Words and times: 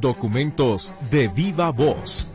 Documentos 0.00 0.94
de 1.10 1.28
viva 1.28 1.70
voz. 1.70 2.26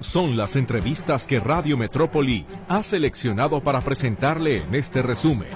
Son 0.00 0.34
las 0.34 0.56
entrevistas 0.56 1.26
que 1.26 1.40
Radio 1.40 1.76
Metrópoli 1.76 2.46
ha 2.68 2.82
seleccionado 2.82 3.60
para 3.60 3.82
presentarle 3.82 4.62
en 4.62 4.74
este 4.74 5.02
resumen. 5.02 5.50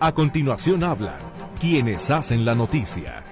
A 0.00 0.12
continuación 0.12 0.82
hablan 0.82 1.18
quienes 1.60 2.10
hacen 2.10 2.46
la 2.46 2.54
noticia. 2.54 3.22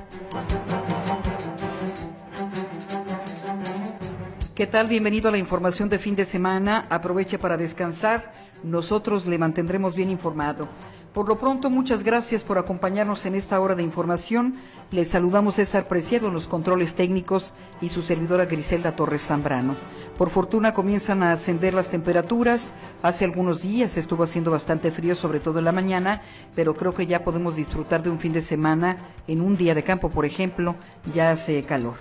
¿Qué 4.55 4.67
tal? 4.67 4.89
Bienvenido 4.89 5.31
a 5.31 5.33
la 5.33 5.39
información 5.39 5.89
de 5.89 5.99
fin 5.99 6.15
de 6.15 6.27
semana. 6.27 6.87
Aproveche 6.91 7.39
para 7.39 7.57
descansar. 7.57 8.35
Nosotros 8.63 9.25
le 9.25 9.39
mantendremos 9.39 9.95
bien 9.95 10.11
informado. 10.11 10.69
Por 11.13 11.29
lo 11.29 11.39
pronto, 11.39 11.71
muchas 11.71 12.05
gracias 12.05 12.45
por 12.45 12.57
acompañarnos 12.57 13.27
en 13.27 13.35
esta 13.35 13.59
hora 13.61 13.75
de 13.75 13.83
información. 13.83 14.55
Les 14.93 15.09
saludamos 15.09 15.57
César 15.57 15.89
Preciado 15.89 16.29
en 16.29 16.35
los 16.35 16.47
controles 16.47 16.95
técnicos 16.95 17.53
y 17.81 17.89
su 17.89 18.03
servidora 18.03 18.45
Griselda 18.45 18.95
Torres 18.95 19.27
Zambrano. 19.27 19.75
Por 20.17 20.31
fortuna 20.31 20.73
comienzan 20.73 21.25
a 21.25 21.33
ascender 21.33 21.75
las 21.75 21.89
temperaturas. 21.89 22.73
Hace 23.03 23.25
algunos 23.25 23.63
días 23.63 23.97
estuvo 23.97 24.23
haciendo 24.23 24.53
bastante 24.53 24.93
frío, 24.93 25.17
sobre 25.17 25.41
todo 25.41 25.59
en 25.59 25.65
la 25.65 25.73
mañana, 25.73 26.23
pero 26.55 26.75
creo 26.75 26.95
que 26.95 27.07
ya 27.07 27.25
podemos 27.25 27.57
disfrutar 27.57 28.05
de 28.05 28.11
un 28.11 28.21
fin 28.21 28.33
de 28.33 28.43
semana. 28.43 28.97
En 29.27 29.41
un 29.41 29.57
día 29.57 29.75
de 29.75 29.83
campo, 29.83 30.11
por 30.11 30.27
ejemplo, 30.27 30.77
ya 31.13 31.33
hace 31.33 31.65
calor. 31.65 31.95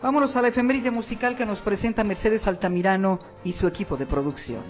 Vámonos 0.00 0.36
a 0.36 0.42
la 0.42 0.48
efeméride 0.48 0.92
musical 0.92 1.34
que 1.34 1.46
nos 1.46 1.58
presenta 1.58 2.04
Mercedes 2.04 2.46
Altamirano 2.46 3.18
y 3.42 3.52
su 3.52 3.66
equipo 3.66 3.96
de 3.96 4.06
producción. 4.06 4.62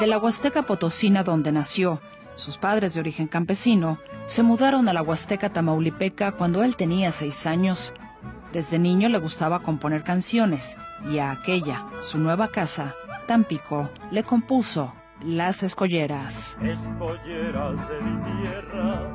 De 0.00 0.06
la 0.06 0.16
Huasteca 0.16 0.62
Potosina 0.62 1.22
donde 1.24 1.52
nació, 1.52 2.00
sus 2.34 2.56
padres 2.56 2.94
de 2.94 3.00
origen 3.00 3.28
campesino 3.28 3.98
se 4.24 4.42
mudaron 4.42 4.88
a 4.88 4.94
la 4.94 5.02
Huasteca 5.02 5.50
Tamaulipeca 5.50 6.32
cuando 6.32 6.62
él 6.62 6.74
tenía 6.74 7.12
seis 7.12 7.44
años. 7.44 7.92
Desde 8.50 8.78
niño 8.78 9.10
le 9.10 9.18
gustaba 9.18 9.62
componer 9.62 10.02
canciones 10.02 10.78
y 11.12 11.18
a 11.18 11.32
aquella, 11.32 11.86
su 12.00 12.16
nueva 12.16 12.48
casa, 12.48 12.94
Tampico, 13.26 13.90
le 14.10 14.22
compuso 14.22 14.94
Las 15.22 15.62
Escolleras. 15.62 16.56
Escolleras 16.62 17.76
de 17.90 18.00
mi 18.00 18.40
tierra, 18.40 19.14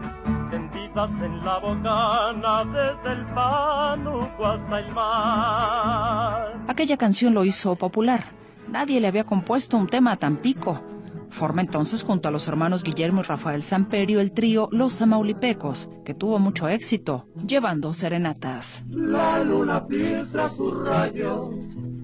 tendidas 0.52 1.10
en 1.24 1.44
la 1.44 1.58
bocana 1.58 2.64
desde 2.66 3.12
el 3.12 3.26
Pánuco 3.34 4.46
hasta 4.46 4.80
el 4.82 4.92
mar. 4.92 6.60
Aquella 6.68 6.98
canción 6.98 7.34
lo 7.34 7.44
hizo 7.44 7.76
popular 7.76 8.45
Nadie 8.76 9.00
le 9.00 9.08
había 9.08 9.24
compuesto 9.24 9.78
un 9.78 9.88
tema 9.88 10.12
a 10.12 10.18
Tampico. 10.18 10.82
Forma 11.30 11.62
entonces 11.62 12.04
junto 12.04 12.28
a 12.28 12.32
los 12.32 12.46
hermanos 12.50 12.84
Guillermo 12.84 13.22
y 13.22 13.24
Rafael 13.24 13.64
Samperio 13.64 14.20
el 14.20 14.34
trío 14.34 14.68
Los 14.70 14.98
Tamaulipecos, 14.98 15.90
que 16.04 16.14
tuvo 16.14 16.40
mucho 16.40 16.68
éxito, 16.68 17.26
llevando 17.48 17.94
serenatas. 17.94 18.84
La 18.90 19.42
luna 19.46 19.80
filtra 19.90 20.50
tu 20.58 20.72
rayo 20.84 21.52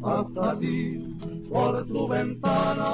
hasta 0.01 0.57
ti 0.59 1.17
por 1.49 1.85
tu 1.87 2.07
ventana. 2.07 2.85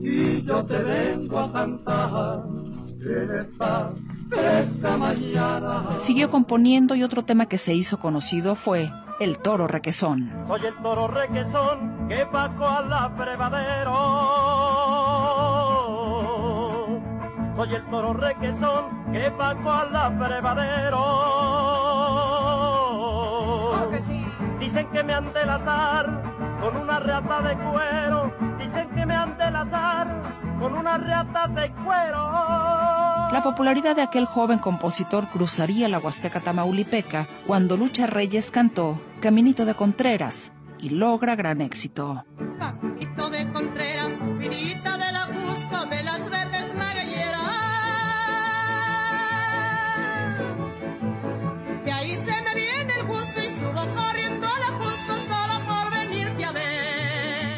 Y 0.00 0.42
yo 0.42 0.64
te 0.64 0.78
vengo 0.82 1.38
a 1.38 1.52
cantar 1.52 2.42
en 3.02 3.30
esta 3.30 3.92
Siguió 5.98 6.30
componiendo 6.30 6.94
y 6.94 7.02
otro 7.02 7.24
tema 7.24 7.46
que 7.46 7.58
se 7.58 7.74
hizo 7.74 7.98
conocido 7.98 8.54
fue 8.54 8.90
El 9.20 9.38
Toro 9.38 9.66
Requesón. 9.66 10.32
Soy 10.46 10.60
el 10.66 10.74
toro 10.82 11.08
requesón 11.08 12.08
que 12.08 12.26
paco 12.26 12.66
al 12.66 12.92
abrevadero. 12.92 13.92
Soy 17.56 17.74
el 17.74 17.82
toro 17.84 18.12
requesón 18.14 19.12
que 19.12 19.30
paco 19.30 19.72
al 19.72 19.96
abrevadero. 19.96 21.00
Dicen 24.60 24.86
que 24.92 25.04
me 25.04 25.14
han 25.14 25.32
de 25.32 25.40
azar 25.40 26.22
con 26.60 26.76
una 26.76 27.00
reata 27.00 27.40
de 27.42 27.54
cuero. 27.56 28.32
Dicen 28.58 28.88
que 28.90 29.06
me 29.06 29.14
han 29.14 29.38
de 29.38 29.44
azar 29.44 30.45
con 30.66 30.78
una 30.78 30.98
reata 30.98 31.46
de 31.46 31.70
cuero. 31.84 32.24
La 33.32 33.40
popularidad 33.44 33.94
de 33.94 34.02
aquel 34.02 34.24
joven 34.24 34.58
compositor 34.58 35.28
cruzaría 35.28 35.88
la 35.88 36.00
Huasteca 36.00 36.40
Tamaulipeca 36.40 37.28
cuando 37.46 37.76
Lucha 37.76 38.08
Reyes 38.08 38.50
cantó 38.50 39.00
Caminito 39.20 39.64
de 39.64 39.74
Contreras 39.74 40.52
y 40.78 40.88
logra 40.88 41.36
gran 41.36 41.60
éxito. 41.60 42.24
Caminito 42.58 43.30
de 43.30 43.48
Contreras, 43.52 44.20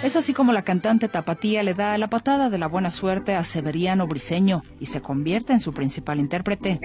Es 0.09 0.17
así 0.17 0.33
como 0.33 0.55
la 0.55 0.63
cantante 0.63 1.07
Tapatía 1.07 1.63
le 1.63 1.75
da 1.75 1.99
la 1.99 2.09
patada 2.09 2.49
de 2.49 2.57
la 2.57 2.67
buena 2.67 2.91
suerte 2.91 3.35
a 3.35 3.45
Severiano 3.45 4.07
Briseño 4.07 4.63
y 4.81 4.87
se 4.87 5.03
convierte 5.03 5.53
en 5.53 5.61
su 5.61 5.75
principal 5.75 6.19
intérprete. 6.19 6.81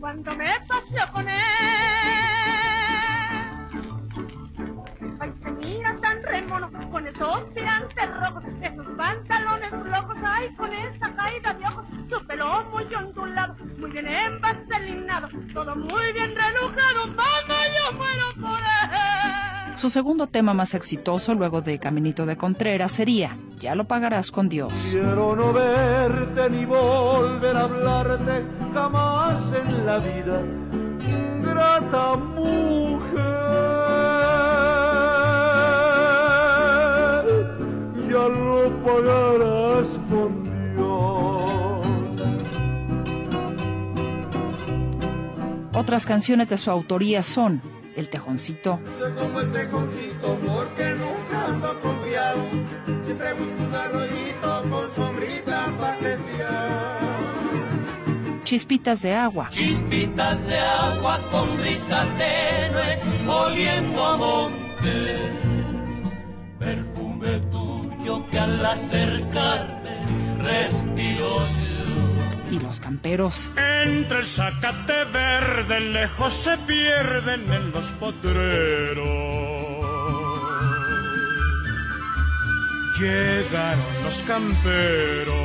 Cuando 0.00 0.34
me 0.34 0.46
paseo 0.66 1.12
con 1.12 1.28
él, 1.28 1.38
ay, 5.20 5.32
se 5.40 5.50
mira 5.52 5.96
tan 6.00 6.20
remono, 6.24 6.68
con 6.90 7.06
esos 7.06 7.54
tirantes 7.54 8.10
rojos, 8.20 8.42
pantalones 8.98 9.72
locos, 9.72 10.16
ay, 10.24 10.54
con 10.56 10.72
esa 10.72 11.14
caída 11.14 11.54
de 11.54 11.64
ojos, 11.64 11.86
su 12.10 12.26
pelo 12.26 12.64
muy 12.64 12.94
ondulado, 12.94 13.54
muy 13.78 13.90
bien 13.92 14.08
envaselinado, 14.08 15.28
todo 15.54 15.76
muy 15.76 16.12
bien 16.12 16.34
relujado, 16.34 17.06
mamá, 17.06 17.60
yo 17.76 17.92
muero 17.96 18.26
por 18.40 18.58
él. 18.58 19.76
Su 19.76 19.88
segundo 19.88 20.26
tema 20.26 20.52
más 20.52 20.74
exitoso 20.74 21.34
luego 21.36 21.62
de 21.62 21.78
Caminito 21.78 22.26
de 22.26 22.36
Contreras 22.36 22.90
sería 22.90 23.36
Ya 23.60 23.76
lo 23.76 23.84
pagarás 23.84 24.32
con 24.32 24.48
Dios. 24.48 24.72
Quiero 24.90 25.36
no 25.36 25.52
verte 25.52 26.50
ni 26.50 26.64
volver 26.64 27.56
a 27.56 27.62
hablarte 27.62 28.44
jamás 28.74 29.52
en 29.52 29.86
la 29.86 29.98
vida, 29.98 30.42
grata 31.44 32.16
mujer. 32.16 33.77
Ya 38.08 38.26
lo 38.26 38.84
pagarás 38.84 39.88
con 40.08 40.44
Dios. 40.74 41.88
Otras 45.74 46.06
canciones 46.06 46.48
de 46.48 46.56
su 46.56 46.70
autoría 46.70 47.22
son 47.22 47.60
El 47.96 48.08
Tejoncito, 48.08 48.80
Soy 48.98 49.12
como 49.12 49.40
el 49.40 49.52
tejoncito 49.52 50.38
porque 50.46 50.94
nunca 50.94 51.46
ando 51.48 51.80
confiado. 51.80 52.40
Siempre 53.04 53.32
busco 53.34 53.62
un 53.68 53.74
arroyito 53.74 54.62
con 54.70 54.90
sombrita 54.96 55.66
para 55.78 55.96
setear. 55.96 56.98
Chispitas 58.44 59.02
de 59.02 59.14
Agua, 59.14 59.50
Chispitas 59.50 60.42
de 60.46 60.58
agua 60.58 61.20
con 61.30 61.58
brisa 61.58 62.06
tenue, 62.16 62.98
oliendo 63.28 64.04
a 64.06 64.16
monte. 64.16 65.47
Tuyo 68.08 68.26
que 68.30 68.38
al 68.38 68.64
acercarme 68.64 69.90
respiro 70.42 71.46
yo. 71.46 72.56
y 72.56 72.58
Los 72.58 72.80
Camperos. 72.80 73.50
Entre 73.84 74.20
el 74.20 74.26
zacate 74.26 75.04
verde 75.12 75.80
lejos 75.80 76.32
se 76.32 76.56
pierden 76.58 77.52
en 77.52 77.70
los 77.70 77.86
potreros. 78.00 79.06
Llegaron 82.98 84.02
los 84.02 84.22
camperos. 84.22 85.36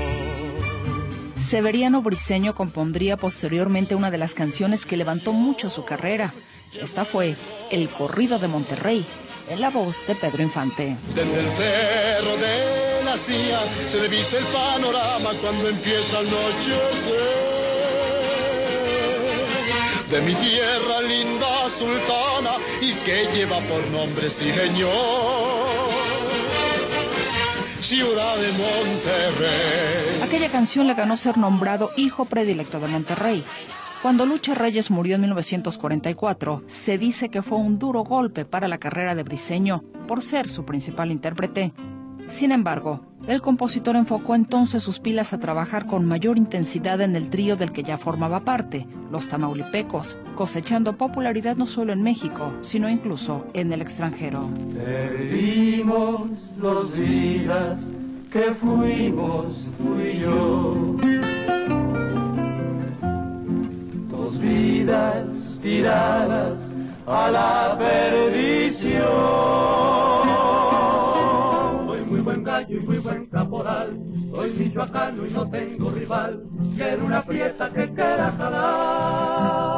Severiano 1.41 2.01
Briseño 2.01 2.55
compondría 2.55 3.17
posteriormente 3.17 3.93
una 3.95 4.09
de 4.09 4.17
las 4.17 4.33
canciones 4.33 4.85
que 4.85 4.95
levantó 4.95 5.33
mucho 5.33 5.69
su 5.69 5.83
carrera. 5.83 6.33
Esta 6.81 7.03
fue 7.03 7.35
El 7.69 7.89
Corrido 7.89 8.39
de 8.39 8.47
Monterrey, 8.47 9.05
en 9.49 9.61
la 9.61 9.69
voz 9.69 10.05
de 10.07 10.15
Pedro 10.15 10.43
Infante. 10.43 10.97
Desde 11.13 11.39
el 11.39 11.51
cerro 11.51 12.37
de 12.37 13.03
la 13.03 13.17
silla 13.17 13.59
se 13.87 14.01
divisa 14.01 14.37
el 14.37 14.45
panorama 14.45 15.31
cuando 15.41 15.69
empieza 15.69 16.19
el 16.19 16.27
anochecer. 16.27 17.53
De 20.09 20.21
mi 20.21 20.35
tierra 20.35 21.01
linda 21.01 21.69
sultana 21.69 22.57
y 22.81 22.93
que 23.05 23.27
lleva 23.33 23.59
por 23.61 23.85
nombre 23.87 24.29
sí 24.29 24.51
señor. 24.51 25.93
ciudad 27.81 28.37
de 28.37 28.51
Monterrey. 28.53 30.21
Aquella 30.23 30.49
canción 30.49 30.87
le 30.87 30.93
ganó 30.93 31.17
ser 31.17 31.37
nombrado 31.37 31.91
hijo 31.97 32.25
predilecto 32.25 32.79
de 32.79 32.87
Monterrey. 32.87 33.43
Cuando 34.03 34.25
Lucha 34.25 34.53
Reyes 34.53 34.91
murió 34.91 35.15
en 35.15 35.21
1944, 35.21 36.63
se 36.67 36.97
dice 36.97 37.29
que 37.29 37.41
fue 37.41 37.57
un 37.57 37.79
duro 37.79 38.03
golpe 38.03 38.43
para 38.43 38.67
la 38.67 38.77
carrera 38.77 39.15
de 39.15 39.23
Briseño 39.23 39.81
por 40.09 40.21
ser 40.21 40.49
su 40.49 40.65
principal 40.65 41.09
intérprete. 41.09 41.71
Sin 42.27 42.51
embargo, 42.51 42.99
el 43.29 43.41
compositor 43.41 43.95
enfocó 43.95 44.35
entonces 44.35 44.83
sus 44.83 44.99
pilas 44.99 45.31
a 45.31 45.39
trabajar 45.39 45.85
con 45.85 46.05
mayor 46.05 46.37
intensidad 46.37 46.99
en 46.99 47.15
el 47.15 47.29
trío 47.29 47.55
del 47.55 47.71
que 47.71 47.83
ya 47.83 47.97
formaba 47.97 48.41
parte, 48.41 48.85
los 49.09 49.29
Tamaulipecos, 49.29 50.17
cosechando 50.35 50.97
popularidad 50.97 51.55
no 51.55 51.65
solo 51.65 51.93
en 51.93 52.01
México, 52.01 52.51
sino 52.59 52.89
incluso 52.89 53.47
en 53.53 53.71
el 53.71 53.81
extranjero. 53.81 54.49
Perdimos 54.75 56.57
dos 56.57 56.93
vidas 56.97 57.87
que 58.29 58.53
fuimos 58.53 59.65
yo. 60.19 60.97
Vidas 64.39 65.59
tiradas 65.61 66.57
a 67.05 67.31
la 67.31 67.77
perdición. 67.77 69.03
Soy 71.87 72.01
muy 72.05 72.21
buen 72.21 72.43
gallo 72.43 72.77
y 72.77 72.85
muy 72.85 72.97
buen 72.97 73.25
caporal. 73.27 73.99
Soy 74.31 74.51
michoacano 74.51 75.25
y 75.25 75.29
no 75.31 75.49
tengo 75.49 75.91
rival. 75.91 76.43
Quiero 76.75 77.05
una 77.05 77.21
fiesta 77.21 77.69
que 77.69 77.93
quiera 77.93 78.31
jalar. 78.37 79.73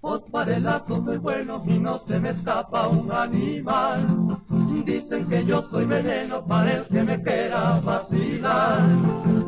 Os 0.00 0.22
para 0.30 0.56
el 0.56 0.62
lazo 0.64 1.04
soy 1.04 1.18
bueno 1.18 1.62
y 1.66 1.78
no 1.78 2.00
se 2.06 2.18
me 2.18 2.30
escapa 2.30 2.88
un 2.88 3.10
animal. 3.12 4.38
Dicen 4.84 5.28
que 5.28 5.44
yo 5.44 5.68
soy 5.70 5.84
veneno 5.84 6.44
para 6.44 6.72
el 6.74 6.84
que 6.86 7.02
me 7.02 7.22
quiera 7.22 7.80
vacilar. 7.80 8.82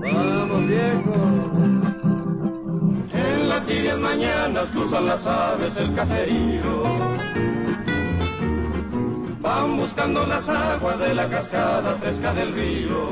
Vamos 0.00 0.66
viejo. 0.66 1.77
Tibias 3.66 3.99
mañanas 3.99 4.70
cruzan 4.70 5.06
las 5.06 5.26
aves 5.26 5.76
el 5.76 5.94
caserío. 5.94 6.82
Van 9.40 9.76
buscando 9.76 10.26
las 10.26 10.49
aguas 10.49 10.99
de 10.99 11.14
la 11.14 11.28
cascada 11.28 11.96
fresca 11.96 12.32
del 12.32 12.55
río. 12.55 13.08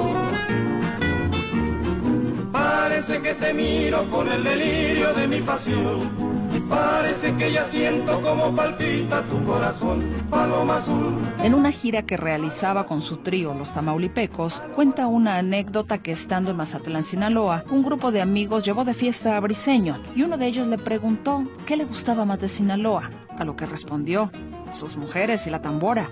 Parece 2.53 3.21
que 3.21 3.35
te 3.35 3.53
miro 3.53 4.09
con 4.11 4.31
el 4.31 4.45
delirio 4.45 5.13
de 5.15 5.29
mi 5.29 5.41
pasión. 5.41 6.26
Parece 6.61 7.35
que 7.37 7.53
ya 7.53 7.65
siento 7.65 8.21
palpita 8.55 9.23
tu 9.23 9.45
corazón, 9.45 10.03
paloma 10.31 10.79
azul. 10.79 11.15
En 11.43 11.55
una 11.55 11.71
gira 11.71 12.03
que 12.03 12.17
realizaba 12.17 12.87
con 12.87 13.03
su 13.03 13.19
trío 13.19 13.55
Los 13.55 13.75
Tamaulipecos, 13.75 14.63
cuenta 14.75 15.07
una 15.07 15.37
anécdota 15.39 15.99
que 15.99 16.13
estando 16.13 16.51
en 16.51 16.57
Mazatlán, 16.57 17.05
Sinaloa, 17.05 17.65
un 17.71 17.83
grupo 17.83 18.13
de 18.13 18.21
amigos 18.21 18.65
llevó 18.65 18.85
de 18.85 18.95
fiesta 18.95 19.37
a 19.37 19.41
Briseño 19.41 19.99
y 20.15 20.23
uno 20.23 20.39
de 20.39 20.47
ellos 20.47 20.67
le 20.67 20.79
preguntó 20.79 21.45
qué 21.67 21.77
le 21.77 21.85
gustaba 21.85 22.25
más 22.25 22.41
de 22.41 22.49
Sinaloa, 22.49 23.11
a 23.39 23.45
lo 23.45 23.57
que 23.57 23.67
respondió, 23.67 24.31
sus 24.73 24.97
mujeres 24.97 25.47
y 25.47 25.51
la 25.51 25.63
tambora. 25.63 26.11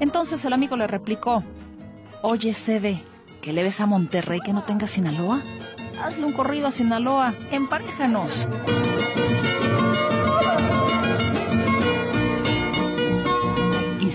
Entonces 0.00 0.44
el 0.44 0.52
amigo 0.52 0.76
le 0.76 0.86
replicó, 0.86 1.42
oye, 2.22 2.52
Sebe, 2.54 3.02
¿qué 3.40 3.52
le 3.52 3.62
ves 3.62 3.80
a 3.80 3.86
Monterrey 3.86 4.40
que 4.40 4.52
no 4.52 4.62
tenga 4.62 4.86
Sinaloa? 4.86 5.40
Hazle 6.04 6.26
un 6.26 6.32
corrido 6.32 6.68
a 6.68 6.70
Sinaloa, 6.70 7.32
emparéjanos. 7.50 8.48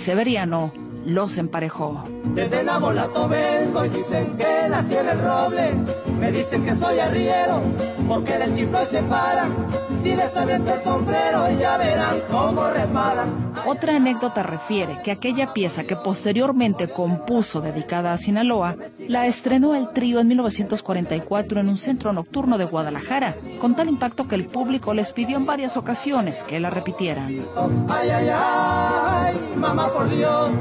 Severiano 0.01 0.73
los 1.05 1.37
emparejó. 1.37 2.03
Desde 2.33 2.63
Nabolato 2.63 3.29
vengo 3.29 3.85
y 3.85 3.89
dicen 3.89 4.35
que 4.35 4.67
nací 4.67 4.95
en 4.95 5.09
el 5.09 5.21
roble. 5.21 5.73
Me 6.21 6.31
dicen 6.31 6.63
que 6.63 6.75
soy 6.75 6.99
arriero, 6.99 7.63
porque 8.07 8.37
del 8.37 8.55
chiflo 8.55 8.85
se 8.85 9.01
paran. 9.01 9.55
Si 10.03 10.15
les 10.15 10.37
aviento 10.37 10.71
el 10.71 10.83
sombrero, 10.83 11.49
ya 11.59 11.77
verán 11.77 12.17
cómo 12.29 12.67
reparan. 12.67 13.51
Otra 13.65 13.95
anécdota 13.95 14.43
refiere 14.43 14.99
que 15.03 15.09
aquella 15.09 15.51
pieza 15.51 15.83
que 15.83 15.95
posteriormente 15.95 16.89
compuso 16.89 17.59
dedicada 17.59 18.13
a 18.13 18.19
Sinaloa, 18.19 18.75
la 19.07 19.25
estrenó 19.25 19.73
el 19.73 19.89
trío 19.89 20.19
en 20.19 20.27
1944 20.27 21.59
en 21.59 21.69
un 21.69 21.77
centro 21.77 22.13
nocturno 22.13 22.59
de 22.59 22.65
Guadalajara, 22.65 23.33
con 23.59 23.75
tal 23.75 23.89
impacto 23.89 24.27
que 24.27 24.35
el 24.35 24.45
público 24.45 24.93
les 24.93 25.13
pidió 25.13 25.37
en 25.37 25.47
varias 25.47 25.75
ocasiones 25.75 26.43
que 26.43 26.59
la 26.59 26.69
repitieran. 26.69 27.43
Ay, 27.89 28.09
ay, 28.11 28.29
ay, 28.31 29.39
mamá 29.55 29.87
por 29.87 30.07
Dios. 30.07 30.51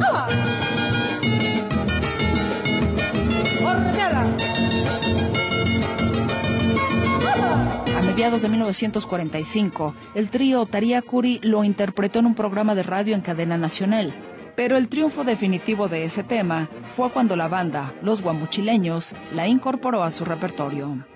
Mediados 8.11 8.43
de 8.43 8.49
1945, 8.49 9.95
el 10.17 10.31
trío 10.31 10.67
Tariacuri 10.67 11.39
lo 11.45 11.63
interpretó 11.63 12.19
en 12.19 12.27
un 12.27 12.35
programa 12.35 12.75
de 12.75 12.83
radio 12.83 13.15
en 13.15 13.21
cadena 13.21 13.57
nacional. 13.57 14.13
Pero 14.57 14.77
el 14.77 14.89
triunfo 14.89 15.23
definitivo 15.23 15.87
de 15.87 16.03
ese 16.03 16.25
tema 16.25 16.69
fue 16.97 17.13
cuando 17.13 17.37
la 17.37 17.47
banda, 17.47 17.95
los 18.03 18.21
guamuchileños, 18.21 19.15
la 19.33 19.47
incorporó 19.47 20.03
a 20.03 20.11
su 20.11 20.25
repertorio. 20.25 21.07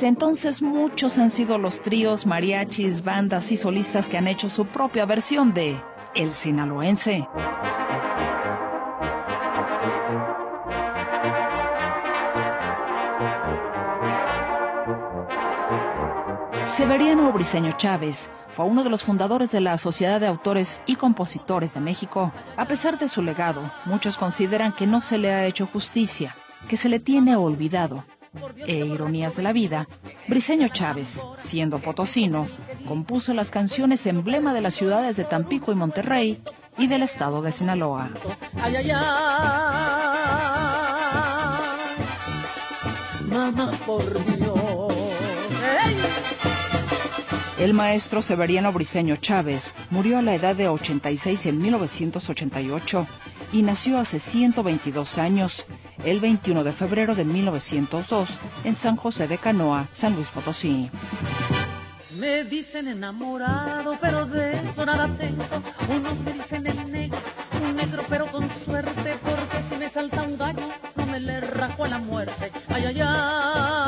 Desde 0.00 0.08
entonces 0.08 0.62
muchos 0.62 1.18
han 1.18 1.28
sido 1.28 1.58
los 1.58 1.82
tríos, 1.82 2.24
mariachis, 2.24 3.04
bandas 3.04 3.52
y 3.52 3.58
solistas 3.58 4.08
que 4.08 4.16
han 4.16 4.28
hecho 4.28 4.48
su 4.48 4.64
propia 4.64 5.04
versión 5.04 5.52
de 5.52 5.78
El 6.14 6.32
Sinaloense. 6.32 7.28
Severiano 16.64 17.30
Briceño 17.34 17.72
Chávez 17.76 18.30
fue 18.48 18.64
uno 18.64 18.82
de 18.82 18.88
los 18.88 19.04
fundadores 19.04 19.50
de 19.50 19.60
la 19.60 19.76
Sociedad 19.76 20.18
de 20.18 20.28
Autores 20.28 20.80
y 20.86 20.96
Compositores 20.96 21.74
de 21.74 21.80
México. 21.80 22.32
A 22.56 22.64
pesar 22.64 22.98
de 22.98 23.06
su 23.06 23.20
legado, 23.20 23.70
muchos 23.84 24.16
consideran 24.16 24.72
que 24.72 24.86
no 24.86 25.02
se 25.02 25.18
le 25.18 25.30
ha 25.30 25.44
hecho 25.44 25.66
justicia, 25.66 26.34
que 26.70 26.78
se 26.78 26.88
le 26.88 27.00
tiene 27.00 27.36
olvidado 27.36 28.02
e 28.66 28.76
ironías 28.76 29.36
de 29.36 29.42
la 29.42 29.52
vida, 29.52 29.88
Briceño 30.28 30.68
Chávez, 30.68 31.22
siendo 31.36 31.78
potosino, 31.78 32.48
compuso 32.86 33.34
las 33.34 33.50
canciones 33.50 34.06
emblema 34.06 34.54
de 34.54 34.60
las 34.60 34.74
ciudades 34.74 35.16
de 35.16 35.24
Tampico 35.24 35.72
y 35.72 35.74
Monterrey 35.74 36.42
y 36.78 36.86
del 36.86 37.02
estado 37.02 37.42
de 37.42 37.52
Sinaloa. 37.52 38.10
Ay, 38.60 38.76
ay, 38.76 38.90
ay. 38.94 40.10
Mamá 43.28 43.72
por 43.86 44.02
Dios. 44.36 44.94
El 47.58 47.74
maestro 47.74 48.22
Severiano 48.22 48.72
Briceño 48.72 49.16
Chávez 49.16 49.74
murió 49.90 50.18
a 50.18 50.22
la 50.22 50.34
edad 50.34 50.56
de 50.56 50.68
86 50.68 51.44
en 51.44 51.58
1988 51.58 53.06
y 53.52 53.62
nació 53.62 53.98
hace 53.98 54.20
122 54.20 55.18
años, 55.18 55.66
el 56.04 56.20
21 56.20 56.64
de 56.64 56.72
febrero 56.72 57.14
de 57.14 57.24
1902, 57.24 58.28
en 58.64 58.76
San 58.76 58.96
José 58.96 59.28
de 59.28 59.38
Canoa, 59.38 59.88
San 59.92 60.14
Luis 60.14 60.28
Potosí. 60.28 60.90
Me 62.18 62.44
dicen 62.44 62.86
enamorado, 62.86 63.96
pero 64.00 64.26
de 64.26 64.52
eso 64.52 64.84
nada 64.84 65.08
tengo. 65.16 65.44
Unos 65.88 66.18
me 66.20 66.32
dicen 66.34 66.66
el 66.66 66.92
negro, 66.92 67.18
un 67.62 67.76
negro 67.76 68.02
pero 68.08 68.26
con 68.26 68.48
suerte, 68.64 69.16
porque 69.22 69.62
si 69.68 69.76
me 69.76 69.88
salta 69.88 70.22
un 70.22 70.36
gallo, 70.36 70.68
no 70.96 71.06
me 71.06 71.18
le 71.18 71.40
rajo 71.40 71.84
a 71.84 71.88
la 71.88 71.98
muerte. 71.98 72.52
Ay, 72.68 72.84
ay, 72.86 73.00
ay. 73.02 73.79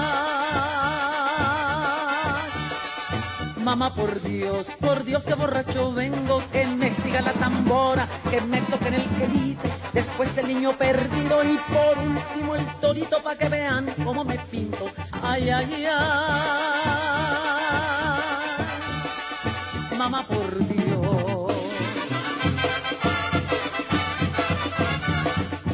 Mamá, 3.72 3.94
por 3.94 4.20
Dios, 4.20 4.66
por 4.82 5.02
Dios, 5.02 5.24
que 5.24 5.32
borracho 5.32 5.94
vengo, 5.94 6.42
que 6.52 6.66
me 6.66 6.90
siga 6.90 7.22
la 7.22 7.32
tambora, 7.32 8.06
que 8.30 8.38
me 8.42 8.60
toque 8.60 8.88
en 8.88 8.94
el 8.94 9.08
quelite, 9.08 9.66
después 9.94 10.36
el 10.36 10.48
niño 10.48 10.74
perdido 10.74 11.42
y 11.42 11.58
por 11.72 11.98
último 11.98 12.54
el 12.54 12.66
torito 12.82 13.22
para 13.22 13.38
que 13.38 13.48
vean 13.48 13.86
cómo 14.04 14.24
me 14.24 14.38
pinto. 14.38 14.90
Ay, 15.10 15.48
ay, 15.48 15.86
ay. 15.86 15.96
Mamá, 19.96 20.26
por 20.26 20.68
Dios. 20.68 21.54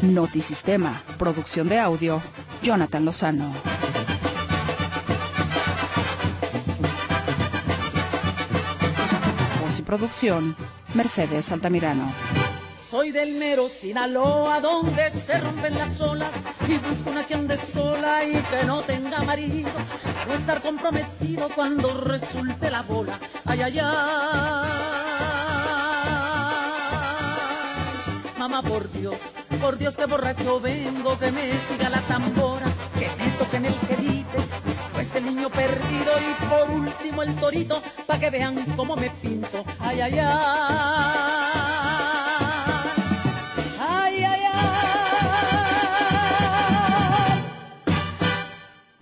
Notisistema, 0.02 1.02
producción 1.18 1.68
de 1.68 1.80
audio, 1.80 2.22
Jonathan 2.62 3.04
Lozano. 3.04 3.77
Producción, 9.88 10.54
Mercedes 10.92 11.50
Altamirano. 11.50 12.12
soy 12.90 13.10
del 13.10 13.36
mero 13.36 13.70
Sinaloa, 13.70 14.60
donde 14.60 15.10
se 15.10 15.40
rompen 15.40 15.76
las 15.76 15.98
olas 16.02 16.28
y 16.68 16.76
busco 16.76 17.08
una 17.08 17.26
que 17.26 17.32
ande 17.32 17.56
sola 17.56 18.22
y 18.22 18.32
que 18.32 18.66
no 18.66 18.82
tenga 18.82 19.22
marido, 19.22 19.70
no 20.26 20.34
estar 20.34 20.60
comprometido 20.60 21.48
cuando 21.54 21.98
resulte 22.02 22.70
la 22.70 22.82
bola. 22.82 23.18
Ay, 23.46 23.62
ay, 23.62 23.78
ay. 23.82 24.68
Mamá, 28.38 28.60
por 28.60 28.92
Dios, 28.92 29.16
por 29.58 29.78
Dios 29.78 29.96
que 29.96 30.04
borracho 30.04 30.60
vengo, 30.60 31.18
que 31.18 31.32
me 31.32 31.52
siga 31.66 31.88
la 31.88 32.02
tambora, 32.02 32.66
que 32.98 33.08
me 33.16 33.30
toquen 33.38 33.64
el 33.64 33.74
querite, 33.88 34.38
después 34.98 35.22
el 35.22 35.34
niño 35.34 35.48
perdido 35.50 36.12
y 36.18 36.46
por 36.46 36.70
último 36.70 37.22
el 37.22 37.34
torito, 37.36 37.82
pa' 38.06 38.18
que 38.18 38.30
vean 38.30 38.56
cómo 38.76 38.96
me 38.96 39.10
pinto. 39.10 39.64
Ay, 39.78 40.00
ay, 40.00 40.18
ay. 40.18 41.38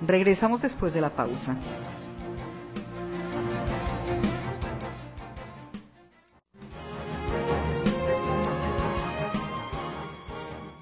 Regresamos 0.06 0.62
después 0.62 0.94
de 0.94 1.00
la 1.00 1.10
pausa. 1.10 1.56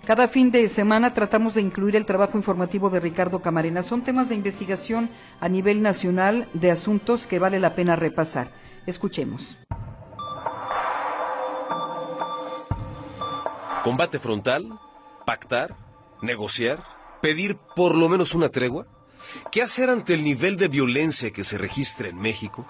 Cada 0.06 0.28
fin 0.28 0.50
de 0.50 0.68
semana 0.68 1.14
tratamos 1.14 1.54
de 1.54 1.62
incluir 1.62 1.96
el 1.96 2.04
trabajo 2.04 2.37
informativo 2.37 2.90
de 2.90 3.00
Ricardo 3.00 3.40
Camarena. 3.40 3.82
Son 3.82 4.02
temas 4.04 4.28
de 4.28 4.34
investigación 4.34 5.08
a 5.40 5.49
nivel 5.49 5.80
nacional 5.80 6.46
de 6.52 6.70
asuntos 6.70 7.26
que 7.26 7.38
vale 7.38 7.58
la 7.58 7.75
pena 7.75 7.96
repasar. 7.96 8.50
Escuchemos. 8.87 9.56
Combate 13.82 14.18
frontal, 14.18 14.78
pactar, 15.25 15.75
negociar, 16.20 16.84
pedir 17.23 17.56
por 17.75 17.94
lo 17.94 18.11
menos 18.11 18.34
una 18.34 18.50
tregua. 18.50 18.87
¿Qué 19.50 19.62
hacer 19.62 19.88
ante 19.88 20.12
el 20.12 20.23
nivel 20.23 20.58
de 20.58 20.68
violencia 20.68 21.30
que 21.30 21.44
se 21.44 21.56
registra 21.56 22.08
en 22.08 22.16
México? 22.16 22.66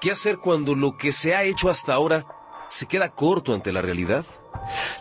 ¿Qué 0.00 0.10
hacer 0.10 0.38
cuando 0.38 0.74
lo 0.74 0.96
que 0.96 1.12
se 1.12 1.34
ha 1.34 1.42
hecho 1.42 1.68
hasta 1.68 1.92
ahora 1.92 2.26
se 2.70 2.86
queda 2.86 3.10
corto 3.10 3.52
ante 3.52 3.72
la 3.72 3.82
realidad? 3.82 4.24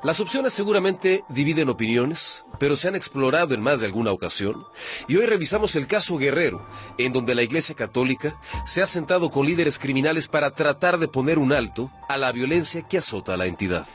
Las 0.04 0.20
opciones 0.20 0.54
seguramente 0.54 1.24
dividen 1.30 1.70
opiniones, 1.70 2.46
pero 2.60 2.76
se 2.76 2.88
han 2.88 2.96
explorado 2.96 3.54
en 3.54 3.62
más 3.62 3.80
de 3.80 3.88
alguna 3.88 4.12
ocasión, 4.12 4.66
y 5.08 5.16
hoy 5.16 5.26
revisamos 5.26 5.76
el 5.76 5.88
caso 5.88 6.18
Guerrero, 6.18 6.68
en 6.98 7.14
donde 7.14 7.36
la 7.36 7.44
Iglesia 7.44 7.76
Católica 7.76 8.40
se 8.66 8.82
ha 8.82 8.88
sentado 8.88 9.30
con 9.30 9.46
líderes 9.46 9.80
criminales 9.80 10.28
para 10.28 10.52
tratar 10.52 10.98
de 11.00 11.08
poner 11.08 11.40
un 11.40 11.54
alto 11.54 11.92
a 12.08 12.18
la 12.18 12.32
violencia 12.32 12.82
que 12.82 12.98
azota 12.98 13.34
a 13.34 13.38
la 13.38 13.46
entidad. 13.46 13.88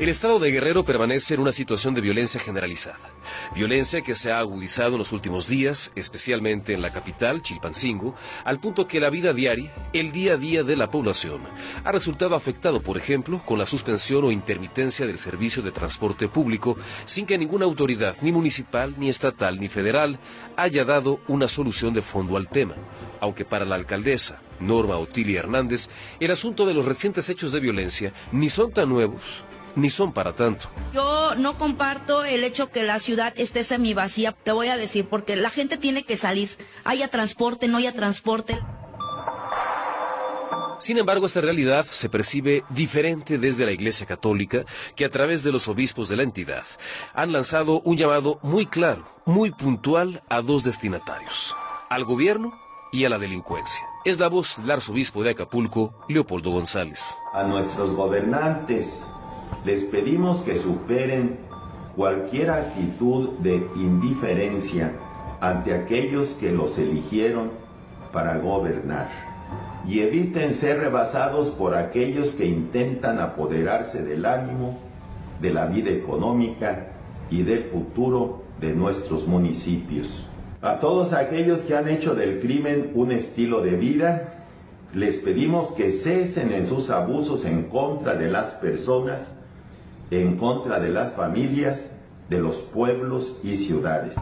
El 0.00 0.08
estado 0.08 0.38
de 0.38 0.50
Guerrero 0.50 0.82
permanece 0.82 1.34
en 1.34 1.40
una 1.40 1.52
situación 1.52 1.94
de 1.94 2.00
violencia 2.00 2.40
generalizada. 2.40 3.12
Violencia 3.54 4.00
que 4.00 4.14
se 4.14 4.32
ha 4.32 4.38
agudizado 4.38 4.92
en 4.92 4.98
los 5.00 5.12
últimos 5.12 5.46
días, 5.46 5.92
especialmente 5.94 6.72
en 6.72 6.80
la 6.80 6.90
capital, 6.90 7.42
Chilpancingo, 7.42 8.14
al 8.46 8.60
punto 8.60 8.88
que 8.88 8.98
la 8.98 9.10
vida 9.10 9.34
diaria, 9.34 9.70
el 9.92 10.10
día 10.10 10.32
a 10.32 10.36
día 10.38 10.64
de 10.64 10.74
la 10.74 10.90
población, 10.90 11.42
ha 11.84 11.92
resultado 11.92 12.34
afectado, 12.34 12.80
por 12.80 12.96
ejemplo, 12.96 13.42
con 13.44 13.58
la 13.58 13.66
suspensión 13.66 14.24
o 14.24 14.32
intermitencia 14.32 15.06
del 15.06 15.18
servicio 15.18 15.62
de 15.62 15.70
transporte 15.70 16.28
público, 16.28 16.78
sin 17.04 17.26
que 17.26 17.36
ninguna 17.36 17.66
autoridad, 17.66 18.16
ni 18.22 18.32
municipal, 18.32 18.94
ni 18.96 19.10
estatal, 19.10 19.60
ni 19.60 19.68
federal, 19.68 20.18
haya 20.56 20.86
dado 20.86 21.20
una 21.28 21.46
solución 21.46 21.92
de 21.92 22.00
fondo 22.00 22.38
al 22.38 22.48
tema. 22.48 22.74
Aunque 23.20 23.44
para 23.44 23.66
la 23.66 23.74
alcaldesa, 23.74 24.40
Norma 24.60 24.96
Otilia 24.96 25.40
Hernández, 25.40 25.90
el 26.20 26.30
asunto 26.30 26.64
de 26.64 26.72
los 26.72 26.86
recientes 26.86 27.28
hechos 27.28 27.52
de 27.52 27.60
violencia 27.60 28.14
ni 28.32 28.48
son 28.48 28.72
tan 28.72 28.88
nuevos 28.88 29.44
ni 29.76 29.90
son 29.90 30.12
para 30.12 30.34
tanto. 30.34 30.68
Yo 30.92 31.34
no 31.36 31.58
comparto 31.58 32.24
el 32.24 32.44
hecho 32.44 32.70
que 32.70 32.82
la 32.82 32.98
ciudad 32.98 33.32
esté 33.36 33.64
semivacía, 33.64 34.32
te 34.32 34.52
voy 34.52 34.68
a 34.68 34.76
decir, 34.76 35.06
porque 35.08 35.36
la 35.36 35.50
gente 35.50 35.76
tiene 35.76 36.04
que 36.04 36.16
salir, 36.16 36.50
haya 36.84 37.08
transporte, 37.08 37.68
no 37.68 37.78
haya 37.78 37.92
transporte. 37.92 38.58
Sin 40.80 40.96
embargo, 40.96 41.26
esta 41.26 41.42
realidad 41.42 41.84
se 41.90 42.08
percibe 42.08 42.64
diferente 42.70 43.36
desde 43.36 43.66
la 43.66 43.72
Iglesia 43.72 44.06
Católica, 44.06 44.64
que 44.96 45.04
a 45.04 45.10
través 45.10 45.42
de 45.42 45.52
los 45.52 45.68
obispos 45.68 46.08
de 46.08 46.16
la 46.16 46.22
entidad 46.22 46.64
han 47.12 47.32
lanzado 47.32 47.82
un 47.82 47.98
llamado 47.98 48.40
muy 48.42 48.64
claro, 48.64 49.04
muy 49.26 49.50
puntual 49.50 50.22
a 50.30 50.40
dos 50.40 50.64
destinatarios, 50.64 51.54
al 51.90 52.04
gobierno 52.04 52.58
y 52.92 53.04
a 53.04 53.10
la 53.10 53.18
delincuencia. 53.18 53.84
Es 54.06 54.18
la 54.18 54.28
voz 54.28 54.56
del 54.56 54.70
arzobispo 54.70 55.22
de 55.22 55.30
Acapulco, 55.30 55.94
Leopoldo 56.08 56.50
González. 56.50 57.14
A 57.34 57.42
nuestros 57.42 57.92
gobernantes 57.92 59.04
les 59.64 59.84
pedimos 59.84 60.42
que 60.42 60.56
superen 60.56 61.38
cualquier 61.96 62.50
actitud 62.50 63.30
de 63.40 63.66
indiferencia 63.76 64.92
ante 65.40 65.74
aquellos 65.74 66.28
que 66.30 66.50
los 66.50 66.78
eligieron 66.78 67.50
para 68.12 68.38
gobernar 68.38 69.08
y 69.86 70.00
eviten 70.00 70.54
ser 70.54 70.78
rebasados 70.78 71.50
por 71.50 71.74
aquellos 71.74 72.30
que 72.30 72.46
intentan 72.46 73.18
apoderarse 73.18 74.02
del 74.02 74.24
ánimo, 74.24 74.78
de 75.40 75.52
la 75.52 75.66
vida 75.66 75.90
económica 75.90 76.88
y 77.30 77.42
del 77.42 77.64
futuro 77.64 78.42
de 78.60 78.74
nuestros 78.74 79.26
municipios. 79.26 80.08
A 80.62 80.80
todos 80.80 81.12
aquellos 81.12 81.60
que 81.62 81.74
han 81.74 81.88
hecho 81.88 82.14
del 82.14 82.40
crimen 82.40 82.92
un 82.94 83.12
estilo 83.12 83.62
de 83.62 83.70
vida, 83.70 84.34
les 84.94 85.18
pedimos 85.18 85.72
que 85.72 85.90
cesen 85.92 86.52
en 86.52 86.66
sus 86.66 86.90
abusos 86.90 87.44
en 87.44 87.64
contra 87.64 88.14
de 88.14 88.30
las 88.30 88.48
personas 88.54 89.32
en 90.10 90.36
contra 90.36 90.80
de 90.80 90.90
las 90.90 91.14
familias, 91.14 91.80
de 92.28 92.40
los 92.40 92.56
pueblos 92.56 93.36
y 93.42 93.56
ciudades. 93.56 94.16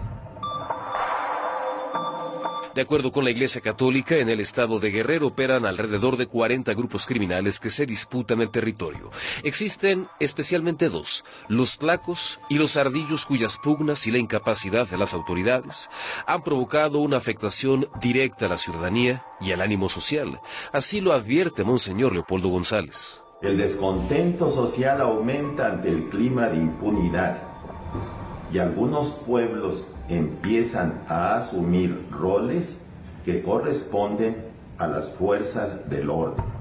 De 2.78 2.83
acuerdo 2.83 3.11
con 3.11 3.25
la 3.25 3.33
Iglesia 3.33 3.61
Católica, 3.61 4.18
en 4.18 4.28
el 4.28 4.38
estado 4.38 4.78
de 4.78 4.92
Guerrero 4.92 5.26
operan 5.26 5.66
alrededor 5.66 6.16
de 6.16 6.28
40 6.28 6.75
grupos 6.75 7.07
criminales 7.07 7.59
que 7.59 7.71
se 7.71 7.87
disputan 7.87 8.40
el 8.40 8.50
territorio. 8.50 9.11
Existen 9.42 10.07
especialmente 10.21 10.88
dos, 10.88 11.25
los 11.49 11.78
tlacos 11.78 12.38
y 12.49 12.57
los 12.57 12.76
ardillos 12.76 13.26
cuyas 13.26 13.59
pugnas 13.59 14.07
y 14.07 14.12
la 14.12 14.18
incapacidad 14.18 14.87
de 14.87 14.97
las 14.97 15.12
autoridades 15.12 15.90
han 16.25 16.45
provocado 16.45 17.00
una 17.00 17.16
afectación 17.16 17.88
directa 18.00 18.47
a 18.47 18.50
la 18.50 18.57
ciudadanía 18.57 19.25
y 19.40 19.50
al 19.50 19.61
ánimo 19.61 19.88
social. 19.88 20.40
Así 20.71 21.00
lo 21.00 21.12
advierte 21.12 21.64
Monseñor 21.64 22.12
Leopoldo 22.12 22.49
González. 22.49 23.25
El 23.40 23.57
descontento 23.57 24.50
social 24.50 25.00
aumenta 25.00 25.68
ante 25.68 25.90
el 25.90 26.09
clima 26.09 26.49
de 26.49 26.57
impunidad 26.57 27.37
y 28.52 28.59
algunos 28.59 29.12
pueblos 29.12 29.87
empiezan 30.09 31.04
a 31.07 31.37
asumir 31.37 32.04
roles 32.11 32.80
que 33.25 33.40
corresponden 33.40 34.37
a 34.78 34.88
las 34.88 35.09
fuerzas 35.11 35.88
del 35.88 36.11
orden. 36.11 36.58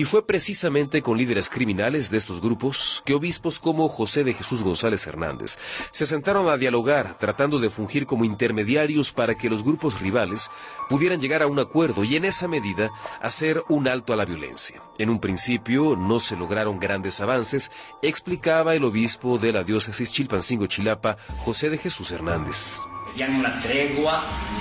Y 0.00 0.06
fue 0.06 0.26
precisamente 0.26 1.02
con 1.02 1.18
líderes 1.18 1.50
criminales 1.50 2.08
de 2.08 2.16
estos 2.16 2.40
grupos 2.40 3.02
que 3.04 3.12
obispos 3.12 3.60
como 3.60 3.86
José 3.86 4.24
de 4.24 4.32
Jesús 4.32 4.62
González 4.62 5.06
Hernández 5.06 5.58
se 5.90 6.06
sentaron 6.06 6.48
a 6.48 6.56
dialogar 6.56 7.18
tratando 7.18 7.58
de 7.58 7.68
fungir 7.68 8.06
como 8.06 8.24
intermediarios 8.24 9.12
para 9.12 9.34
que 9.34 9.50
los 9.50 9.62
grupos 9.62 10.00
rivales 10.00 10.50
pudieran 10.88 11.20
llegar 11.20 11.42
a 11.42 11.48
un 11.48 11.58
acuerdo 11.58 12.02
y 12.02 12.16
en 12.16 12.24
esa 12.24 12.48
medida 12.48 12.90
hacer 13.20 13.62
un 13.68 13.88
alto 13.88 14.14
a 14.14 14.16
la 14.16 14.24
violencia. 14.24 14.82
En 14.96 15.10
un 15.10 15.20
principio 15.20 15.96
no 15.96 16.18
se 16.18 16.34
lograron 16.34 16.80
grandes 16.80 17.20
avances, 17.20 17.70
explicaba 18.00 18.74
el 18.74 18.84
obispo 18.84 19.36
de 19.36 19.52
la 19.52 19.64
diócesis 19.64 20.12
Chilpancingo 20.12 20.64
Chilapa, 20.64 21.18
José 21.44 21.68
de 21.68 21.76
Jesús 21.76 22.10
Hernández. 22.10 22.78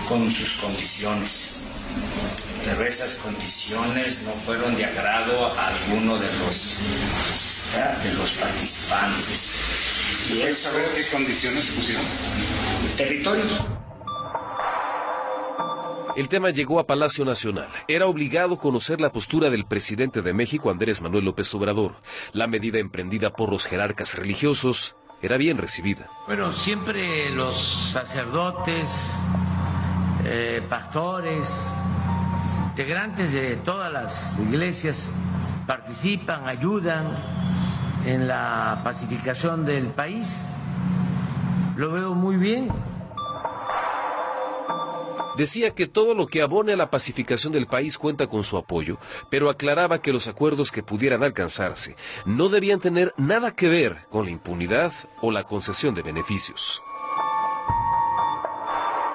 Con 0.10 0.29
sus 0.29 0.60
condiciones 0.60 1.63
pero 2.69 2.85
esas 2.85 3.15
condiciones 3.15 4.23
no 4.25 4.31
fueron 4.33 4.75
de 4.75 4.85
agrado 4.85 5.47
a 5.57 5.67
alguno 5.67 6.17
de 6.19 6.27
los, 6.38 6.77
de 8.03 8.13
los 8.13 8.33
participantes. 8.33 10.31
¿Y 10.31 10.53
saber 10.53 10.85
qué 10.95 11.09
condiciones 11.11 11.67
pusieron? 11.69 12.05
Territorios. 12.95 13.65
El 16.15 16.27
tema 16.27 16.49
llegó 16.51 16.79
a 16.79 16.85
Palacio 16.85 17.25
Nacional. 17.25 17.69
Era 17.88 18.05
obligado 18.05 18.59
conocer 18.59 19.01
la 19.01 19.11
postura 19.11 19.49
del 19.49 19.65
presidente 19.65 20.21
de 20.21 20.33
México, 20.33 20.69
Andrés 20.69 21.01
Manuel 21.01 21.25
López 21.25 21.53
Obrador. 21.55 21.95
La 22.33 22.47
medida 22.47 22.77
emprendida 22.77 23.31
por 23.31 23.49
los 23.49 23.65
jerarcas 23.65 24.15
religiosos 24.15 24.95
era 25.21 25.38
bien 25.38 25.57
recibida. 25.57 26.09
Bueno, 26.27 26.53
siempre 26.53 27.31
los 27.31 27.91
sacerdotes, 27.93 29.11
eh, 30.25 30.61
pastores, 30.69 31.79
integrantes 32.79 33.33
de 33.33 33.57
todas 33.57 33.91
las 33.91 34.39
iglesias 34.39 35.12
participan, 35.67 36.48
ayudan 36.48 37.07
en 38.05 38.25
la 38.25 38.79
pacificación 38.86 39.65
del 39.65 39.88
país. 39.88 40.45
Lo 41.75 41.91
veo 41.91 42.13
muy 42.13 42.38
bien. 42.38 42.69
Decía 45.36 45.75
que 45.75 45.88
todo 45.88 46.13
lo 46.13 46.27
que 46.27 46.41
abone 46.41 46.71
a 46.71 46.77
la 46.77 46.89
pacificación 46.89 47.51
del 47.51 47.67
país 47.67 47.98
cuenta 47.98 48.27
con 48.27 48.45
su 48.45 48.55
apoyo, 48.55 48.98
pero 49.29 49.50
aclaraba 49.50 50.01
que 50.01 50.13
los 50.13 50.29
acuerdos 50.29 50.71
que 50.71 50.81
pudieran 50.81 51.21
alcanzarse 51.21 51.98
no 52.24 52.48
debían 52.48 52.79
tener 52.79 53.13
nada 53.17 53.53
que 53.53 53.67
ver 53.67 54.05
con 54.09 54.24
la 54.24 54.31
impunidad 54.31 54.93
o 55.21 55.33
la 55.33 55.43
concesión 55.43 55.95
de 55.95 56.01
beneficios. 56.01 56.81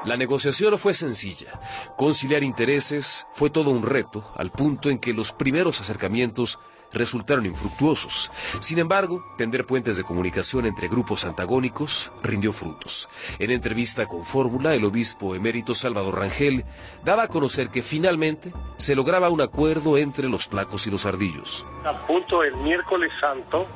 La 0.04 0.16
negociación 0.18 0.72
no 0.72 0.78
fue 0.78 0.92
sencilla. 0.92 1.60
Conciliar 1.96 2.42
intereses 2.42 3.26
fue 3.30 3.48
todo 3.48 3.70
un 3.70 3.82
reto, 3.82 4.22
al 4.36 4.50
punto 4.50 4.90
en 4.90 4.98
que 4.98 5.14
los 5.14 5.32
primeros 5.32 5.80
acercamientos 5.80 6.58
resultaron 6.94 7.46
infructuosos. 7.46 8.30
Sin 8.60 8.78
embargo, 8.78 9.24
tender 9.36 9.66
puentes 9.66 9.96
de 9.96 10.04
comunicación 10.04 10.66
entre 10.66 10.88
grupos 10.88 11.24
antagónicos 11.24 12.12
rindió 12.22 12.52
frutos. 12.52 13.08
En 13.38 13.50
entrevista 13.50 14.06
con 14.06 14.24
Fórmula, 14.24 14.74
el 14.74 14.84
obispo 14.84 15.34
emérito 15.34 15.74
Salvador 15.74 16.18
Rangel 16.18 16.64
daba 17.02 17.24
a 17.24 17.28
conocer 17.28 17.68
que 17.68 17.82
finalmente 17.82 18.52
se 18.76 18.94
lograba 18.94 19.30
un 19.30 19.40
acuerdo 19.40 19.98
entre 19.98 20.28
los 20.28 20.48
tlacos 20.48 20.86
y 20.86 20.90
los 20.90 21.04
ardillos. 21.06 21.66
A 21.84 22.06
punto 22.06 22.42
el 22.42 22.56
miércoles 22.56 23.10
santo 23.20 23.66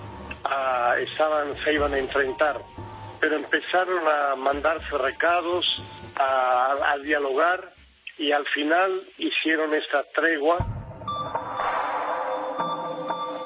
ah, 0.44 0.94
estaban, 1.00 1.54
se 1.64 1.74
iban 1.74 1.92
a 1.92 1.98
enfrentar, 1.98 2.62
pero 3.20 3.36
empezaron 3.36 4.06
a 4.06 4.36
mandarse 4.36 4.96
recados, 4.96 5.64
a, 6.18 6.96
dialogar 7.02 7.72
y 8.18 8.32
al 8.32 8.44
final 8.54 9.02
hicieron 9.18 9.72
esta 9.74 10.04
tregua. 10.14 10.58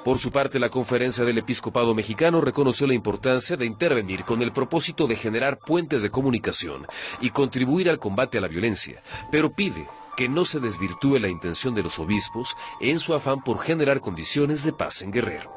Por 0.05 0.19
su 0.19 0.33
parte, 0.33 0.59
la 0.59 0.69
conferencia 0.69 1.25
del 1.25 1.39
episcopado 1.39 1.95
mexicano 1.95 2.41
reconoció 2.41 2.89
la 2.89 2.95
importancia 2.95 3.57
de 3.57 3.67
intervenir 3.67 4.25
con 4.25 4.43
el 4.43 4.53
propósito 4.53 5.07
de 5.07 5.15
generar 5.15 5.59
puentes 5.59 6.03
de 6.03 6.11
comunicación 6.11 6.87
y 7.21 7.31
contribuir 7.31 7.89
al 7.89 8.01
combate 8.01 8.39
a 8.39 8.41
la 8.41 8.49
violencia, 8.49 9.03
pero 9.31 9.53
pide 9.53 9.87
que 10.17 10.29
no 10.29 10.45
se 10.45 10.59
desvirtúe 10.59 11.19
la 11.19 11.29
intención 11.29 11.75
de 11.75 11.85
los 11.85 11.99
obispos 11.99 12.57
en 12.81 12.99
su 12.99 13.15
afán 13.15 13.43
por 13.43 13.61
generar 13.61 14.01
condiciones 14.01 14.65
de 14.65 14.73
paz 14.73 15.03
en 15.03 15.13
Guerrero. 15.13 15.53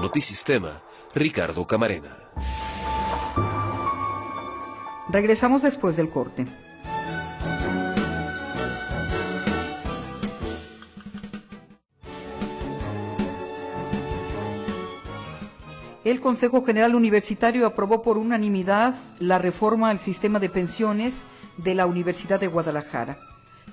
Notisistema, 0.00 0.82
Ricardo 1.14 1.66
Camarena. 1.66 2.16
Regresamos 5.16 5.62
después 5.62 5.96
del 5.96 6.10
corte. 6.10 6.44
El 16.04 16.20
Consejo 16.20 16.66
General 16.66 16.94
Universitario 16.94 17.64
aprobó 17.64 18.02
por 18.02 18.18
unanimidad 18.18 18.94
la 19.18 19.38
reforma 19.38 19.88
al 19.88 20.00
sistema 20.00 20.38
de 20.38 20.50
pensiones 20.50 21.24
de 21.56 21.74
la 21.74 21.86
Universidad 21.86 22.38
de 22.38 22.48
Guadalajara. 22.48 23.18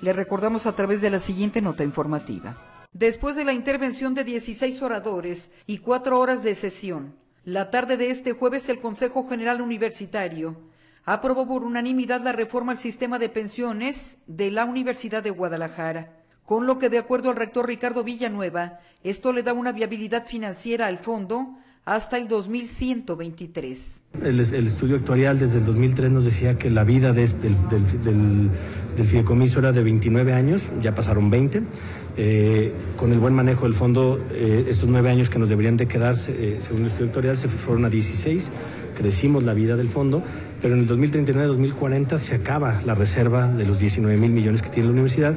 Le 0.02 0.14
recordamos 0.14 0.66
a 0.66 0.78
través 0.78 1.02
de 1.02 1.10
la 1.10 1.20
siguiente 1.20 1.62
nota 1.62 1.84
informativa. 1.84 2.56
Después 2.94 3.36
de 3.36 3.44
la 3.44 3.52
intervención 3.52 4.14
de 4.14 4.24
16 4.24 4.82
oradores 4.82 5.52
y 5.68 5.80
cuatro 5.80 6.20
horas 6.20 6.42
de 6.42 6.56
sesión, 6.56 7.18
la 7.44 7.70
tarde 7.70 7.98
de 7.98 8.12
este 8.12 8.32
jueves 8.32 8.70
el 8.70 8.80
Consejo 8.80 9.28
General 9.28 9.60
Universitario 9.60 10.72
aprobó 11.06 11.48
por 11.48 11.64
unanimidad 11.64 12.22
la 12.22 12.32
reforma 12.32 12.72
al 12.72 12.80
sistema 12.80 13.20
de 13.20 13.30
pensiones 13.30 14.18
de 14.28 14.52
la 14.52 14.66
Universidad 14.66 15.24
de 15.24 15.32
Guadalajara, 15.32 16.14
con 16.46 16.66
lo 16.66 16.80
que 16.80 16.90
de 16.90 16.98
acuerdo 16.98 17.30
al 17.30 17.36
rector 17.36 17.68
Ricardo 17.68 18.04
Villanueva, 18.04 18.80
esto 19.04 19.34
le 19.34 19.44
da 19.44 19.54
una 19.54 19.72
viabilidad 19.72 20.26
financiera 20.26 20.88
al 20.88 20.98
fondo 20.98 21.58
hasta 21.86 22.18
el 22.18 22.30
2123. 22.30 24.02
El, 24.22 24.40
el 24.40 24.68
estudio 24.68 24.96
actuarial 24.96 25.38
desde 25.38 25.58
el 25.58 25.66
2003 25.66 26.12
nos 26.12 26.24
decía 26.24 26.58
que 26.58 26.70
la 26.70 26.86
vida 26.86 27.12
de 27.12 27.24
este, 27.24 27.50
del, 27.50 28.04
del, 28.04 28.50
del, 28.96 29.06
fideicomiso 29.06 29.60
era 29.60 29.74
de 29.74 29.84
29 29.84 30.34
años, 30.34 30.70
ya 30.82 30.96
pasaron 30.96 31.30
20. 31.30 31.64
Eh, 32.16 32.72
con 32.96 33.12
el 33.12 33.18
buen 33.18 33.34
manejo 33.34 33.64
del 33.64 33.74
fondo, 33.74 34.20
eh, 34.32 34.66
estos 34.70 34.88
nueve 34.88 35.10
años 35.10 35.32
que 35.32 35.40
nos 35.40 35.50
deberían 35.50 35.78
de 35.78 35.88
quedarse, 35.88 36.32
eh, 36.58 36.62
según 36.62 36.82
el 36.82 36.88
estudio 36.88 37.08
actuarial, 37.08 37.36
se 37.36 37.50
fueron 37.50 37.86
a 37.86 37.90
16, 37.90 38.52
crecimos 38.94 39.44
la 39.44 39.54
vida 39.54 39.76
del 39.76 39.90
fondo, 39.90 40.24
pero 40.62 40.76
en 40.76 40.82
el 40.82 40.90
2039-2040 40.90 42.18
se 42.18 42.36
acaba 42.36 42.80
la 42.86 42.96
reserva 42.96 43.48
de 43.52 43.66
los 43.66 43.80
19 43.80 44.18
mil 44.18 44.32
millones 44.32 44.62
que 44.62 44.70
tiene 44.70 44.88
la 44.88 44.94
universidad 44.94 45.36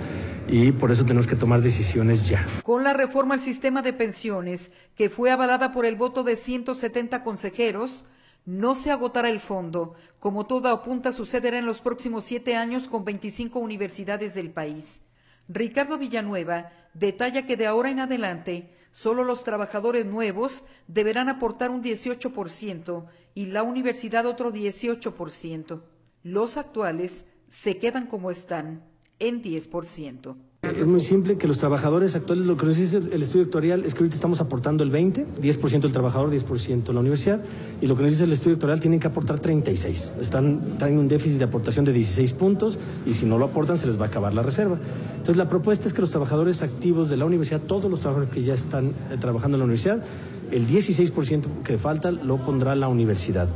y 0.48 0.72
por 0.72 0.92
eso 0.92 1.04
tenemos 1.04 1.26
que 1.26 1.36
tomar 1.36 1.60
decisiones 1.60 2.28
ya. 2.28 2.46
Con 2.62 2.84
la 2.84 2.92
reforma 2.92 3.34
al 3.34 3.40
sistema 3.40 3.82
de 3.82 3.92
pensiones, 3.92 4.72
que 4.94 5.10
fue 5.10 5.30
avalada 5.30 5.72
por 5.72 5.86
el 5.86 5.96
voto 5.96 6.22
de 6.22 6.36
170 6.36 7.22
consejeros, 7.22 8.04
no 8.44 8.76
se 8.76 8.92
agotará 8.92 9.28
el 9.28 9.40
fondo, 9.40 9.94
como 10.20 10.46
todo 10.46 10.68
apunta 10.68 11.10
sucederá 11.10 11.58
en 11.58 11.66
los 11.66 11.80
próximos 11.80 12.24
siete 12.24 12.54
años 12.54 12.88
con 12.88 13.04
25 13.04 13.58
universidades 13.58 14.34
del 14.34 14.50
país. 14.50 15.02
Ricardo 15.48 15.98
Villanueva 15.98 16.70
detalla 16.94 17.46
que 17.46 17.56
de 17.56 17.66
ahora 17.66 17.90
en 17.90 18.00
adelante 18.00 18.70
solo 18.92 19.24
los 19.24 19.44
trabajadores 19.44 20.06
nuevos 20.06 20.64
deberán 20.86 21.28
aportar 21.28 21.70
un 21.70 21.82
18% 21.82 23.06
y 23.36 23.44
la 23.44 23.62
universidad 23.62 24.24
otro 24.24 24.50
18%. 24.50 25.82
Los 26.22 26.56
actuales 26.56 27.26
se 27.48 27.76
quedan 27.76 28.06
como 28.06 28.30
están 28.30 28.82
en 29.18 29.42
10%. 29.42 30.34
Es 30.62 30.86
muy 30.86 31.02
simple 31.02 31.36
que 31.36 31.46
los 31.46 31.58
trabajadores 31.58 32.16
actuales, 32.16 32.46
lo 32.46 32.56
que 32.56 32.66
nos 32.66 32.76
dice 32.76 32.96
el 32.96 33.22
estudio 33.22 33.44
actuarial 33.44 33.84
es 33.84 33.94
que 33.94 34.00
ahorita 34.00 34.16
estamos 34.16 34.40
aportando 34.40 34.82
el 34.82 34.90
20, 34.90 35.26
10% 35.40 35.84
el 35.84 35.92
trabajador, 35.92 36.30
10% 36.32 36.92
la 36.92 37.00
universidad, 37.00 37.44
y 37.80 37.86
lo 37.86 37.94
que 37.94 38.02
nos 38.02 38.12
dice 38.12 38.24
el 38.24 38.32
estudio 38.32 38.54
actuarial 38.54 38.80
tienen 38.80 38.98
que 38.98 39.06
aportar 39.06 39.38
36. 39.38 40.12
Están, 40.20 40.78
traen 40.78 40.98
un 40.98 41.06
déficit 41.06 41.38
de 41.38 41.44
aportación 41.44 41.84
de 41.84 41.92
16 41.92 42.32
puntos 42.32 42.78
y 43.04 43.12
si 43.12 43.26
no 43.26 43.36
lo 43.38 43.44
aportan 43.44 43.76
se 43.76 43.86
les 43.86 44.00
va 44.00 44.06
a 44.06 44.08
acabar 44.08 44.32
la 44.32 44.42
reserva. 44.42 44.80
Entonces 45.12 45.36
la 45.36 45.48
propuesta 45.48 45.86
es 45.86 45.94
que 45.94 46.00
los 46.00 46.10
trabajadores 46.10 46.62
activos 46.62 47.10
de 47.10 47.18
la 47.18 47.26
universidad, 47.26 47.60
todos 47.60 47.90
los 47.90 48.00
trabajadores 48.00 48.34
que 48.34 48.42
ya 48.42 48.54
están 48.54 48.94
eh, 49.10 49.18
trabajando 49.20 49.56
en 49.56 49.60
la 49.60 49.64
universidad, 49.66 50.02
el 50.50 50.66
16% 50.66 51.62
que 51.64 51.78
falta 51.78 52.10
lo 52.10 52.38
pondrá 52.38 52.74
la 52.74 52.88
universidad 52.88 53.48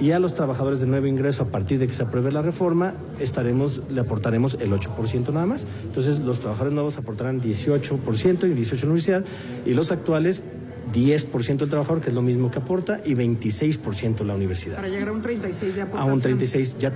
y 0.00 0.12
a 0.12 0.18
los 0.18 0.34
trabajadores 0.34 0.80
de 0.80 0.86
nuevo 0.86 1.06
ingreso 1.06 1.42
a 1.42 1.46
partir 1.46 1.78
de 1.78 1.86
que 1.86 1.92
se 1.92 2.04
apruebe 2.04 2.30
la 2.30 2.42
reforma 2.42 2.94
estaremos 3.18 3.82
le 3.90 4.00
aportaremos 4.00 4.56
el 4.60 4.70
8% 4.70 5.32
nada 5.32 5.46
más. 5.46 5.66
Entonces 5.84 6.20
los 6.20 6.40
trabajadores 6.40 6.72
nuevos 6.72 6.98
aportarán 6.98 7.40
18% 7.40 8.44
y 8.44 8.54
18 8.54 8.86
la 8.86 8.92
universidad 8.92 9.24
y 9.66 9.74
los 9.74 9.90
actuales 9.90 10.42
10% 10.92 11.62
el 11.62 11.70
trabajador, 11.70 12.00
que 12.00 12.08
es 12.08 12.14
lo 12.14 12.22
mismo 12.22 12.50
que 12.50 12.58
aporta, 12.58 13.00
y 13.04 13.14
26% 13.14 14.24
la 14.24 14.34
universidad. 14.34 14.76
Para 14.76 14.88
llegar 14.88 15.08
a 15.08 15.12
un 15.12 15.22
36 15.22 15.74
de 15.74 15.82
aportación. 15.82 16.10
A 16.10 16.14
un 16.14 16.20
36, 16.20 16.76
ya 16.78 16.92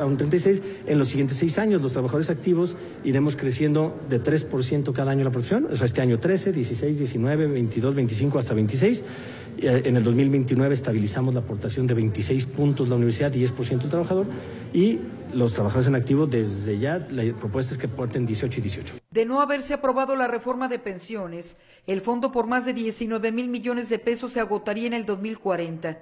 a 0.00 0.06
un 0.06 0.16
36. 0.16 0.62
En 0.86 0.98
los 0.98 1.08
siguientes 1.08 1.36
seis 1.36 1.58
años, 1.58 1.82
los 1.82 1.92
trabajadores 1.92 2.30
activos 2.30 2.76
iremos 3.04 3.36
creciendo 3.36 3.98
de 4.08 4.22
3% 4.22 4.92
cada 4.92 5.12
año 5.12 5.24
la 5.24 5.30
producción. 5.30 5.68
O 5.70 5.76
sea, 5.76 5.86
este 5.86 6.00
año 6.00 6.18
13, 6.18 6.52
16, 6.52 6.98
19, 6.98 7.46
22, 7.46 7.94
25 7.94 8.38
hasta 8.38 8.54
26. 8.54 9.04
Eh, 9.58 9.82
en 9.84 9.96
el 9.96 10.04
2029 10.04 10.74
estabilizamos 10.74 11.34
la 11.34 11.40
aportación 11.40 11.86
de 11.86 11.94
26 11.94 12.46
puntos 12.46 12.88
la 12.88 12.96
universidad, 12.96 13.32
10% 13.32 13.84
el 13.84 13.90
trabajador. 13.90 14.26
Y 14.72 15.00
los 15.34 15.54
trabajadores 15.54 15.88
en 15.88 15.94
activo 15.94 16.26
desde 16.26 16.78
ya, 16.78 17.06
la 17.10 17.22
propuesta 17.34 17.72
es 17.72 17.78
que 17.78 17.86
aporten 17.86 18.26
18 18.26 18.58
y 18.58 18.62
18. 18.62 18.99
De 19.12 19.24
no 19.24 19.40
haberse 19.40 19.74
aprobado 19.74 20.14
la 20.14 20.28
reforma 20.28 20.68
de 20.68 20.78
pensiones, 20.78 21.56
el 21.88 22.00
fondo 22.00 22.30
por 22.30 22.46
más 22.46 22.64
de 22.64 22.72
19 22.72 23.32
mil 23.32 23.48
millones 23.48 23.88
de 23.88 23.98
pesos 23.98 24.32
se 24.32 24.38
agotaría 24.38 24.86
en 24.86 24.92
el 24.92 25.04
2040. 25.04 26.00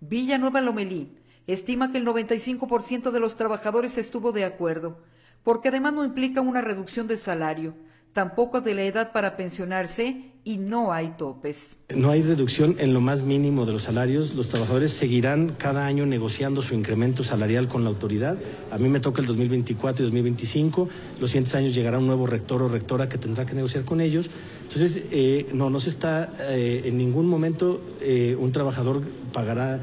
Villanueva 0.00 0.60
Lomelí 0.60 1.16
estima 1.46 1.90
que 1.90 1.96
el 1.96 2.06
95% 2.06 3.12
de 3.12 3.20
los 3.20 3.36
trabajadores 3.36 3.96
estuvo 3.96 4.30
de 4.32 4.44
acuerdo, 4.44 5.00
porque 5.42 5.68
además 5.68 5.94
no 5.94 6.04
implica 6.04 6.42
una 6.42 6.60
reducción 6.60 7.06
de 7.08 7.16
salario, 7.16 7.76
tampoco 8.14 8.62
de 8.62 8.74
la 8.74 8.84
edad 8.84 9.12
para 9.12 9.36
pensionarse 9.36 10.30
y 10.44 10.58
no 10.58 10.92
hay 10.92 11.14
topes. 11.18 11.78
No 11.94 12.10
hay 12.10 12.22
reducción 12.22 12.76
en 12.78 12.94
lo 12.94 13.00
más 13.00 13.22
mínimo 13.22 13.66
de 13.66 13.72
los 13.72 13.82
salarios. 13.82 14.34
Los 14.34 14.50
trabajadores 14.50 14.92
seguirán 14.92 15.54
cada 15.58 15.86
año 15.86 16.06
negociando 16.06 16.62
su 16.62 16.74
incremento 16.74 17.24
salarial 17.24 17.66
con 17.66 17.82
la 17.82 17.90
autoridad. 17.90 18.36
A 18.70 18.78
mí 18.78 18.88
me 18.88 19.00
toca 19.00 19.20
el 19.20 19.26
2024 19.26 20.02
y 20.02 20.06
2025. 20.06 20.88
Los 21.18 21.30
siguientes 21.30 21.54
años 21.54 21.74
llegará 21.74 21.98
un 21.98 22.06
nuevo 22.06 22.26
rector 22.26 22.62
o 22.62 22.68
rectora 22.68 23.08
que 23.08 23.18
tendrá 23.18 23.46
que 23.46 23.54
negociar 23.54 23.84
con 23.84 24.00
ellos. 24.00 24.30
Entonces, 24.74 25.04
eh, 25.12 25.46
no, 25.52 25.70
no 25.70 25.78
se 25.78 25.88
está 25.88 26.32
eh, 26.40 26.82
en 26.86 26.96
ningún 26.96 27.28
momento 27.28 27.80
eh, 28.00 28.36
un 28.36 28.50
trabajador 28.50 29.02
pagará 29.32 29.80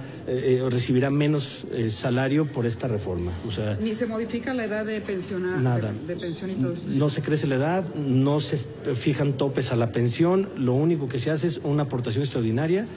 o 0.64 0.70
recibirá 0.70 1.10
menos 1.10 1.66
salario 1.90 2.46
por 2.46 2.66
esta 2.66 2.88
reforma. 2.88 3.34
O 3.46 3.52
sea, 3.52 3.78
Ni 3.82 3.94
se 3.94 4.06
modifica 4.06 4.54
la 4.54 4.64
edad 4.64 4.86
de 4.86 5.02
pensionar. 5.02 5.60
Nada. 5.60 5.94
De, 6.08 6.16
pensión 6.16 6.52
y 6.52 6.56
todo 6.56 6.74
No 6.88 7.10
se 7.10 7.22
crece 7.22 7.48
la 7.48 7.56
edad, 7.56 7.96
no 7.96 8.40
se 8.40 8.58
fijan 8.58 9.34
topes 9.34 9.74
a 9.74 9.76
la 9.76 9.92
pensión 9.92 10.48
lo 10.56 10.74
único 10.74 11.10
que 11.10 11.20
se 11.20 11.32
hace 11.32 11.48
es 11.48 11.60
una 11.64 11.84
aportación 11.84 12.24
extraordinaria 12.24 12.88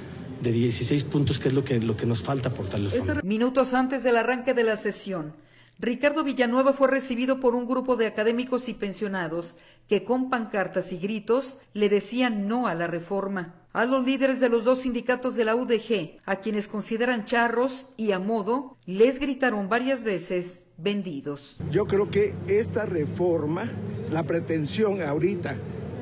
de 0.43 0.53
16 0.53 1.05
puntos, 1.05 1.39
que 1.41 1.49
es 1.49 1.55
lo 1.55 1.65
que, 1.65 1.81
lo 1.81 1.97
que 1.97 2.07
nos 2.07 2.23
falta 2.23 2.51
aportarle 2.51 2.91
Minutos 3.25 3.75
antes 3.75 4.05
del 4.05 4.17
arranque 4.17 4.55
de 4.55 4.63
la 4.63 4.77
sesión, 4.77 5.33
Ricardo 5.81 6.23
Villanueva 6.23 6.73
fue 6.73 6.89
recibido 6.89 7.41
por 7.41 7.55
un 7.57 7.67
grupo 7.67 7.97
de 7.97 8.07
académicos 8.07 8.69
y 8.69 8.75
pensionados 8.75 9.59
que 9.89 10.05
con 10.05 10.31
pancartas 10.31 10.93
y 10.93 10.99
gritos 10.99 11.59
le 11.73 11.89
decían 11.89 12.47
no 12.47 12.69
a 12.69 12.75
la 12.75 12.87
reforma. 12.87 13.55
A 13.73 13.85
los 13.85 14.07
líderes 14.07 14.39
de 14.39 14.49
los 14.49 14.65
dos 14.65 14.83
sindicatos 14.83 15.35
de 15.35 15.45
la 15.45 15.57
UDG, 15.57 16.17
a 16.27 16.37
quienes 16.37 16.69
consideran 16.69 17.25
charros 17.25 17.89
y 17.97 18.13
a 18.13 18.21
modo, 18.21 18.77
les 18.87 19.19
gritaron 19.19 19.69
varias 19.69 20.05
veces 20.05 20.63
vendidos. 20.79 21.59
Yo 21.73 21.87
creo 21.87 22.09
que 22.09 22.35
esta 22.47 22.87
reforma, 22.87 23.69
la 24.13 24.23
pretensión 24.23 25.03
ahorita 25.03 25.57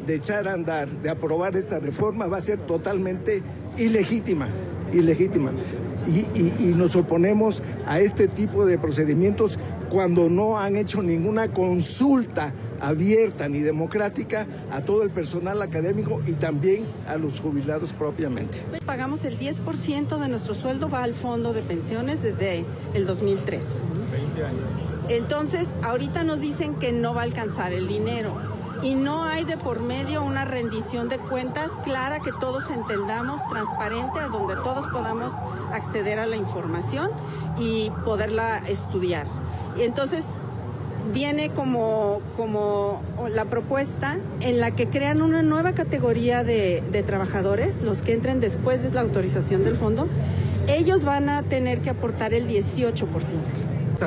de 0.07 0.17
echar 0.17 0.49
a 0.49 0.53
andar, 0.53 0.91
de 1.01 1.09
aprobar 1.09 1.57
esta 1.57 1.81
reforma, 1.81 2.27
va 2.27 2.37
a 2.37 2.43
ser 2.43 2.59
totalmente 2.67 3.43
ilegítima, 3.79 4.51
ilegítima 4.93 5.53
y, 6.07 6.73
nos 6.73 6.97
oponemos 6.97 7.63
a 7.87 8.01
este 8.01 8.29
tipo 8.29 8.65
de 8.67 8.79
procedimientos 8.79 9.59
cuando 9.89 10.29
no 10.29 10.59
han 10.59 10.77
hecho 10.77 11.03
ninguna 11.03 11.53
consulta 11.53 12.53
abierta 12.81 13.49
ni 13.49 13.61
democrática 13.61 14.47
a 14.71 14.81
todo 14.81 15.03
el 15.03 15.11
personal 15.11 15.63
académico 15.63 16.21
y 16.27 16.33
también 16.33 16.85
a 17.07 17.17
los 17.17 17.41
jubilados 17.41 17.93
propiamente. 17.93 18.59
Pagamos 18.85 19.25
el 19.25 19.39
10% 19.39 20.19
de 20.19 20.29
nuestro 20.29 20.55
sueldo 20.55 20.89
va 20.89 21.05
al 21.05 21.15
fondo 21.15 21.53
de 21.53 21.63
pensiones 21.63 22.23
desde 22.23 22.65
el 22.95 23.07
2003. 23.07 23.65
20 24.11 24.45
años. 24.45 24.65
Entonces, 25.09 25.67
ahorita 25.83 26.25
nos 26.25 26.41
dicen 26.41 26.75
que 26.77 26.93
no 26.93 27.15
va 27.15 27.21
a 27.21 27.25
alcanzar 27.25 27.73
el 27.73 27.87
dinero 27.87 28.35
y 28.83 28.97
no 28.97 29.23
hay 29.23 29.45
de 29.45 29.57
por 29.57 29.81
medio 29.81 30.25
una 30.25 30.45
rendición 30.45 31.09
de 31.09 31.19
cuentas 31.19 31.71
clara 31.85 32.21
que 32.21 32.33
todos 32.33 32.69
entendamos, 32.71 33.41
transparente, 33.49 34.19
a 34.19 34.29
donde 34.29 34.57
todos 34.57 34.87
podamos 34.89 35.33
acceder 35.73 36.19
a 36.19 36.27
la 36.27 36.37
información 36.37 37.11
y 37.59 37.91
poderla 38.05 38.59
estudiar. 38.69 39.27
Y 39.77 39.83
entonces 39.83 40.23
viene 41.13 41.51
como, 41.51 42.21
como 42.37 43.03
la 43.31 43.47
propuesta 43.47 44.19
en 44.41 44.61
la 44.61 44.73
que 44.73 44.89
crean 44.89 45.21
una 45.21 45.43
nueva 45.43 45.73
categoría 45.73 46.45
de, 46.45 46.83
de 46.93 47.03
trabajadores, 47.03 47.83
los 47.83 48.03
que 48.03 48.13
entren 48.13 48.41
después 48.41 48.83
de 48.83 48.91
la 48.91 49.01
autorización 49.01 49.65
del 49.65 49.77
fondo, 49.77 50.09
ellos 50.69 51.03
van 51.05 51.29
a 51.29 51.43
tener 51.43 51.81
que 51.81 51.91
aportar 51.91 52.35
el 52.35 52.49
18% 52.49 53.07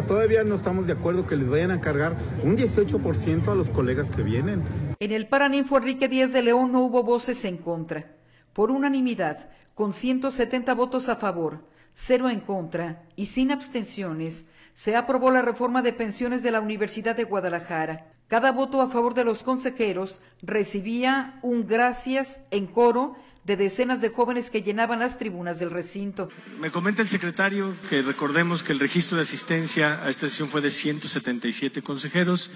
todavía 0.03 0.43
no 0.43 0.55
estamos 0.55 0.87
de 0.87 0.93
acuerdo 0.93 1.25
que 1.25 1.35
les 1.35 1.47
vayan 1.47 1.71
a 1.71 1.81
cargar 1.81 2.15
un 2.43 2.57
18% 2.57 3.47
a 3.47 3.55
los 3.55 3.69
colegas 3.69 4.09
que 4.09 4.23
vienen. 4.23 4.63
En 4.99 5.11
el 5.11 5.27
Paraninfo 5.27 5.77
Enrique 5.77 6.07
Díaz 6.07 6.33
de 6.33 6.41
León 6.41 6.71
no 6.71 6.81
hubo 6.83 7.03
voces 7.03 7.45
en 7.45 7.57
contra. 7.57 8.11
Por 8.53 8.71
unanimidad, 8.71 9.49
con 9.75 9.93
170 9.93 10.73
votos 10.73 11.09
a 11.09 11.17
favor, 11.17 11.67
cero 11.93 12.29
en 12.29 12.39
contra 12.39 13.03
y 13.15 13.27
sin 13.27 13.51
abstenciones, 13.51 14.47
se 14.73 14.95
aprobó 14.95 15.31
la 15.31 15.41
reforma 15.41 15.81
de 15.81 15.93
pensiones 15.93 16.43
de 16.43 16.51
la 16.51 16.61
Universidad 16.61 17.15
de 17.15 17.25
Guadalajara. 17.25 18.11
Cada 18.27 18.51
voto 18.51 18.81
a 18.81 18.89
favor 18.89 19.13
de 19.13 19.25
los 19.25 19.43
consejeros 19.43 20.21
recibía 20.41 21.39
un 21.41 21.67
gracias 21.67 22.43
en 22.51 22.67
coro 22.67 23.15
de 23.43 23.57
decenas 23.57 24.01
de 24.01 24.09
jóvenes 24.09 24.49
que 24.49 24.63
llenaban 24.63 24.99
las 24.99 25.19
tribunas 25.19 25.59
del 25.59 25.69
recinto. 25.69 26.29
Me 26.59 26.71
comenta 26.71 27.01
el 27.01 27.09
secretario 27.09 27.75
que 27.89 28.01
recordemos 28.01 28.63
que 28.63 28.71
el 28.71 28.79
registro 28.79 29.17
de 29.17 29.23
asistencia 29.23 30.03
a 30.03 30.09
esta 30.09 30.27
sesión 30.27 30.49
fue 30.49 30.61
de 30.61 30.71
177 30.71 31.81
consejeros. 31.81 32.49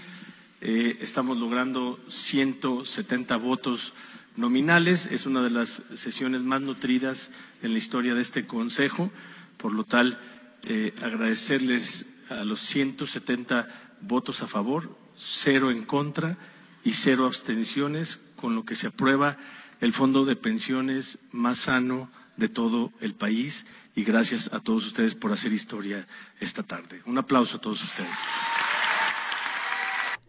Eh, 0.62 0.98
estamos 1.02 1.38
logrando 1.38 2.00
170 2.08 3.38
votos 3.38 3.94
nominales. 4.40 5.06
Es 5.06 5.26
una 5.26 5.44
de 5.44 5.50
las 5.50 5.84
sesiones 5.94 6.42
más 6.42 6.62
nutridas 6.62 7.30
en 7.62 7.74
la 7.74 7.78
historia 7.78 8.16
de 8.16 8.22
este 8.22 8.48
Consejo. 8.48 9.12
Por 9.58 9.74
lo 9.74 9.84
tal, 9.84 10.20
eh, 10.64 10.94
agradecerles 11.02 12.06
a 12.30 12.46
los 12.46 12.62
170 12.62 13.68
votos 14.02 14.42
a 14.42 14.48
favor, 14.48 14.98
cero 15.18 15.72
en 15.72 15.84
contra 15.84 16.38
y 16.84 16.94
cero 16.94 17.26
abstenciones, 17.26 18.22
con 18.36 18.56
lo 18.56 18.64
que 18.64 18.76
se 18.76 18.88
aprueba 18.88 19.38
el 19.82 19.94
fondo 19.94 20.26
de 20.26 20.36
pensiones 20.36 21.20
más 21.32 21.60
sano 21.60 22.10
de 22.38 22.50
todo 22.50 22.94
el 23.02 23.14
país 23.16 23.66
y 23.96 24.04
gracias 24.04 24.54
a 24.54 24.62
todos 24.62 24.88
ustedes 24.88 25.16
por 25.16 25.34
hacer 25.34 25.52
historia 25.52 26.08
esta 26.40 26.64
tarde. 26.64 27.02
Un 27.06 27.18
aplauso 27.18 27.58
a 27.58 27.62
todos 27.62 27.84
ustedes. 27.84 28.16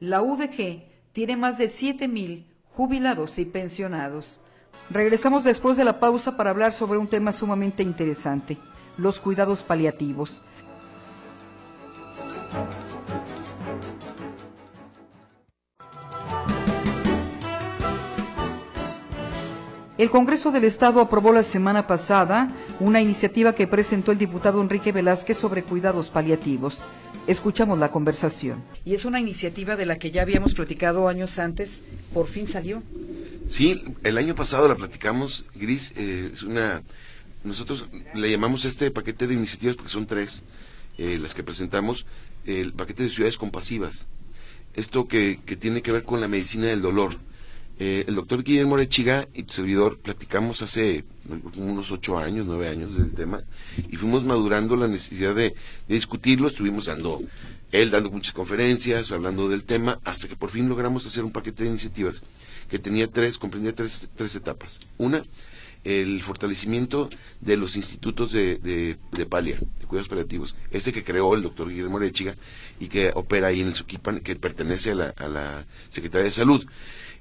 La 0.00 0.22
UDG 0.22 0.82
tiene 1.12 1.36
más 1.36 1.58
de 1.58 1.70
7 1.70 2.08
mil 2.08 2.46
jubilados 2.72 3.38
y 3.38 3.44
pensionados. 3.44 4.40
Regresamos 4.90 5.44
después 5.44 5.76
de 5.76 5.84
la 5.84 6.00
pausa 6.00 6.36
para 6.36 6.50
hablar 6.50 6.72
sobre 6.72 6.98
un 6.98 7.08
tema 7.08 7.32
sumamente 7.32 7.82
interesante, 7.82 8.58
los 8.96 9.20
cuidados 9.20 9.62
paliativos. 9.62 10.42
El 20.00 20.10
Congreso 20.10 20.50
del 20.50 20.64
Estado 20.64 21.02
aprobó 21.02 21.30
la 21.30 21.42
semana 21.42 21.86
pasada 21.86 22.48
una 22.80 23.02
iniciativa 23.02 23.54
que 23.54 23.66
presentó 23.66 24.12
el 24.12 24.18
diputado 24.18 24.62
Enrique 24.62 24.92
Velázquez 24.92 25.36
sobre 25.36 25.62
cuidados 25.62 26.08
paliativos. 26.08 26.82
Escuchamos 27.30 27.78
la 27.78 27.92
conversación. 27.92 28.64
Y 28.84 28.94
es 28.94 29.04
una 29.04 29.20
iniciativa 29.20 29.76
de 29.76 29.86
la 29.86 30.00
que 30.00 30.10
ya 30.10 30.22
habíamos 30.22 30.52
platicado 30.52 31.06
años 31.06 31.38
antes, 31.38 31.84
por 32.12 32.26
fin 32.26 32.48
salió. 32.48 32.82
Sí, 33.46 33.84
el 34.02 34.18
año 34.18 34.34
pasado 34.34 34.66
la 34.66 34.74
platicamos, 34.74 35.44
Gris, 35.54 35.92
eh, 35.94 36.30
es 36.32 36.42
una... 36.42 36.82
Nosotros 37.44 37.86
le 38.14 38.32
llamamos 38.32 38.64
este 38.64 38.90
paquete 38.90 39.28
de 39.28 39.34
iniciativas 39.34 39.76
porque 39.76 39.92
son 39.92 40.06
tres 40.06 40.42
eh, 40.98 41.20
las 41.22 41.36
que 41.36 41.44
presentamos, 41.44 42.04
el 42.46 42.72
paquete 42.72 43.04
de 43.04 43.10
ciudades 43.10 43.38
compasivas. 43.38 44.08
Esto 44.74 45.06
que, 45.06 45.38
que 45.46 45.54
tiene 45.54 45.82
que 45.82 45.92
ver 45.92 46.02
con 46.02 46.20
la 46.20 46.26
medicina 46.26 46.66
del 46.66 46.82
dolor 46.82 47.14
eh, 47.82 48.04
el 48.06 48.14
doctor 48.14 48.44
Guillermo 48.44 48.76
Rechiga 48.76 49.26
y 49.32 49.44
tu 49.44 49.54
servidor 49.54 49.98
platicamos 49.98 50.60
hace 50.60 51.06
unos 51.56 51.90
ocho 51.90 52.18
años, 52.18 52.44
nueve 52.46 52.68
años 52.68 52.94
del 52.94 53.14
tema 53.14 53.42
y 53.88 53.96
fuimos 53.96 54.22
madurando 54.22 54.76
la 54.76 54.86
necesidad 54.86 55.34
de, 55.34 55.54
discutirlo. 55.88 56.48
Estuvimos 56.48 56.84
dando, 56.84 57.22
él 57.72 57.90
dando 57.90 58.10
muchas 58.10 58.34
conferencias, 58.34 59.10
hablando 59.12 59.48
del 59.48 59.64
tema, 59.64 59.98
hasta 60.04 60.28
que 60.28 60.36
por 60.36 60.50
fin 60.50 60.68
logramos 60.68 61.06
hacer 61.06 61.24
un 61.24 61.32
paquete 61.32 61.62
de 61.62 61.70
iniciativas 61.70 62.22
que 62.68 62.78
tenía 62.78 63.06
tres, 63.10 63.38
comprendía 63.38 63.74
tres, 63.74 64.10
tres 64.14 64.34
etapas. 64.34 64.80
Una, 64.98 65.24
el 65.84 66.22
fortalecimiento 66.22 67.08
de 67.40 67.56
los 67.56 67.76
institutos 67.76 68.32
de, 68.32 68.56
de, 68.58 69.26
palia, 69.26 69.58
de 69.78 69.86
cuidados 69.86 70.08
paliativos, 70.08 70.54
ese 70.70 70.92
que 70.92 71.04
creó 71.04 71.34
el 71.34 71.42
doctor 71.42 71.68
Guillermo 71.68 71.98
Rechiga 71.98 72.34
y 72.78 72.88
que 72.88 73.12
opera 73.14 73.48
ahí 73.48 73.60
en 73.60 73.68
el 73.68 73.74
Suquipan, 73.74 74.20
que 74.20 74.36
pertenece 74.36 74.92
a 74.92 74.94
la, 74.94 75.14
a 75.16 75.28
la 75.28 75.66
Secretaría 75.88 76.24
de 76.24 76.32
Salud. 76.32 76.66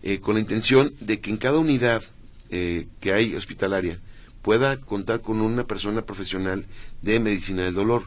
Eh, 0.02 0.20
con 0.22 0.36
la 0.36 0.42
intención 0.42 0.94
de 1.02 1.20
que 1.20 1.30
en 1.30 1.36
cada 1.36 1.58
unidad 1.58 2.02
eh, 2.50 2.86
que 3.02 3.12
hay 3.12 3.36
hospitalaria 3.36 4.00
pueda 4.42 4.78
contar 4.78 5.20
con 5.20 5.42
una 5.42 5.66
persona 5.66 6.04
profesional 6.04 6.66
de 7.02 7.20
medicina 7.20 7.64
del 7.64 7.74
dolor 7.74 8.04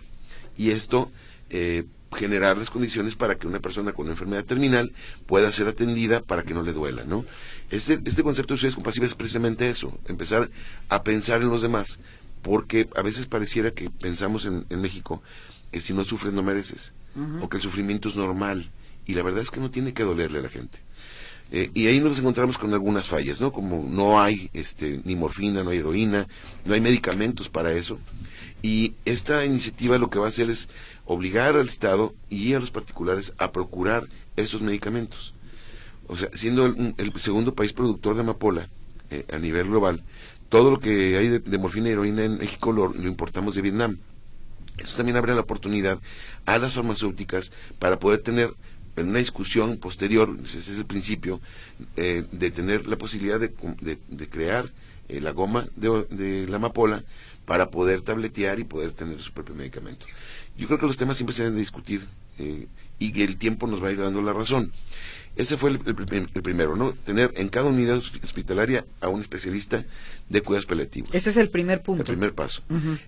y 0.57 0.71
esto 0.71 1.11
eh, 1.51 1.85
generar 2.13 2.59
las 2.59 2.71
condiciones 2.71 3.15
para 3.15 3.37
que 3.37 3.47
una 3.47 3.61
persona 3.61 3.93
con 3.93 4.05
una 4.05 4.13
enfermedad 4.13 4.45
terminal 4.45 4.93
pueda 5.27 5.51
ser 5.51 5.69
atendida 5.69 6.21
para 6.21 6.43
que 6.43 6.55
no 6.55 6.63
le 6.63 6.73
duela, 6.73 7.05
¿no? 7.05 7.25
Este, 7.71 7.99
este 8.05 8.23
concepto 8.23 8.55
de 8.55 8.59
ciudades 8.59 8.75
compasivas 8.75 9.11
es 9.11 9.15
precisamente 9.15 9.69
eso, 9.69 9.99
empezar 10.07 10.51
a 10.89 11.03
pensar 11.03 11.43
en 11.43 11.49
los 11.49 11.63
demás, 11.63 12.01
porque 12.43 12.89
a 12.97 13.03
veces 13.03 13.27
pareciera 13.27 13.71
que 13.71 13.91
pensamos 13.91 14.45
en, 14.45 14.67
México 14.81 15.23
que 15.71 15.81
si 15.81 15.95
no 15.95 16.05
sufres 16.05 16.33
no 16.33 16.43
mereces, 16.43 16.93
o 17.41 17.49
que 17.49 17.57
el 17.57 17.63
sufrimiento 17.63 18.09
es 18.09 18.17
normal, 18.17 18.71
y 19.07 19.15
la 19.15 19.23
verdad 19.23 19.43
es 19.43 19.51
que 19.51 19.61
no 19.61 19.71
tiene 19.71 19.95
que 19.95 20.03
dolerle 20.03 20.41
a 20.41 20.43
la 20.43 20.49
gente. 20.49 20.79
Eh, 21.55 21.71
y 21.75 21.87
ahí 21.87 22.01
nos 22.01 22.19
encontramos 22.19 22.57
con 22.57 22.73
algunas 22.73 23.07
fallas, 23.07 23.41
¿no? 23.41 23.53
Como 23.53 23.87
no 23.89 24.23
hay 24.23 24.49
este, 24.55 25.03
ni 25.05 25.15
morfina, 25.17 25.63
no 25.63 25.71
hay 25.71 25.79
heroína, 25.79 26.27
no 26.65 26.73
hay 26.73 26.81
medicamentos 26.81 27.51
para 27.51 27.73
eso. 27.73 27.99
Y 28.63 28.95
esta 29.05 29.45
iniciativa 29.45 29.99
lo 29.99 30.09
que 30.09 30.19
va 30.19 30.27
a 30.27 30.29
hacer 30.29 30.49
es 30.49 30.69
obligar 31.07 31.57
al 31.57 31.69
Estado 31.69 32.15
y 32.31 32.55
a 32.55 32.61
los 32.61 32.71
particulares 32.71 33.35
a 33.39 33.53
procurar 33.53 34.09
esos 34.37 34.63
medicamentos. 34.63 35.35
O 36.07 36.17
sea, 36.17 36.29
siendo 36.33 36.67
el, 36.67 37.13
segundo 37.17 37.55
país 37.55 37.73
productor 37.73 38.15
de 38.15 38.21
amapola 38.21 38.69
eh, 39.11 39.25
a 39.33 39.39
nivel 39.39 39.69
global, 39.69 40.03
todo 40.49 40.71
lo 40.71 40.81
que 40.81 41.17
hay 41.17 41.29
de, 41.29 41.59
morfina 41.59 41.89
y 41.89 41.93
heroína 41.93 42.25
en 42.25 42.39
México 42.39 42.73
lo 42.73 42.93
importamos 43.07 43.55
de 43.55 43.63
Vietnam. 43.63 43.99
Eso 44.79 44.97
también 44.97 45.17
abre 45.17 45.35
la 45.35 45.43
oportunidad 45.43 45.99
a 46.47 46.59
las 46.59 46.73
farmacéuticas 46.73 47.53
para 47.79 47.99
poder 47.99 48.21
tener 48.23 48.53
en 48.97 49.09
una 49.09 49.19
discusión 49.19 49.79
posterior, 49.79 50.37
ese 50.45 50.59
es 50.59 50.69
el 50.71 50.85
principio, 50.85 51.41
eh, 51.97 52.25
de 52.31 52.51
tener 52.51 52.87
la 52.87 52.97
posibilidad 52.97 53.41
de, 53.41 53.53
de, 54.09 54.29
crear 54.29 54.71
eh, 55.09 55.21
la 55.21 55.31
goma 55.31 55.67
de, 55.77 56.47
la 56.49 56.57
amapola 56.57 57.03
para 57.47 57.71
poder 57.71 58.03
tabletear 58.03 58.61
y 58.61 58.65
poder 58.65 58.93
tener 58.93 59.21
su 59.21 59.33
propio 59.33 59.55
medicamento. 59.55 60.07
Yo 60.57 60.67
creo 60.67 60.79
que 60.79 60.87
los 60.87 60.97
temas 60.97 61.17
siempre 61.17 61.35
se 61.35 61.43
deben 61.43 61.57
de 61.57 61.61
discutir 61.61 62.07
eh, 62.39 62.67
y 62.99 63.13
que 63.13 63.25
el 63.25 63.37
tiempo 63.37 63.67
nos 63.67 63.83
va 63.83 63.89
a 63.89 63.93
ir 63.93 63.99
dando 63.99 64.23
la 64.23 64.33
razón. 64.33 64.73
Ese 65.35 65.57
fue 65.57 65.71
el, 65.71 65.81
el, 65.87 66.43
primero, 66.43 66.77
¿no? 66.77 66.93
Tener 66.93 67.33
en 67.37 67.49
cada 67.49 67.67
unidad 67.71 68.03
hospitalaria 68.23 68.85
a 69.01 69.09
un 69.09 69.23
especialista 69.23 69.85
de 70.29 70.43
cuidados 70.43 70.67
paliativos. 70.67 71.09
Ese 71.15 71.31
es 71.31 71.39
el 71.39 71.49
primer 71.49 71.83
punto. 71.83 72.03
El 72.03 72.07
primer 72.07 72.35
paso. 72.35 72.63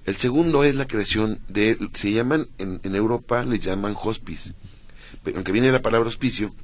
El 0.07 0.17
segundo 0.17 0.65
es 0.65 0.75
la 0.75 0.87
creación 0.87 1.39
de, 1.49 1.77
se 1.93 2.13
llaman, 2.13 2.49
en, 2.57 2.81
en 2.83 2.95
Europa 2.95 3.45
le 3.45 3.59
llaman 3.59 3.95
hospice. 4.03 4.55
Pero, 5.23 5.37
aunque 5.37 5.53
viene 5.53 5.71
la 5.71 5.83
palabra 5.83 6.09
hospicio, 6.09 6.55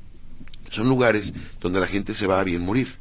son 0.71 0.89
lugares 0.89 1.35
donde 1.61 1.81
la 1.81 1.87
gente 1.87 2.15
se 2.15 2.27
va 2.27 2.41
a 2.41 2.45
bien 2.45 2.63
morir. 2.63 2.97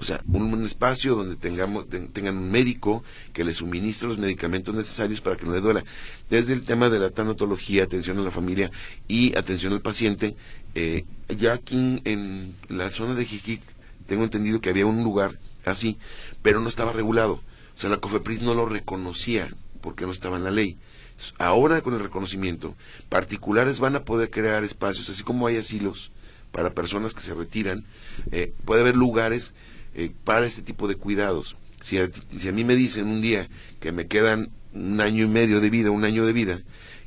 O 0.00 0.04
sea, 0.04 0.22
un, 0.32 0.64
espacio 0.64 1.16
donde 1.16 1.34
tengamos, 1.34 1.86
tengan 1.88 2.36
un 2.36 2.50
médico 2.52 3.02
que 3.32 3.42
le 3.42 3.52
suministre 3.52 4.08
los 4.08 4.18
medicamentos 4.18 4.72
necesarios 4.72 5.20
para 5.20 5.36
que 5.36 5.44
no 5.44 5.52
le 5.52 5.60
duela. 5.60 5.84
Desde 6.30 6.52
el 6.52 6.62
tema 6.62 6.88
de 6.88 7.00
la 7.00 7.10
tanatología, 7.10 7.82
atención 7.82 8.16
a 8.18 8.22
la 8.22 8.30
familia 8.30 8.70
y 9.08 9.36
atención 9.36 9.72
al 9.72 9.80
paciente, 9.80 10.36
eh, 10.76 11.04
ya 11.36 11.54
aquí 11.54 12.00
en 12.04 12.54
la 12.68 12.90
zona 12.90 13.14
de 13.14 13.24
Jiquic 13.24 13.60
tengo 14.06 14.22
entendido 14.22 14.60
que 14.60 14.70
había 14.70 14.86
un 14.86 15.02
lugar 15.02 15.36
así, 15.64 15.98
pero 16.42 16.60
no 16.60 16.68
estaba 16.68 16.92
regulado. 16.92 17.34
O 17.34 17.80
sea, 17.80 17.90
la 17.90 17.98
COFEPRIS 17.98 18.42
no 18.42 18.54
lo 18.54 18.66
reconocía 18.66 19.48
porque 19.80 20.06
no 20.06 20.12
estaba 20.12 20.36
en 20.36 20.44
la 20.44 20.52
ley. 20.52 20.76
Ahora 21.38 21.82
con 21.82 21.94
el 21.94 22.00
reconocimiento, 22.00 22.76
particulares 23.08 23.80
van 23.80 23.96
a 23.96 24.04
poder 24.04 24.30
crear 24.30 24.62
espacios, 24.62 25.10
así 25.10 25.24
como 25.24 25.48
hay 25.48 25.56
asilos 25.56 26.12
para 26.52 26.70
personas 26.70 27.14
que 27.14 27.20
se 27.20 27.34
retiran, 27.34 27.84
eh, 28.30 28.52
puede 28.64 28.82
haber 28.82 28.96
lugares 28.96 29.54
eh, 29.94 30.12
para 30.24 30.46
este 30.46 30.62
tipo 30.62 30.88
de 30.88 30.96
cuidados. 30.96 31.56
Si 31.80 31.98
a, 31.98 32.10
si 32.36 32.48
a 32.48 32.52
mí 32.52 32.64
me 32.64 32.76
dicen 32.76 33.06
un 33.06 33.20
día 33.20 33.48
que 33.80 33.92
me 33.92 34.06
quedan 34.06 34.50
un 34.72 35.00
año 35.00 35.24
y 35.24 35.28
medio 35.28 35.60
de 35.60 35.70
vida, 35.70 35.90
un 35.90 36.04
año 36.04 36.26
de 36.26 36.32
vida, 36.32 36.60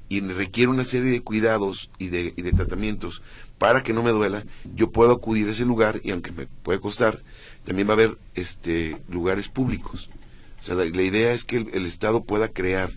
y 0.09 0.19
requiere 0.19 0.69
una 0.69 0.83
serie 0.83 1.09
de 1.11 1.21
cuidados 1.21 1.89
y 1.97 2.07
de, 2.07 2.33
y 2.35 2.41
de 2.41 2.51
tratamientos 2.51 3.21
para 3.57 3.83
que 3.83 3.93
no 3.93 4.01
me 4.01 4.11
duela, 4.11 4.43
yo 4.75 4.91
puedo 4.91 5.13
acudir 5.13 5.47
a 5.47 5.51
ese 5.51 5.65
lugar 5.65 6.01
y 6.03 6.11
aunque 6.11 6.31
me 6.31 6.47
puede 6.47 6.79
costar, 6.79 7.21
también 7.63 7.87
va 7.87 7.91
a 7.91 7.93
haber 7.93 8.17
este, 8.33 8.97
lugares 9.07 9.49
públicos. 9.49 10.09
O 10.59 10.63
sea, 10.63 10.75
la, 10.75 10.85
idea 10.85 11.31
es 11.31 11.45
que 11.45 11.57
el, 11.57 11.85
Estado 11.85 12.23
pueda 12.23 12.47
crear 12.47 12.91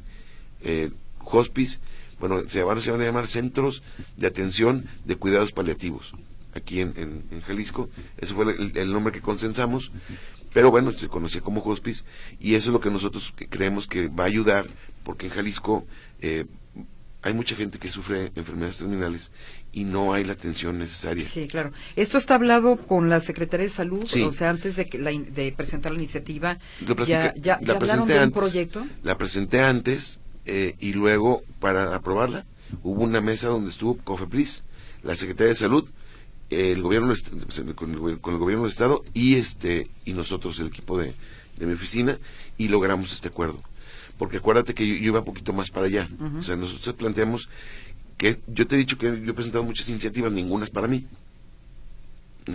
eh, 0.63 0.91
hospice, 1.21 1.81
bueno, 2.19 2.49
se 2.49 2.63
van, 2.63 2.81
se 2.81 2.91
van, 2.91 3.03
a 3.03 3.05
llamar 3.05 3.27
centros 3.27 3.83
de 4.17 4.27
atención 4.27 4.87
de 5.05 5.17
cuidados 5.17 5.53
paliativos, 5.53 6.15
aquí 6.55 6.81
en, 6.81 7.25
en, 7.31 7.41
Jalisco. 7.43 7.89
Ese 8.19 8.35
fue 8.35 8.55
el, 8.75 8.93
nombre 8.93 9.13
que 9.13 9.21
consensamos, 9.21 9.93
pero 10.53 10.71
bueno, 10.71 10.93
se 10.93 11.09
conocía 11.09 11.41
como 11.41 11.63
hospice 11.63 12.05
y 12.41 12.55
eso 12.55 12.71
es 12.71 12.73
lo 12.73 12.81
que 12.81 12.91
nosotros 12.91 13.33
creemos 13.51 13.87
que 13.87 14.09
va 14.09 14.25
a 14.25 14.29
ayudar, 14.29 14.67
porque 15.03 15.27
en 15.27 15.33
Jalisco 15.33 15.87
eh, 16.21 16.47
hay 17.23 17.33
mucha 17.33 17.57
gente 17.57 17.79
que 17.79 17.89
sufre 17.89 18.33
enfermedades 18.35 18.79
terminales 18.79 19.33
y 19.73 19.85
no 19.85 20.13
hay 20.13 20.25
la 20.25 20.35
atención 20.35 20.79
necesaria. 20.79 21.27
Sí, 21.27 21.49
claro. 21.49 21.73
Esto 21.97 22.19
está 22.19 22.35
hablado 22.35 22.77
con 22.77 23.09
la 23.09 23.21
Secretaría 23.21 23.65
de 23.65 23.71
Salud, 23.71 24.03
o 24.03 24.33
sea, 24.33 24.51
antes 24.51 24.77
de, 24.77 24.87
que 24.87 24.99
de 24.99 25.53
presentar 25.57 25.93
la 25.93 25.99
iniciativa, 25.99 26.59
¿ya, 27.07 27.35
ya, 27.35 27.55
hablaron 27.55 28.07
de 28.07 28.23
un 28.23 28.31
proyecto? 28.31 28.87
La 29.03 29.17
presenté 29.17 29.63
antes 29.63 30.21
eh, 30.45 30.77
y 30.79 30.93
luego, 30.93 31.43
para 31.61 31.95
aprobarla, 31.95 32.45
hubo 32.83 33.03
una 33.03 33.23
mesa 33.23 33.49
donde 33.49 33.71
estuvo 33.71 33.97
COFEPRIS, 33.97 34.63
la 35.03 35.17
Secretaría 35.17 35.49
de 35.49 35.57
Salud, 35.57 35.89
el 36.73 36.83
gobierno 36.83 37.13
con 37.75 37.91
el, 37.91 38.21
con 38.21 38.35
el 38.35 38.41
gobierno 38.41 38.65
del 38.65 38.73
Estado 38.73 39.05
y 39.15 39.37
este 39.37 39.89
y 40.05 40.13
nosotros, 40.13 40.59
el 40.61 40.69
equipo 40.69 40.99
de, 40.99 41.15
de 41.57 41.67
mi 41.67 41.75
oficina, 41.75 42.19
y 42.59 42.69
logramos 42.69 43.13
este 43.13 43.29
acuerdo 43.29 43.63
porque 44.19 44.39
acuérdate 44.39 44.75
que 44.75 44.87
yo, 44.87 44.95
iba 44.95 45.21
un 45.21 45.25
poquito 45.25 45.53
más 45.53 45.71
para 45.71 45.87
allá. 45.87 46.09
O 46.39 46.43
sea, 46.43 46.57
nosotros 46.57 46.95
planteamos 46.95 47.49
que 48.17 48.41
yo 48.47 48.67
te 48.67 48.77
he 48.77 48.79
dicho 48.79 48.97
que 48.97 49.07
yo 49.07 49.31
he 49.31 49.35
presentado 49.35 49.65
muchas 49.65 49.89
iniciativas, 49.89 50.33
ninguna 50.33 50.65
es 50.65 50.71
para 50.71 50.87
mí. 50.87 51.07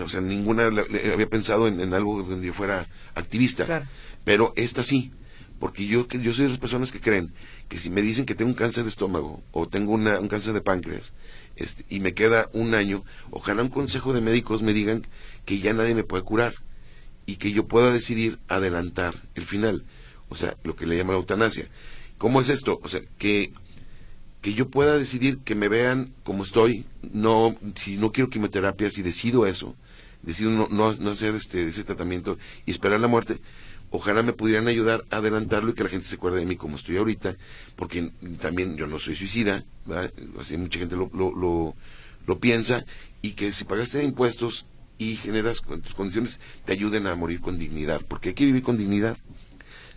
O 0.01 0.07
sea, 0.07 0.21
ninguna 0.21 0.67
había 0.67 1.29
pensado 1.29 1.67
en, 1.67 1.93
algo 1.93 2.23
donde 2.23 2.47
yo 2.47 2.53
fuera 2.53 2.87
activista. 3.15 3.87
Pero 4.23 4.53
esta 4.55 4.83
sí, 4.83 5.11
porque 5.59 5.85
yo, 5.85 6.07
yo 6.07 6.33
soy 6.33 6.45
de 6.45 6.49
las 6.49 6.59
personas 6.59 6.91
que 6.91 7.01
creen 7.01 7.33
que 7.67 7.77
si 7.77 7.89
me 7.89 8.01
dicen 8.01 8.25
que 8.25 8.35
tengo 8.35 8.49
un 8.49 8.55
cáncer 8.55 8.83
de 8.83 8.89
estómago 8.89 9.41
o 9.51 9.67
tengo 9.67 9.91
una, 9.91 10.19
un 10.19 10.27
cáncer 10.27 10.53
de 10.53 10.61
páncreas 10.61 11.13
este, 11.59 11.85
y 11.89 11.99
me 11.99 12.13
queda 12.13 12.49
un 12.53 12.73
año, 12.73 13.03
ojalá 13.29 13.61
un 13.61 13.69
consejo 13.69 14.13
de 14.13 14.21
médicos 14.21 14.63
me 14.63 14.73
digan 14.73 15.05
que 15.45 15.59
ya 15.59 15.73
nadie 15.73 15.93
me 15.93 16.03
puede 16.03 16.23
curar 16.23 16.55
y 17.25 17.35
que 17.35 17.51
yo 17.51 17.67
pueda 17.67 17.91
decidir 17.91 18.39
adelantar 18.47 19.15
el 19.35 19.45
final 19.45 19.85
o 20.29 20.35
sea, 20.35 20.55
lo 20.63 20.75
que 20.75 20.85
le 20.85 20.95
llaman 20.95 21.15
eutanasia. 21.15 21.67
¿Cómo 22.17 22.39
es 22.39 22.49
esto? 22.49 22.79
O 22.83 22.87
sea, 22.87 23.01
que, 23.17 23.51
que 24.41 24.53
yo 24.53 24.69
pueda 24.69 24.97
decidir 24.97 25.39
que 25.39 25.55
me 25.55 25.67
vean 25.67 26.13
como 26.23 26.43
estoy, 26.43 26.85
no, 27.11 27.57
si 27.75 27.97
no 27.97 28.11
quiero 28.11 28.29
quimioterapia, 28.29 28.89
si 28.89 29.01
decido 29.01 29.47
eso, 29.47 29.75
decido 30.21 30.51
no, 30.51 30.67
no, 30.69 31.09
hacer 31.09 31.35
este, 31.35 31.67
ese 31.67 31.83
tratamiento 31.83 32.37
y 32.65 32.71
esperar 32.71 32.99
la 32.99 33.07
muerte, 33.07 33.39
ojalá 33.91 34.23
me 34.23 34.33
pudieran 34.33 34.67
ayudar 34.67 35.05
a 35.09 35.17
adelantarlo 35.17 35.71
y 35.71 35.73
que 35.73 35.83
la 35.83 35.89
gente 35.89 36.05
se 36.05 36.15
acuerde 36.15 36.39
de 36.39 36.45
mí 36.45 36.55
como 36.55 36.75
estoy 36.75 36.97
ahorita, 36.97 37.35
porque 37.75 38.11
también 38.39 38.77
yo 38.77 38.87
no 38.87 38.99
soy 38.99 39.15
suicida, 39.15 39.63
así 40.39 40.57
mucha 40.57 40.79
gente 40.79 40.95
lo, 40.95 41.09
lo, 41.13 41.33
lo, 41.33 41.75
lo, 42.27 42.39
piensa, 42.39 42.85
y 43.21 43.31
que 43.31 43.51
si 43.51 43.63
pagaste 43.63 44.03
impuestos 44.03 44.65
y 44.97 45.15
generas 45.15 45.61
tus 45.61 45.95
condiciones, 45.95 46.39
te 46.65 46.73
ayuden 46.73 47.07
a 47.07 47.15
morir 47.15 47.41
con 47.41 47.57
dignidad, 47.57 48.01
porque 48.07 48.29
hay 48.29 48.35
que 48.35 48.45
vivir 48.45 48.63
con 48.63 48.77
dignidad. 48.77 49.17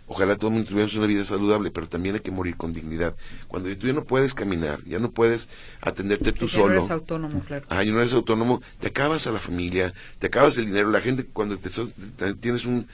Ojalá 0.05 0.35
todo 0.35 0.49
el 0.49 0.55
mundo 0.55 0.69
tuviera 0.69 0.91
una 0.97 1.07
vida 1.07 1.23
saludable, 1.23 1.71
pero 1.71 1.87
también 1.87 2.15
hay 2.15 2.21
que 2.21 2.31
morir 2.31 2.57
con 2.57 2.73
dignidad. 2.73 3.15
Cuando 3.47 3.75
tú 3.77 3.87
ya 3.87 3.93
no 3.93 4.03
puedes 4.03 4.33
caminar, 4.33 4.83
ya 4.83 4.99
no 4.99 5.11
puedes 5.11 5.47
atenderte 5.81 6.33
tú 6.33 6.49
solo. 6.49 6.67
No 6.67 6.73
eres 6.73 6.91
autónomo, 6.91 7.39
claro. 7.39 7.65
Ah, 7.69 7.85
no 7.85 7.99
eres 7.99 8.13
autónomo, 8.13 8.61
te 8.81 8.89
acabas 8.89 9.27
a 9.27 9.31
la 9.31 9.39
familia, 9.39 9.93
te 10.19 10.27
acabas 10.27 10.57
el 10.57 10.65
dinero. 10.65 10.91
La 10.91 10.99
gente, 10.99 11.25
cuando 11.25 11.57
te, 11.57 11.69
tienes 12.35 12.65
un, 12.65 12.87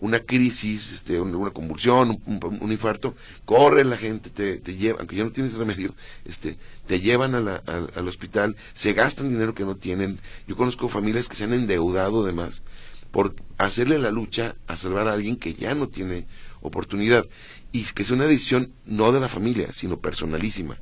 una 0.00 0.20
crisis, 0.20 0.92
este, 0.92 1.20
una 1.20 1.50
convulsión, 1.50 2.20
un, 2.26 2.72
infarto, 2.72 3.14
corre 3.44 3.84
la 3.84 3.96
gente, 3.96 4.30
te, 4.30 4.58
te 4.58 4.76
lleva, 4.76 4.98
aunque 4.98 5.16
ya 5.16 5.24
no 5.24 5.32
tienes 5.32 5.54
remedio, 5.58 5.94
este, 6.24 6.58
te 6.86 7.00
llevan 7.00 7.34
al 7.34 8.08
hospital, 8.08 8.56
se 8.74 8.92
gastan 8.92 9.28
dinero 9.28 9.54
que 9.54 9.64
no 9.64 9.76
tienen. 9.76 10.18
Yo 10.46 10.56
conozco 10.56 10.88
familias 10.88 11.28
que 11.28 11.36
se 11.36 11.44
han 11.44 11.52
endeudado 11.52 12.24
además 12.24 12.62
por 13.10 13.34
hacerle 13.56 13.98
la 13.98 14.10
lucha 14.10 14.56
a 14.66 14.76
salvar 14.76 15.08
a 15.08 15.14
alguien 15.14 15.36
que 15.36 15.54
ya 15.54 15.74
no 15.74 15.88
tiene 15.88 16.26
oportunidad. 16.60 17.26
Y 17.72 17.84
que 17.84 18.04
sea 18.04 18.16
una 18.16 18.26
decisión 18.26 18.72
no 18.84 19.12
de 19.12 19.20
la 19.20 19.28
familia, 19.28 19.72
sino 19.72 19.98
personalísima. 20.00 20.78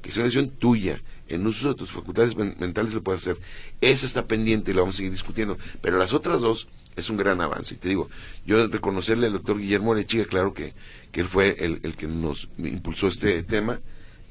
Que 0.00 0.10
sea 0.10 0.22
una 0.22 0.30
decisión 0.30 0.50
tuya, 0.56 1.02
en 1.28 1.46
uso 1.46 1.68
de 1.68 1.74
tus 1.74 1.90
facultades 1.90 2.36
mentales 2.36 2.94
lo 2.94 3.02
puedes 3.02 3.22
hacer. 3.22 3.38
Esa 3.80 4.06
está 4.06 4.26
pendiente 4.26 4.70
y 4.70 4.74
la 4.74 4.80
vamos 4.80 4.94
a 4.94 4.98
seguir 4.98 5.12
discutiendo. 5.12 5.58
Pero 5.80 5.98
las 5.98 6.12
otras 6.12 6.40
dos 6.40 6.68
es 6.96 7.10
un 7.10 7.16
gran 7.16 7.40
avance. 7.40 7.74
Y 7.74 7.78
te 7.78 7.88
digo, 7.88 8.08
yo 8.46 8.66
reconocerle 8.66 9.26
al 9.26 9.32
doctor 9.32 9.58
Guillermo 9.58 9.92
Arechiga, 9.92 10.24
claro 10.24 10.54
que, 10.54 10.74
que 11.12 11.20
él 11.20 11.28
fue 11.28 11.56
el, 11.58 11.80
el 11.82 11.96
que 11.96 12.06
nos 12.06 12.48
impulsó 12.58 13.08
este 13.08 13.42
tema. 13.42 13.80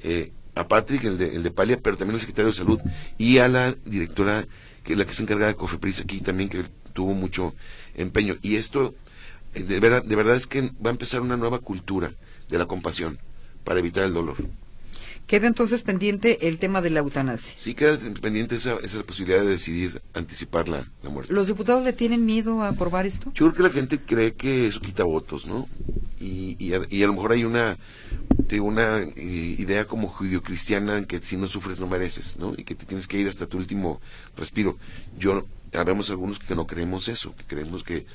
Eh, 0.02 0.32
a 0.56 0.68
Patrick, 0.68 1.04
el 1.06 1.18
de, 1.18 1.36
el 1.36 1.44
de 1.44 1.52
Palia, 1.52 1.80
pero 1.82 1.98
también 1.98 2.16
al 2.16 2.20
secretario 2.20 2.52
de 2.52 2.58
Salud, 2.58 2.80
y 3.18 3.40
a 3.40 3.48
la 3.48 3.76
directora, 3.86 4.46
que 4.84 4.96
la 4.96 5.06
que 5.06 5.14
se 5.14 5.24
encarga 5.24 5.48
de 5.48 5.56
Cofepris 5.56 6.02
aquí 6.02 6.20
también, 6.20 6.48
que 6.48 6.66
tuvo 6.94 7.14
mucho 7.14 7.56
empeño. 7.96 8.38
Y 8.44 8.58
esto 8.58 8.94
de 9.54 9.80
verdad, 9.80 10.04
de 10.04 10.16
verdad 10.16 10.36
es 10.36 10.48
que 10.48 10.62
va 10.62 10.90
a 10.90 10.92
empezar 10.92 11.22
una 11.22 11.38
nueva 11.38 11.60
cultura 11.60 12.14
de 12.50 12.58
la 12.58 12.66
compasión 12.66 13.20
para 13.64 13.80
evitar 13.80 14.04
el 14.04 14.14
dolor. 14.14 14.38
Queda 15.28 15.48
entonces 15.48 15.84
pendiente 15.84 16.48
el 16.48 16.60
tema 16.60 16.82
de 16.82 16.90
la 16.90 17.00
eutanasia. 17.00 17.54
Sí, 17.58 17.74
queda 17.74 17.98
pendiente 18.22 18.56
esa, 18.56 18.78
esa 18.84 19.04
posibilidad 19.04 19.42
de 19.42 19.50
decidir 19.50 20.02
anticipar 20.14 20.68
la, 20.68 20.88
muerte. 21.10 21.34
¿Los 21.34 21.48
diputados 21.48 21.84
le 21.84 21.94
tienen 21.94 22.26
miedo 22.26 22.62
a 22.62 22.70
aprobar 22.70 23.06
esto? 23.06 23.32
Yo 23.34 23.46
creo 23.46 23.54
que 23.54 23.64
la 23.64 23.70
gente 23.70 24.00
cree 24.00 24.34
que 24.34 24.68
eso 24.68 24.80
quita 24.80 25.04
votos, 25.04 25.46
¿no? 25.46 25.68
Y, 26.20 26.56
y, 26.60 26.74
a, 26.74 27.08
lo 27.08 27.14
mejor 27.14 27.32
hay 27.34 27.44
una, 27.44 27.78
una 28.62 29.00
eh, 29.02 29.56
idea 29.58 29.86
como 29.86 30.08
judio-cristiana 30.08 30.98
en 30.98 31.06
que 31.06 31.22
si 31.22 31.36
no 31.36 31.48
sufres 31.48 31.80
no 31.80 31.88
mereces, 31.88 32.38
¿no? 32.38 32.54
Y 32.56 32.64
que 32.64 32.76
te 32.76 32.86
tienes 32.86 33.08
que 33.08 33.18
ir 33.18 33.28
hasta 33.28 33.48
tu 33.48 33.58
último 33.58 34.02
respiro. 34.38 34.78
Yo, 35.18 35.46
habemos 35.74 36.10
algunos 36.10 36.40
que 36.40 36.56
no 36.56 36.68
creemos 36.68 37.08
eso, 37.08 37.36
que 37.36 37.44
creemos 37.46 37.84
que 37.84 38.06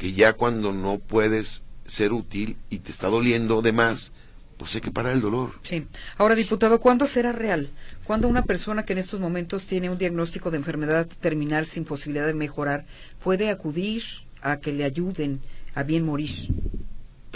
que 0.00 0.14
ya 0.14 0.32
cuando 0.32 0.72
no 0.72 0.98
puedes 0.98 1.62
ser 1.84 2.14
útil 2.14 2.56
y 2.70 2.78
te 2.78 2.90
está 2.90 3.08
doliendo 3.08 3.60
de 3.60 3.72
más, 3.72 4.12
pues 4.60 4.74
hay 4.74 4.82
que 4.82 4.90
parar 4.90 5.14
el 5.14 5.22
dolor. 5.22 5.52
Sí. 5.62 5.86
Ahora, 6.18 6.34
diputado, 6.34 6.78
¿cuándo 6.80 7.06
será 7.06 7.32
real? 7.32 7.70
¿Cuándo 8.04 8.28
una 8.28 8.42
persona 8.42 8.84
que 8.84 8.92
en 8.92 8.98
estos 8.98 9.18
momentos 9.18 9.64
tiene 9.64 9.88
un 9.88 9.96
diagnóstico 9.96 10.50
de 10.50 10.58
enfermedad 10.58 11.08
terminal 11.18 11.64
sin 11.64 11.86
posibilidad 11.86 12.26
de 12.26 12.34
mejorar 12.34 12.84
puede 13.24 13.48
acudir 13.48 14.02
a 14.42 14.58
que 14.58 14.72
le 14.72 14.84
ayuden 14.84 15.40
a 15.74 15.82
bien 15.82 16.04
morir? 16.04 16.50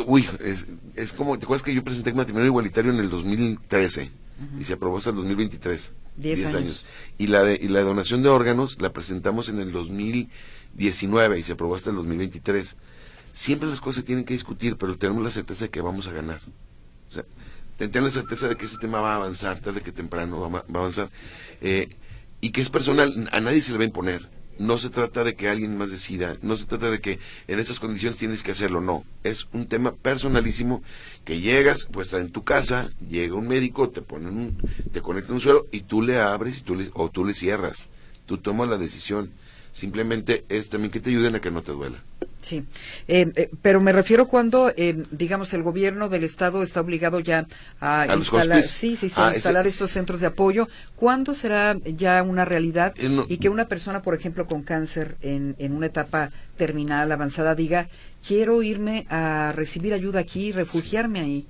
Uy, 0.06 0.28
es, 0.40 0.66
es 0.96 1.14
como, 1.14 1.38
¿te 1.38 1.46
acuerdas 1.46 1.64
que 1.64 1.74
yo 1.74 1.82
presenté 1.82 2.12
matrimonio 2.12 2.48
igualitario 2.48 2.92
en 2.92 2.98
el 2.98 3.08
2013 3.08 4.10
y 4.60 4.64
se 4.64 4.74
aprobó 4.74 4.98
hasta 4.98 5.08
el 5.08 5.16
2023? 5.16 5.92
Diez, 6.16 6.44
años. 6.54 6.84
Y 7.16 7.28
la, 7.28 7.42
de, 7.42 7.58
y 7.60 7.68
la 7.68 7.80
donación 7.80 8.22
de 8.22 8.28
órganos 8.28 8.82
la 8.82 8.92
presentamos 8.92 9.48
en 9.48 9.60
el 9.60 9.72
2000 9.72 10.28
19 10.74 11.38
y 11.38 11.42
se 11.42 11.52
aprobó 11.52 11.74
hasta 11.74 11.90
el 11.90 11.96
2023. 11.96 12.76
Siempre 13.32 13.68
las 13.68 13.80
cosas 13.80 13.96
se 13.96 14.02
tienen 14.02 14.24
que 14.24 14.34
discutir, 14.34 14.76
pero 14.76 14.96
tenemos 14.98 15.24
la 15.24 15.30
certeza 15.30 15.64
de 15.64 15.70
que 15.70 15.80
vamos 15.80 16.06
a 16.06 16.12
ganar. 16.12 16.40
O 17.08 17.12
sea, 17.12 17.24
ten, 17.76 18.04
la 18.04 18.10
certeza 18.10 18.48
de 18.48 18.56
que 18.56 18.66
ese 18.66 18.78
tema 18.78 19.00
va 19.00 19.12
a 19.12 19.16
avanzar, 19.16 19.58
tarde 19.58 19.80
que 19.80 19.92
temprano 19.92 20.40
va, 20.40 20.48
va 20.48 20.64
a 20.74 20.78
avanzar, 20.78 21.10
eh, 21.60 21.88
y 22.40 22.50
que 22.50 22.60
es 22.60 22.70
personal, 22.70 23.28
a 23.32 23.40
nadie 23.40 23.62
se 23.62 23.72
le 23.72 23.78
va 23.78 23.84
a 23.84 23.88
imponer. 23.88 24.28
No 24.56 24.78
se 24.78 24.88
trata 24.88 25.24
de 25.24 25.34
que 25.34 25.48
alguien 25.48 25.76
más 25.76 25.90
decida, 25.90 26.36
no 26.40 26.56
se 26.56 26.66
trata 26.66 26.88
de 26.88 27.00
que 27.00 27.18
en 27.48 27.58
estas 27.58 27.80
condiciones 27.80 28.18
tienes 28.18 28.44
que 28.44 28.52
hacerlo, 28.52 28.80
no. 28.80 29.04
Es 29.24 29.48
un 29.52 29.66
tema 29.66 29.96
personalísimo 29.96 30.82
que 31.24 31.40
llegas, 31.40 31.88
pues 31.90 32.08
está 32.08 32.20
en 32.20 32.30
tu 32.30 32.44
casa, 32.44 32.88
llega 33.08 33.34
un 33.34 33.48
médico, 33.48 33.88
te 33.88 34.00
pone 34.00 34.28
un, 34.28 34.56
te 34.92 35.00
conecta 35.00 35.32
un 35.32 35.40
suelo 35.40 35.66
y 35.72 35.80
tú 35.80 36.02
le 36.02 36.20
abres 36.20 36.58
y 36.58 36.60
tú 36.62 36.76
le, 36.76 36.88
o 36.94 37.10
tú 37.10 37.24
le 37.24 37.34
cierras. 37.34 37.88
Tú 38.26 38.38
tomas 38.38 38.68
la 38.68 38.78
decisión. 38.78 39.32
Simplemente 39.74 40.44
es 40.48 40.68
también 40.68 40.92
que 40.92 41.00
te 41.00 41.10
ayuden 41.10 41.34
a 41.34 41.40
que 41.40 41.50
no 41.50 41.60
te 41.60 41.72
duela. 41.72 41.98
Sí, 42.40 42.62
eh, 43.08 43.26
eh, 43.34 43.50
pero 43.60 43.80
me 43.80 43.90
refiero 43.90 44.28
cuando, 44.28 44.72
eh, 44.76 45.02
digamos, 45.10 45.52
el 45.52 45.62
gobierno 45.64 46.08
del 46.08 46.22
estado 46.22 46.62
está 46.62 46.80
obligado 46.80 47.18
ya 47.18 47.46
a, 47.80 48.02
¿A 48.02 48.06
los 48.16 48.28
instalar, 48.28 48.62
sí, 48.62 48.94
sí, 48.94 49.08
sí, 49.08 49.14
Ah, 49.16 49.30
a 49.30 49.34
instalar 49.34 49.66
ese- 49.66 49.74
estos 49.74 49.90
centros 49.90 50.20
de 50.20 50.28
apoyo. 50.28 50.68
¿Cuándo 50.94 51.34
será 51.34 51.76
ya 51.84 52.22
una 52.22 52.44
realidad 52.44 52.94
Eh, 52.96 53.08
no- 53.08 53.26
y 53.28 53.38
que 53.38 53.48
una 53.48 53.66
persona, 53.66 54.00
por 54.00 54.14
ejemplo, 54.14 54.46
con 54.46 54.62
cáncer 54.62 55.16
en, 55.22 55.56
en 55.58 55.72
una 55.72 55.86
etapa 55.86 56.30
terminal 56.56 57.10
avanzada 57.10 57.56
diga, 57.56 57.88
quiero 58.24 58.62
irme 58.62 59.02
a 59.08 59.50
recibir 59.56 59.92
ayuda 59.92 60.20
aquí, 60.20 60.52
refugiarme 60.52 61.18
ahí? 61.20 61.46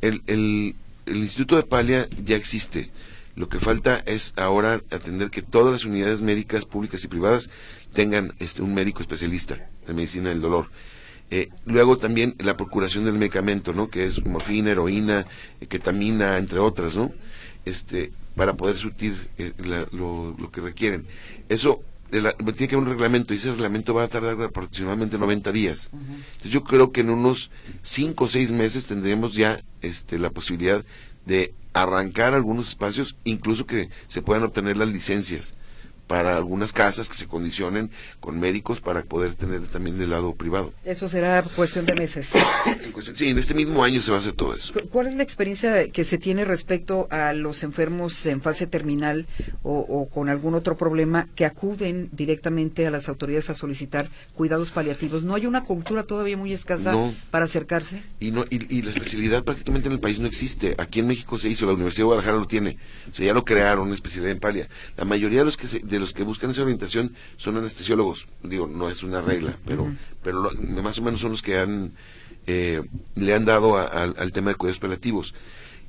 El, 0.00 0.22
el, 0.28 0.76
el 1.06 1.16
Instituto 1.16 1.56
de 1.56 1.64
Palia 1.64 2.06
ya 2.24 2.36
existe. 2.36 2.90
Lo 3.38 3.48
que 3.48 3.60
falta 3.60 4.02
es 4.04 4.34
ahora 4.36 4.82
atender 4.90 5.30
que 5.30 5.42
todas 5.42 5.70
las 5.72 5.84
unidades 5.84 6.20
médicas 6.22 6.64
públicas 6.64 7.04
y 7.04 7.08
privadas 7.08 7.50
tengan 7.92 8.34
este, 8.40 8.62
un 8.62 8.74
médico 8.74 9.00
especialista 9.00 9.68
en 9.86 9.94
medicina 9.94 10.30
del 10.30 10.40
dolor. 10.40 10.70
Eh, 11.30 11.48
luego 11.64 11.98
también 11.98 12.34
la 12.38 12.56
procuración 12.56 13.04
del 13.04 13.14
medicamento, 13.14 13.72
¿no? 13.72 13.90
Que 13.90 14.06
es 14.06 14.24
morfina, 14.26 14.72
heroína, 14.72 15.26
ketamina, 15.68 16.36
entre 16.38 16.58
otras, 16.58 16.96
¿no? 16.96 17.12
Este, 17.64 18.10
para 18.34 18.54
poder 18.54 18.76
surtir 18.76 19.28
eh, 19.38 19.52
la- 19.64 19.86
lo, 19.92 20.34
lo 20.38 20.50
que 20.50 20.60
requieren. 20.60 21.06
Eso 21.48 21.82
tiene 22.10 22.32
que 22.56 22.64
haber 22.74 22.78
un 22.78 22.86
reglamento 22.88 23.34
y 23.34 23.36
ese 23.36 23.50
reglamento 23.52 23.92
va 23.94 24.04
a 24.04 24.08
tardar 24.08 24.40
aproximadamente 24.42 25.18
90 25.18 25.52
días. 25.52 25.90
Entonces 25.92 26.50
yo 26.50 26.64
creo 26.64 26.90
que 26.90 27.02
en 27.02 27.10
unos 27.10 27.50
5 27.82 28.24
o 28.24 28.28
6 28.28 28.50
meses 28.52 28.86
tendremos 28.86 29.34
ya 29.34 29.60
este, 29.82 30.18
la 30.18 30.30
posibilidad 30.30 30.82
de 31.26 31.52
arrancar 31.72 32.34
algunos 32.34 32.68
espacios, 32.68 33.16
incluso 33.24 33.66
que 33.66 33.90
se 34.06 34.22
puedan 34.22 34.44
obtener 34.44 34.76
las 34.76 34.88
licencias 34.88 35.54
para 36.08 36.36
algunas 36.36 36.72
casas 36.72 37.08
que 37.08 37.14
se 37.14 37.26
condicionen 37.28 37.90
con 38.18 38.40
médicos 38.40 38.80
para 38.80 39.02
poder 39.04 39.34
tener 39.36 39.60
también 39.68 40.00
el 40.02 40.10
lado 40.10 40.34
privado. 40.34 40.72
Eso 40.84 41.08
será 41.08 41.42
cuestión 41.54 41.86
de 41.86 41.94
meses. 41.94 42.32
Sí, 43.14 43.28
en 43.28 43.38
este 43.38 43.54
mismo 43.54 43.84
año 43.84 44.00
se 44.00 44.10
va 44.10 44.16
a 44.16 44.20
hacer 44.20 44.32
todo 44.32 44.54
eso. 44.56 44.72
¿Cu- 44.72 44.88
¿Cuál 44.88 45.06
es 45.06 45.14
la 45.14 45.22
experiencia 45.22 45.88
que 45.88 46.02
se 46.02 46.18
tiene 46.18 46.44
respecto 46.44 47.06
a 47.12 47.32
los 47.32 47.62
enfermos 47.62 48.26
en 48.26 48.40
fase 48.40 48.66
terminal 48.66 49.26
o, 49.62 49.78
o 49.78 50.08
con 50.08 50.28
algún 50.28 50.54
otro 50.54 50.76
problema 50.76 51.28
que 51.36 51.44
acuden 51.44 52.08
directamente 52.10 52.86
a 52.88 52.90
las 52.90 53.08
autoridades 53.08 53.50
a 53.50 53.54
solicitar 53.54 54.08
cuidados 54.34 54.72
paliativos? 54.72 55.22
¿No 55.22 55.36
hay 55.36 55.46
una 55.46 55.62
cultura 55.64 56.02
todavía 56.02 56.36
muy 56.36 56.52
escasa 56.52 56.90
No. 56.90 57.14
para 57.30 57.44
acercarse? 57.44 58.02
Y, 58.18 58.32
no, 58.32 58.44
y, 58.50 58.74
y 58.78 58.82
la 58.82 58.90
especialidad 58.90 59.44
prácticamente 59.44 59.86
en 59.86 59.92
el 59.92 60.00
país 60.00 60.18
no 60.18 60.26
existe. 60.26 60.74
Aquí 60.78 60.98
en 60.98 61.06
México 61.06 61.38
se 61.38 61.48
hizo, 61.48 61.66
la 61.66 61.74
Universidad 61.74 62.02
de 62.02 62.06
Guadalajara 62.06 62.38
lo 62.38 62.46
tiene. 62.46 62.78
O 63.10 63.14
sea, 63.14 63.26
ya 63.26 63.32
lo 63.34 63.44
crearon, 63.44 63.86
una 63.86 63.94
especialidad 63.94 64.32
en 64.32 64.40
palia. 64.40 64.68
La 64.96 65.04
mayoría 65.04 65.40
de 65.40 65.44
los 65.44 65.56
que, 65.56 65.68
se- 65.68 65.80
de 65.80 65.97
los 65.98 66.12
que 66.14 66.22
buscan 66.22 66.50
esa 66.50 66.62
orientación 66.62 67.14
son 67.36 67.56
anestesiólogos. 67.56 68.26
Digo, 68.42 68.66
no 68.66 68.88
es 68.90 69.02
una 69.02 69.20
regla, 69.20 69.58
pero, 69.66 69.92
pero 70.22 70.42
lo- 70.42 70.82
más 70.82 70.98
o 70.98 71.02
menos 71.02 71.20
son 71.20 71.30
los 71.32 71.42
que 71.42 71.58
han, 71.58 71.92
eh, 72.46 72.82
le 73.14 73.34
han 73.34 73.44
dado 73.44 73.76
a- 73.76 73.84
al- 73.86 74.14
al 74.18 74.32
tema 74.32 74.50
de 74.50 74.56
cuidados 74.56 74.78
paliativos. 74.78 75.34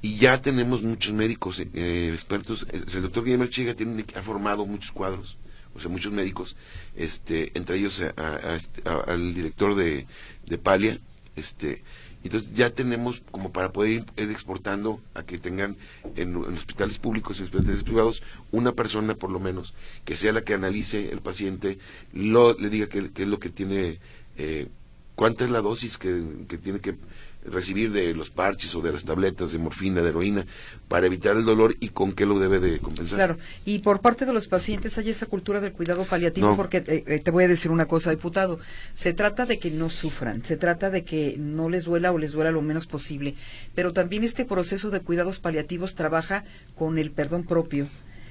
Y 0.02 0.15
ya 0.17 0.41
tenemos 0.41 0.82
muchos 0.82 1.13
médicos 1.13 1.60
eh, 1.60 2.12
expertos. 2.13 2.65
Eh, 2.72 2.82
El 2.95 3.02
doctor 3.02 3.24
Guillermo 3.24 3.48
Chiga 3.48 3.74
tiene, 3.76 4.06
ha 4.15 4.22
formado 4.22 4.65
muchos 4.65 4.91
cuadros, 4.93 5.38
o 5.76 5.80
sea, 5.80 5.89
muchos 5.91 6.13
médicos, 6.13 6.56
este, 6.95 7.52
entre 7.58 7.78
ellos 7.78 8.02
a 8.17 8.56
este- 8.56 8.82
a- 8.89 9.12
al 9.12 9.34
director 9.36 9.76
de, 9.76 10.08
de 10.45 10.58
Palia, 10.58 11.00
este, 11.36 11.84
entonces 12.24 12.54
ya 12.54 12.70
tenemos 12.70 13.22
como 13.32 13.52
para 13.52 13.72
poder 13.72 13.92
ir, 14.18 14.30
exportando 14.30 15.02
a 15.14 15.24
que 15.24 15.38
tengan 15.38 15.78
en, 16.16 16.36
hospitales 16.36 16.98
públicos 16.98 17.40
y 17.40 17.44
hospitales 17.44 17.84
privados 17.84 18.24
una 18.52 18.74
persona 18.74 19.16
por 19.16 19.32
lo 19.32 19.40
menos 19.40 19.74
que 20.06 20.18
sea 20.18 20.34
la 20.34 20.44
que 20.44 20.54
analice 20.54 21.12
el 21.12 21.22
paciente, 21.22 21.80
lo, 22.14 22.54
le 22.54 22.70
diga 22.70 22.88
qué 22.88 23.12
qué 23.12 23.24
es 23.24 23.28
lo 23.28 23.40
que 23.40 23.50
tiene, 23.50 24.00
eh, 24.38 24.68
cuánta 25.16 25.46
es 25.46 25.52
la 25.52 25.62
dosis 25.62 25.98
que, 25.98 26.24
que 26.48 26.58
tiene 26.58 26.80
que 26.80 26.96
recibir 27.45 27.91
de 27.91 28.13
los 28.13 28.30
parches 28.30 28.75
o 28.75 28.82
de 28.82 28.91
las 28.91 29.06
tabletas 29.06 29.52
de 29.52 29.60
morfina, 29.60 30.02
de 30.02 30.10
heroína, 30.10 30.45
para 30.88 31.06
evitar 31.08 31.36
el 31.38 31.45
dolor 31.45 31.75
y 31.80 31.89
con 31.89 32.12
qué 32.12 32.25
lo 32.25 32.38
debe 32.39 32.60
de 32.60 32.80
compensar. 32.80 33.17
Claro, 33.17 33.38
y 33.65 33.80
por 33.80 34.02
parte 34.02 34.25
de 34.25 34.34
los 34.34 34.47
pacientes 34.47 34.97
hay 34.97 35.10
esa 35.10 35.25
cultura 35.25 35.62
del 35.62 35.71
cuidado 35.71 36.04
paliativo 36.06 36.49
No. 36.49 36.56
porque 36.58 36.78
eh, 36.86 37.04
eh, 37.08 37.19
te 37.19 37.32
voy 37.32 37.45
a 37.45 37.47
decir 37.47 37.71
una 37.71 37.86
cosa, 37.88 38.10
diputado, 38.12 38.60
se 38.93 39.13
trata 39.13 39.45
de 39.45 39.58
que 39.60 39.71
no 39.71 39.89
sufran, 39.89 40.43
se 40.43 40.58
trata 40.58 40.89
de 40.89 41.04
que 41.04 41.36
no 41.38 41.69
les 41.69 41.86
duela 41.86 42.12
o 42.12 42.17
les 42.17 42.34
duela 42.34 42.52
lo 42.52 42.62
menos 42.62 42.88
posible, 42.88 43.36
pero 43.73 43.93
también 43.93 44.23
este 44.23 44.45
proceso 44.45 44.89
de 44.89 44.99
cuidados 44.99 45.39
paliativos 45.39 45.95
trabaja 45.95 46.43
con 46.75 46.97
el 46.99 47.12
perdón 47.12 47.43
propio, 47.45 47.88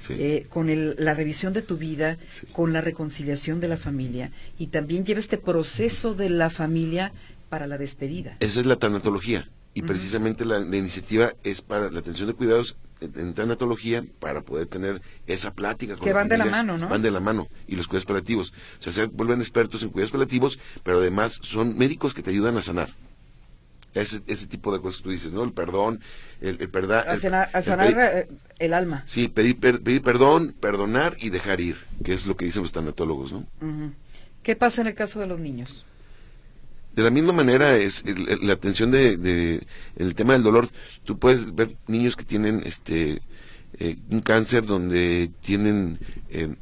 eh, 0.09 0.45
con 0.49 0.69
el- 0.69 0.95
la 0.97 1.13
revisión 1.13 1.51
de 1.51 1.61
tu 1.61 1.75
vida, 1.77 2.17
con 2.53 2.71
la 2.73 2.79
reconciliación 2.81 3.59
de 3.59 3.67
la 3.67 3.75
familia 3.77 4.31
y 4.57 4.67
también 4.67 5.03
lleva 5.03 5.19
este 5.19 5.37
proceso 5.37 6.13
de 6.13 6.29
la 6.29 6.49
familia 6.49 7.11
para 7.49 7.67
la 7.67 7.77
despedida. 7.77 8.37
Esa 8.39 8.59
es 8.59 8.65
la 8.65 8.75
tanatología. 8.77 9.49
Y 9.73 9.83
precisamente 9.83 10.45
la, 10.45 10.59
la 10.59 10.75
iniciativa 10.77 11.33
es 11.43 11.61
para 11.61 11.89
la 11.91 11.99
atención 11.99 12.27
de 12.27 12.33
cuidados 12.33 12.75
en, 13.01 13.17
en 13.19 13.33
tanatología 13.33 14.03
para 14.19 14.41
poder 14.41 14.65
tener 14.67 15.01
esa 15.27 15.53
plática. 15.53 15.95
Con 15.95 16.03
Que 16.05 16.11
van 16.11 16.27
de 16.27 16.37
la 16.37 16.45
mano, 16.45 16.77
¿no? 16.77 16.89
Van 16.89 17.01
de 17.01 17.11
la 17.11 17.19
mano. 17.19 17.47
Y 17.67 17.75
los 17.75 17.87
cuidados 17.87 18.05
paliativos. 18.05 18.51
O 18.79 18.81
sea, 18.81 18.91
se 18.91 19.05
vuelven 19.05 19.39
expertos 19.39 19.83
en 19.83 19.89
cuidados 19.89 20.11
paliativos, 20.11 20.59
pero 20.83 20.97
además 20.97 21.39
son 21.43 21.77
médicos 21.77 22.13
que 22.13 22.23
te 22.23 22.31
ayudan 22.31 22.57
a 22.57 22.61
sanar. 22.61 22.89
Ese, 23.93 24.21
ese 24.27 24.45
tipo 24.47 24.71
de 24.73 24.81
cosas 24.81 24.97
que 24.97 25.03
tú 25.03 25.09
dices, 25.11 25.33
¿no? 25.33 25.43
El 25.43 25.51
perdón, 25.53 25.99
el, 26.41 26.61
el 26.61 26.71
perda- 26.71 27.01
A 27.07 27.17
sanar, 27.17 27.49
a 27.53 27.57
el 27.59 27.63
sanar, 27.63 27.87
pedir- 27.87 27.99
eh, 27.99 28.27
el 28.59 28.73
alma. 28.73 29.03
Sí, 29.07 29.27
pedir, 29.29 29.57
per- 29.59 29.81
pedir 29.81 30.01
perdón, 30.03 30.53
perdonar 30.59 31.15
y 31.19 31.29
dejar 31.29 31.59
ir, 31.61 31.77
que 32.03 32.13
es 32.13 32.27
lo 32.27 32.35
que 32.37 32.45
dicen 32.45 32.61
los 32.63 32.71
tanatólogos, 32.71 33.31
¿no? 33.33 33.45
¿Qué 34.43 34.55
pasa 34.55 34.81
en 34.81 34.87
el 34.87 34.93
caso 34.95 35.19
de 35.19 35.27
los 35.27 35.39
niños? 35.39 35.85
De 36.99 37.05
la 37.05 37.11
misma 37.11 37.31
manera 37.31 37.77
es 37.77 38.03
el- 38.05 38.45
la 38.45 38.51
atención 38.51 38.91
de, 38.91 39.65
el 39.95 40.15
tema 40.15 40.33
del 40.33 40.43
dolor. 40.43 40.67
Tú 41.05 41.17
puedes 41.17 41.55
ver 41.55 41.77
niños 41.87 42.17
que 42.17 42.25
tienen 42.25 42.61
este 42.65 43.21
eh, 43.79 43.95
un 44.09 44.19
cáncer 44.19 44.65
donde 44.65 45.31
tienen 45.39 45.97
eh, 46.29 46.55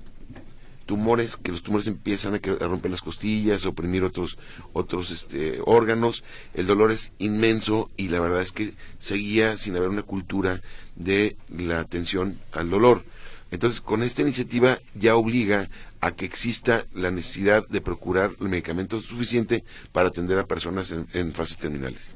tumores 0.85 1.37
que 1.37 1.51
los 1.51 1.63
tumores 1.63 1.87
empiezan 1.87 2.35
a, 2.35 2.37
a 2.37 2.67
romper 2.67 2.91
las 2.91 3.01
costillas, 3.01 3.65
a 3.65 3.69
oprimir 3.69 4.03
otros 4.03 4.37
otros 4.73 5.09
este, 5.09 5.59
órganos. 5.65 6.23
El 6.53 6.67
dolor 6.67 6.91
es 6.91 7.11
inmenso 7.17 7.89
y 7.97 8.09
la 8.09 8.19
verdad 8.19 8.41
es 8.43 8.51
que 8.51 8.75
seguía 8.99 9.57
sin 9.57 9.75
haber 9.75 9.89
una 9.89 10.03
cultura 10.03 10.61
de 10.95 11.35
la 11.49 11.79
atención 11.79 12.37
al 12.51 12.69
dolor. 12.69 13.03
Entonces, 13.51 13.81
con 13.81 14.03
esta 14.03 14.21
iniciativa 14.21 14.79
ya 14.95 15.15
obliga 15.15 15.69
a 16.01 16.11
que 16.11 16.25
exista 16.25 16.85
la 16.93 17.11
necesidad 17.11 17.67
de 17.69 17.81
procurar 17.81 18.31
el 18.41 18.49
medicamento 18.49 18.99
suficiente 19.01 19.63
para 19.91 20.09
atender 20.09 20.37
a 20.39 20.45
personas 20.45 20.91
en, 20.91 21.07
en 21.13 21.33
fases 21.33 21.57
terminales. 21.57 22.15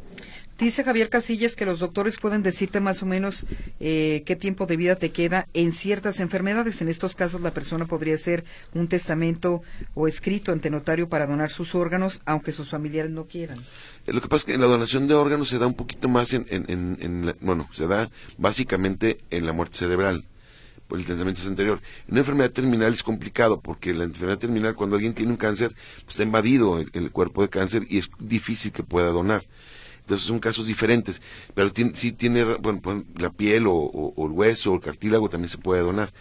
Dice 0.59 0.83
Javier 0.83 1.09
Casillas 1.09 1.55
que 1.55 1.65
los 1.65 1.79
doctores 1.79 2.17
pueden 2.17 2.43
decirte 2.43 2.79
más 2.81 3.01
o 3.01 3.07
menos 3.07 3.47
eh, 3.79 4.21
qué 4.27 4.35
tiempo 4.35 4.67
de 4.67 4.77
vida 4.77 4.95
te 4.95 5.09
queda 5.09 5.47
en 5.55 5.71
ciertas 5.71 6.19
enfermedades. 6.19 6.83
En 6.83 6.87
estos 6.89 7.15
casos 7.15 7.41
la 7.41 7.51
persona 7.51 7.87
podría 7.87 8.13
hacer 8.13 8.43
un 8.75 8.87
testamento 8.87 9.63
o 9.95 10.07
escrito 10.07 10.51
ante 10.51 10.69
notario 10.69 11.09
para 11.09 11.25
donar 11.25 11.49
sus 11.49 11.73
órganos, 11.73 12.21
aunque 12.25 12.51
sus 12.51 12.69
familiares 12.69 13.09
no 13.09 13.25
quieran. 13.25 13.57
Eh, 14.05 14.13
Lo 14.13 14.21
que 14.21 14.27
pasa 14.27 14.41
es 14.41 14.45
que 14.45 14.53
en 14.53 14.61
la 14.61 14.67
donación 14.67 15.07
de 15.07 15.15
órganos 15.15 15.49
se 15.49 15.57
da 15.57 15.65
un 15.65 15.73
poquito 15.73 16.07
más 16.09 16.31
en, 16.33 16.45
en, 16.49 16.65
en- 16.69 16.97
en 17.01 17.25
la- 17.25 17.35
bueno, 17.41 17.67
se 17.71 17.87
da 17.87 18.11
básicamente 18.37 19.19
en 19.31 19.47
la 19.47 19.53
muerte 19.53 19.77
cerebral, 19.77 20.25
por 20.91 20.99
el 20.99 21.05
tratamiento 21.05 21.39
es 21.39 21.47
anterior. 21.47 21.81
En 22.05 22.15
una 22.15 22.19
enfermedad 22.19 22.51
terminal 22.51 22.91
es 22.91 23.01
complicado, 23.01 23.61
porque 23.61 23.93
la 23.93 24.03
enfermedad 24.03 24.39
terminal, 24.39 24.75
cuando 24.75 24.97
alguien 24.97 25.13
tiene 25.13 25.31
un 25.31 25.37
cáncer, 25.37 25.73
pues 26.03 26.15
está 26.15 26.23
invadido 26.23 26.79
el, 26.79 27.11
cuerpo 27.11 27.43
de 27.43 27.47
cáncer 27.47 27.87
y 27.89 27.97
es 27.97 28.11
difícil 28.19 28.73
que 28.73 28.83
pueda 28.83 29.07
donar. 29.07 29.45
Entonces 30.01 30.27
son 30.27 30.39
casos 30.39 30.67
diferentes, 30.67 31.21
pero 31.53 31.71
tiene, 31.71 31.93
sí 31.95 32.11
tiene, 32.11 32.43
bueno, 32.43 32.81
pues, 32.81 33.03
la 33.17 33.29
piel 33.29 33.67
o, 33.67 34.13
el 34.17 34.31
hueso 34.31 34.73
o 34.73 34.75
el 34.75 34.81
cartílago 34.81 35.29
también 35.29 35.47
se 35.47 35.59
puede 35.59 35.81
donar. 35.81 36.11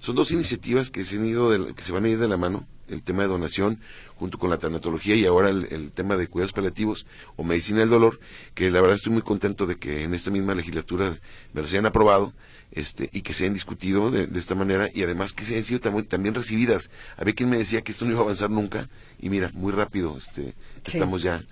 Son 0.00 0.16
dos 0.16 0.32
iniciativas 0.32 0.90
que 0.90 1.04
se, 1.04 1.18
han 1.18 1.26
ido 1.26 1.48
de 1.48 1.72
que 1.72 1.84
se 1.84 1.92
van 1.92 2.04
a 2.04 2.08
ir 2.08 2.18
de 2.18 2.26
la 2.26 2.36
mano, 2.36 2.66
el 2.88 3.04
tema 3.04 3.22
de 3.22 3.28
donación 3.28 3.78
junto 4.16 4.38
con 4.38 4.50
la 4.50 4.58
tanatología 4.58 5.14
y 5.14 5.24
ahora 5.24 5.50
el, 5.50 5.68
el 5.70 5.92
tema 5.92 6.16
de 6.16 6.26
cuidados 6.26 6.52
paliativos 6.52 7.06
o 7.36 7.44
medicina 7.44 7.78
del 7.78 7.90
dolor, 7.90 8.18
que 8.54 8.72
la 8.72 8.80
verdad 8.80 8.96
estoy 8.96 9.12
muy 9.12 9.22
contento 9.22 9.66
de 9.66 9.76
que 9.76 10.02
en 10.02 10.14
esta 10.14 10.32
misma 10.32 10.56
legislatura 10.56 11.20
me 11.52 11.60
las 11.60 11.70
hayan 11.70 11.86
aprobado 11.86 12.32
este, 12.72 13.08
y 13.12 13.22
que 13.22 13.32
se 13.32 13.44
hayan 13.44 13.54
discutido 13.54 14.10
de, 14.10 14.26
de 14.26 14.38
esta 14.38 14.54
manera 14.54 14.90
y 14.92 15.02
además 15.02 15.32
que 15.32 15.44
se 15.44 15.54
hayan 15.54 15.64
sido 15.64 15.80
tam- 15.80 16.06
también 16.06 16.34
recibidas. 16.34 16.90
Había 17.16 17.34
quien 17.34 17.48
me 17.50 17.58
decía 17.58 17.82
que 17.82 17.92
esto 17.92 18.04
no 18.04 18.10
iba 18.12 18.20
a 18.20 18.24
avanzar 18.24 18.50
nunca 18.50 18.88
y 19.18 19.30
mira, 19.30 19.50
muy 19.54 19.72
rápido 19.72 20.16
este, 20.16 20.54
Sí. 20.84 20.96
estamos 20.98 21.22
ya 21.22 21.42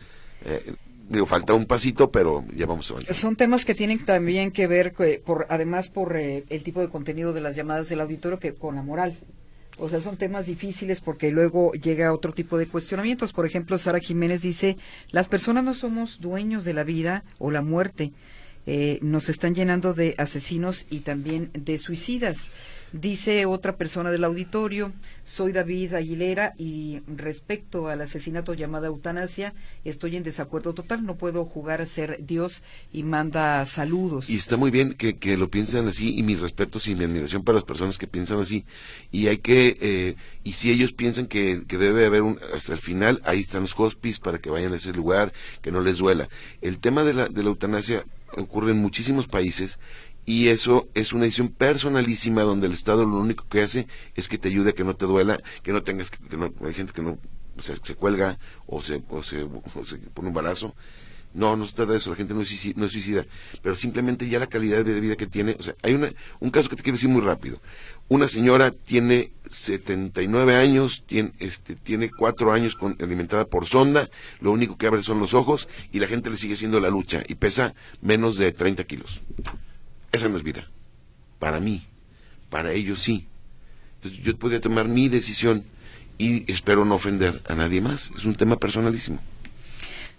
eh, 0.45 0.75
digo, 1.09 1.27
falta 1.27 1.55
un 1.55 1.67
pasito, 1.67 2.11
pero 2.11 2.45
ya 2.55 2.67
vamos 2.67 2.91
a 2.91 2.95
avanzar. 2.95 3.15
Son 3.15 3.37
temas 3.37 3.65
que 3.65 3.75
tienen 3.75 4.05
también 4.05 4.51
que 4.51 4.67
ver, 4.67 4.93
que- 4.93 5.23
por, 5.25 5.47
además, 5.51 5.89
por 5.89 6.17
eh, 6.17 6.45
el 6.51 6.63
tipo 6.65 6.81
de 6.81 6.89
contenido 6.89 7.33
de 7.33 7.41
las 7.41 7.57
llamadas 7.57 7.89
del 7.89 8.01
auditorio 8.01 8.39
que 8.39 8.55
con 8.55 8.75
la 8.75 8.83
moral. 8.83 9.17
O 9.77 9.89
sea, 9.89 9.99
son 10.01 10.17
temas 10.17 10.47
difíciles 10.47 11.01
porque 11.01 11.33
luego 11.33 11.73
llega 11.73 12.13
otro 12.13 12.33
tipo 12.33 12.57
de 12.59 12.69
cuestionamientos. 12.69 13.33
Por 13.33 13.45
ejemplo, 13.45 13.77
Sara 13.77 13.99
Jiménez 13.99 14.43
dice, 14.43 14.77
las 15.11 15.27
personas 15.29 15.65
no 15.65 15.75
somos 15.75 16.21
dueños 16.21 16.63
de 16.65 16.75
la 16.75 16.85
vida 16.85 17.25
o 17.39 17.51
la 17.51 17.61
muerte. 17.61 18.13
Eh, 18.67 18.99
nos 19.03 19.29
están 19.29 19.55
llenando 19.55 19.95
de 19.95 20.15
asesinos 20.19 20.87
y 20.91 21.01
también 21.01 21.51
de 21.53 21.79
suicidas. 21.79 22.51
Dice 22.95 23.45
otra 23.45 23.77
persona 23.77 24.13
del 24.13 24.23
auditorio, 24.23 24.93
soy 25.25 25.51
David 25.51 25.95
Aguilera 25.95 26.55
y 26.57 27.01
respecto 27.09 27.89
al 27.89 28.01
asesinato 28.01 28.55
llamada 28.55 28.87
eutanasia, 28.87 29.53
estoy 29.85 30.15
en 30.15 30.23
desacuerdo 30.23 30.75
total, 30.75 31.05
no 31.05 31.17
puedo 31.17 31.45
jugar 31.45 31.83
a 31.83 31.87
ser 31.87 32.25
Dios 32.25 32.63
y 32.93 33.03
manda 33.03 33.67
saludos. 33.67 34.31
Y 34.31 34.37
está 34.37 34.57
muy 34.57 34.71
bien 34.71 34.95
que, 34.95 35.17
que 35.17 35.37
lo 35.37 35.51
piensen 35.51 35.89
así 35.89 36.17
y 36.17 36.23
mis 36.23 36.39
respetos 36.39 36.87
y 36.87 36.95
mi 36.95 37.05
admiración 37.05 37.43
para 37.43 37.57
las 37.57 37.65
personas 37.65 37.99
que 37.99 38.07
piensan 38.07 38.39
así. 38.39 38.65
Y 39.11 39.27
hay 39.27 39.39
que, 39.39 39.77
eh, 39.81 40.15
y 40.45 40.53
si 40.53 40.71
ellos 40.71 40.93
piensan 40.93 41.27
que, 41.27 41.65
que 41.67 41.79
debe 41.79 42.07
haber 42.07 42.23
un, 42.23 42.39
hasta 42.55 42.75
el 42.75 42.79
final, 42.79 43.21
ahí 43.25 43.41
están 43.41 43.63
los 43.63 43.75
hospices 43.77 44.21
para 44.21 44.39
que 44.39 44.51
vayan 44.51 44.73
a 44.73 44.77
ese 44.77 44.93
lugar, 44.93 45.33
que 45.63 45.73
no 45.73 45.81
les 45.81 45.99
duela. 45.99 46.29
El 46.63 46.79
tema 46.79 47.03
de 47.03 47.15
la, 47.15 47.29
de 47.29 47.43
la 47.43 47.49
eutanasia 47.49 48.05
ocurre 48.37 48.73
en 48.73 48.79
muchísimos 48.79 49.27
países 49.27 49.79
y 50.27 50.49
eso 50.49 50.89
es 50.95 51.13
una 51.13 51.25
decisión 51.25 51.49
personalísima 51.49 52.43
donde 52.43 52.67
el 52.67 52.73
Estado 52.73 53.05
lo 53.05 53.19
único 53.19 53.47
que 53.49 53.63
hace 53.63 53.87
es 54.15 54.29
que 54.29 54.39
te 54.39 54.49
ayude 54.49 54.71
a 54.71 54.73
que 54.73 54.85
no 54.85 54.97
te 54.97 55.05
duela, 55.05 55.39
que 55.63 55.73
no 55.73 55.83
tengas 55.83 56.11
que, 56.11 56.19
que 56.27 56.37
no, 56.37 56.53
hay 56.65 56.75
gente 56.75 56.93
que 56.93 57.03
no 57.03 57.19
se, 57.59 57.77
se 57.77 57.95
cuelga 57.95 58.39
o 58.67 58.83
se, 58.83 59.03
o 59.09 59.23
se, 59.23 59.43
o 59.43 59.85
se 59.85 59.99
pone 59.99 60.29
un 60.29 60.35
balazo. 60.35 60.75
No, 61.35 61.57
no 61.57 61.67
se 61.67 61.75
trata 61.75 61.93
de 61.93 61.99
eso, 61.99 62.11
la 62.11 62.17
gente 62.17 62.33
no 62.33 62.43
es, 62.43 62.49
suicida, 62.49 62.89
suicida, 62.89 63.27
pero 63.61 63.75
simplemente 63.75 64.29
ya 64.29 64.39
la 64.39 64.47
calidad 64.47 64.85
de 64.85 65.01
vida 65.01 65.17
que 65.17 65.27
tiene, 65.27 65.57
o 65.59 65.63
sea, 65.65 65.75
hay 65.83 65.93
una, 65.93 66.09
un 66.39 66.51
caso 66.51 66.69
que 66.69 66.77
te 66.77 66.85
quiero 66.85 66.95
decir 66.97 67.11
muy 67.11 67.23
rápido. 67.23 67.61
Una 68.09 68.29
señora 68.29 68.71
tiene 68.71 69.33
79 69.49 70.57
años, 70.57 71.05
tiene, 71.07 71.33
este, 71.39 71.75
tiene 71.75 72.11
cuatro 72.11 72.53
años 72.53 72.77
con, 72.77 72.97
alimentada 73.01 73.47
por 73.47 73.67
sonda, 73.67 74.11
lo 74.41 74.53
único 74.53 74.77
que 74.77 74.87
abre 74.87 75.03
son 75.03 75.21
los 75.21 75.33
ojos 75.33 75.69
y 75.93 76.01
la 76.01 76.07
gente 76.07 76.29
le 76.29 76.37
sigue 76.37 76.55
haciendo 76.55 76.81
la 76.81 76.91
lucha 76.91 77.23
y 77.27 77.37
pesa 77.37 77.75
menos 78.03 78.37
de 78.37 78.53
30 78.53 78.85
kilos. 78.85 79.23
Esa 80.13 80.29
no 80.29 80.37
es 80.37 80.43
vida. 80.43 80.69
Para 81.39 81.61
mí, 81.61 81.87
para 82.51 82.73
ellos 82.73 83.01
sí. 83.01 83.27
Entonces 83.97 84.21
yo 84.23 84.37
podría 84.37 84.61
tomar 84.61 84.87
mi 84.87 85.09
decisión 85.09 85.65
y 86.19 86.51
espero 86.53 86.85
no 86.85 86.97
ofender 86.97 87.43
a 87.49 87.55
nadie 87.55 87.81
más. 87.81 88.13
Es 88.17 88.25
un 88.25 88.35
tema 88.35 88.59
personalísimo. 88.59 89.21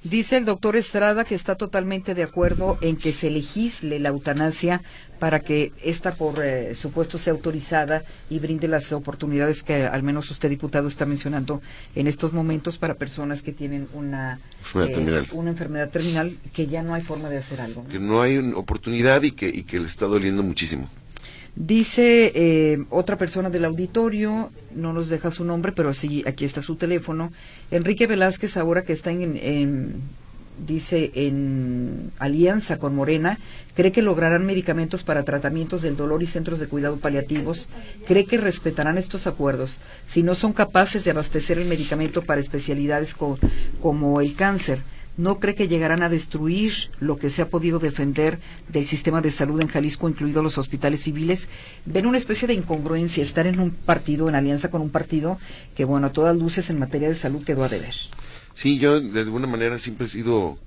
Dice 0.06 0.38
el 0.38 0.46
doctor 0.46 0.76
Estrada 0.76 1.24
que 1.24 1.34
está 1.34 1.56
totalmente 1.56 2.14
de 2.14 2.22
acuerdo 2.22 2.78
en 2.82 2.96
que 2.96 3.12
se 3.12 3.32
legisle 3.32 3.98
la 3.98 4.10
eutanasia 4.10 4.84
para 5.18 5.40
que 5.40 5.72
esta, 5.84 6.14
por 6.14 6.46
eh, 6.46 6.76
supuesto, 6.76 7.18
sea 7.18 7.34
autorizada 7.34 8.04
y 8.30 8.38
brinde 8.38 8.68
las 8.68 8.92
oportunidades 8.92 9.64
que 9.64 9.88
al 9.88 10.04
menos 10.04 10.30
usted, 10.30 10.48
diputado, 10.48 10.88
está 10.88 11.08
mencionando 11.08 11.60
en 11.96 12.06
estos 12.06 12.34
momentos 12.34 12.78
para 12.78 12.94
personas 12.94 13.42
que 13.42 13.52
tienen 13.52 13.88
una, 13.96 14.40
Enfermedad 14.60 14.94
terminal. 14.94 15.28
una 15.32 15.50
enfermedad 15.50 15.90
terminal 15.90 16.38
que 16.54 16.68
ya 16.68 16.84
no 16.84 16.94
hay 16.94 17.02
forma 17.02 17.28
de 17.30 17.40
hacer 17.40 17.60
algo. 17.60 17.82
¿no? 17.82 17.90
Que 17.90 18.00
no 18.00 18.22
hay 18.22 18.38
oportunidad 18.38 19.24
y 19.24 19.32
que, 19.32 19.50
y 19.50 19.64
que 19.64 19.80
le 19.80 19.88
está 19.88 20.06
doliendo 20.06 20.44
muchísimo. 20.44 20.88
Dice 21.56 22.32
eh, 22.36 22.84
otra 22.90 23.18
persona 23.18 23.50
del 23.50 23.64
auditorio, 23.64 24.52
no 24.76 24.92
nos 24.92 25.08
deja 25.08 25.32
su 25.32 25.46
nombre, 25.46 25.72
pero 25.72 25.94
sí, 25.94 26.22
aquí 26.28 26.44
está 26.44 26.62
su 26.62 26.76
teléfono. 26.76 27.32
Enrique 27.72 28.08
Velázquez, 28.08 28.58
ahora 28.58 28.82
que 28.84 28.92
está 28.92 29.12
en, 29.12 29.38
en- 29.38 29.94
dice, 30.68 31.12
en 31.16 32.12
alianza 32.20 32.78
con 32.78 32.94
Morena, 32.94 33.40
cree 33.74 33.94
que 33.94 34.02
lograrán 34.02 34.46
medicamentos 34.46 35.04
para 35.04 35.24
tratamientos 35.24 35.82
del 35.82 35.96
dolor 35.96 36.24
y 36.24 36.28
centros 36.28 36.60
de 36.60 36.68
cuidado 36.68 36.98
paliativos, 36.98 37.70
cree 38.06 38.26
que 38.26 38.38
respetarán 38.38 38.98
estos 38.98 39.26
acuerdos 39.28 39.80
si 40.08 40.24
no 40.24 40.36
son 40.36 40.52
capaces 40.54 41.04
de 41.06 41.12
abastecer 41.12 41.58
el 41.58 41.68
medicamento 41.68 42.22
para 42.22 42.42
especialidades 42.42 43.14
co- 43.16 43.40
como 43.82 44.20
el 44.20 44.36
cáncer. 44.36 44.80
¿No 45.18 45.40
cree 45.40 45.56
que 45.56 45.70
llegarán 45.70 46.04
a 46.04 46.10
destruir 46.10 46.74
lo 47.00 47.18
que 47.18 47.30
se 47.30 47.42
ha 47.42 47.50
podido 47.50 47.80
defender 47.80 48.40
del 48.68 48.86
sistema 48.86 49.22
de 49.22 49.32
salud 49.32 49.62
en 49.62 49.68
Jalisco, 49.68 50.10
incluidos 50.10 50.44
los 50.44 50.58
hospitales 50.58 51.04
civiles? 51.04 51.48
Ven 51.86 52.06
una 52.06 52.18
especie 52.18 52.48
de 52.48 52.54
incongruencia 52.54 53.24
estar 53.24 53.48
en 53.48 53.60
un 53.60 53.72
partido, 53.72 54.28
en 54.28 54.36
alianza 54.36 54.70
con 54.70 54.82
un 54.82 54.90
partido 54.90 55.40
que, 55.74 55.86
bueno, 55.86 56.08
a 56.08 56.12
todas 56.12 56.36
luces 56.36 56.70
en 56.70 56.80
materia 56.80 57.08
de 57.08 57.16
salud 57.16 57.46
quedó 57.46 57.64
a 57.64 57.70
deber. 57.70 57.96
Sí, 58.54 58.78
yo 58.78 59.00
de 59.00 59.22
alguna 59.22 59.48
manera 59.48 59.78
siempre 59.78 60.06
he 60.06 60.10
sido 60.10 60.58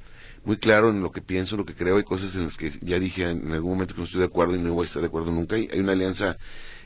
muy 0.45 0.57
claro 0.57 0.91
en 0.91 1.03
lo 1.03 1.13
que 1.13 1.21
pienso, 1.21 1.59
lo 1.59 1.67
que 1.67 1.75
creo. 1.75 1.99
Hay 1.99 2.05
cosas 2.05 2.35
en 2.35 2.45
las 2.45 2.57
que 2.57 2.73
ya 2.81 2.99
dije 2.99 3.29
en 3.29 3.53
algún 3.53 3.73
momento 3.73 3.95
que 3.95 4.01
no 4.01 4.07
estoy 4.07 4.21
de 4.21 4.27
acuerdo 4.27 4.57
y 4.57 4.59
no 4.59 4.73
voy 4.73 4.85
a 4.85 4.87
estar 4.87 5.03
de 5.03 5.09
acuerdo 5.09 5.31
nunca. 5.31 5.57
Hay, 5.57 5.69
una 5.79 5.93
alianza 5.93 6.39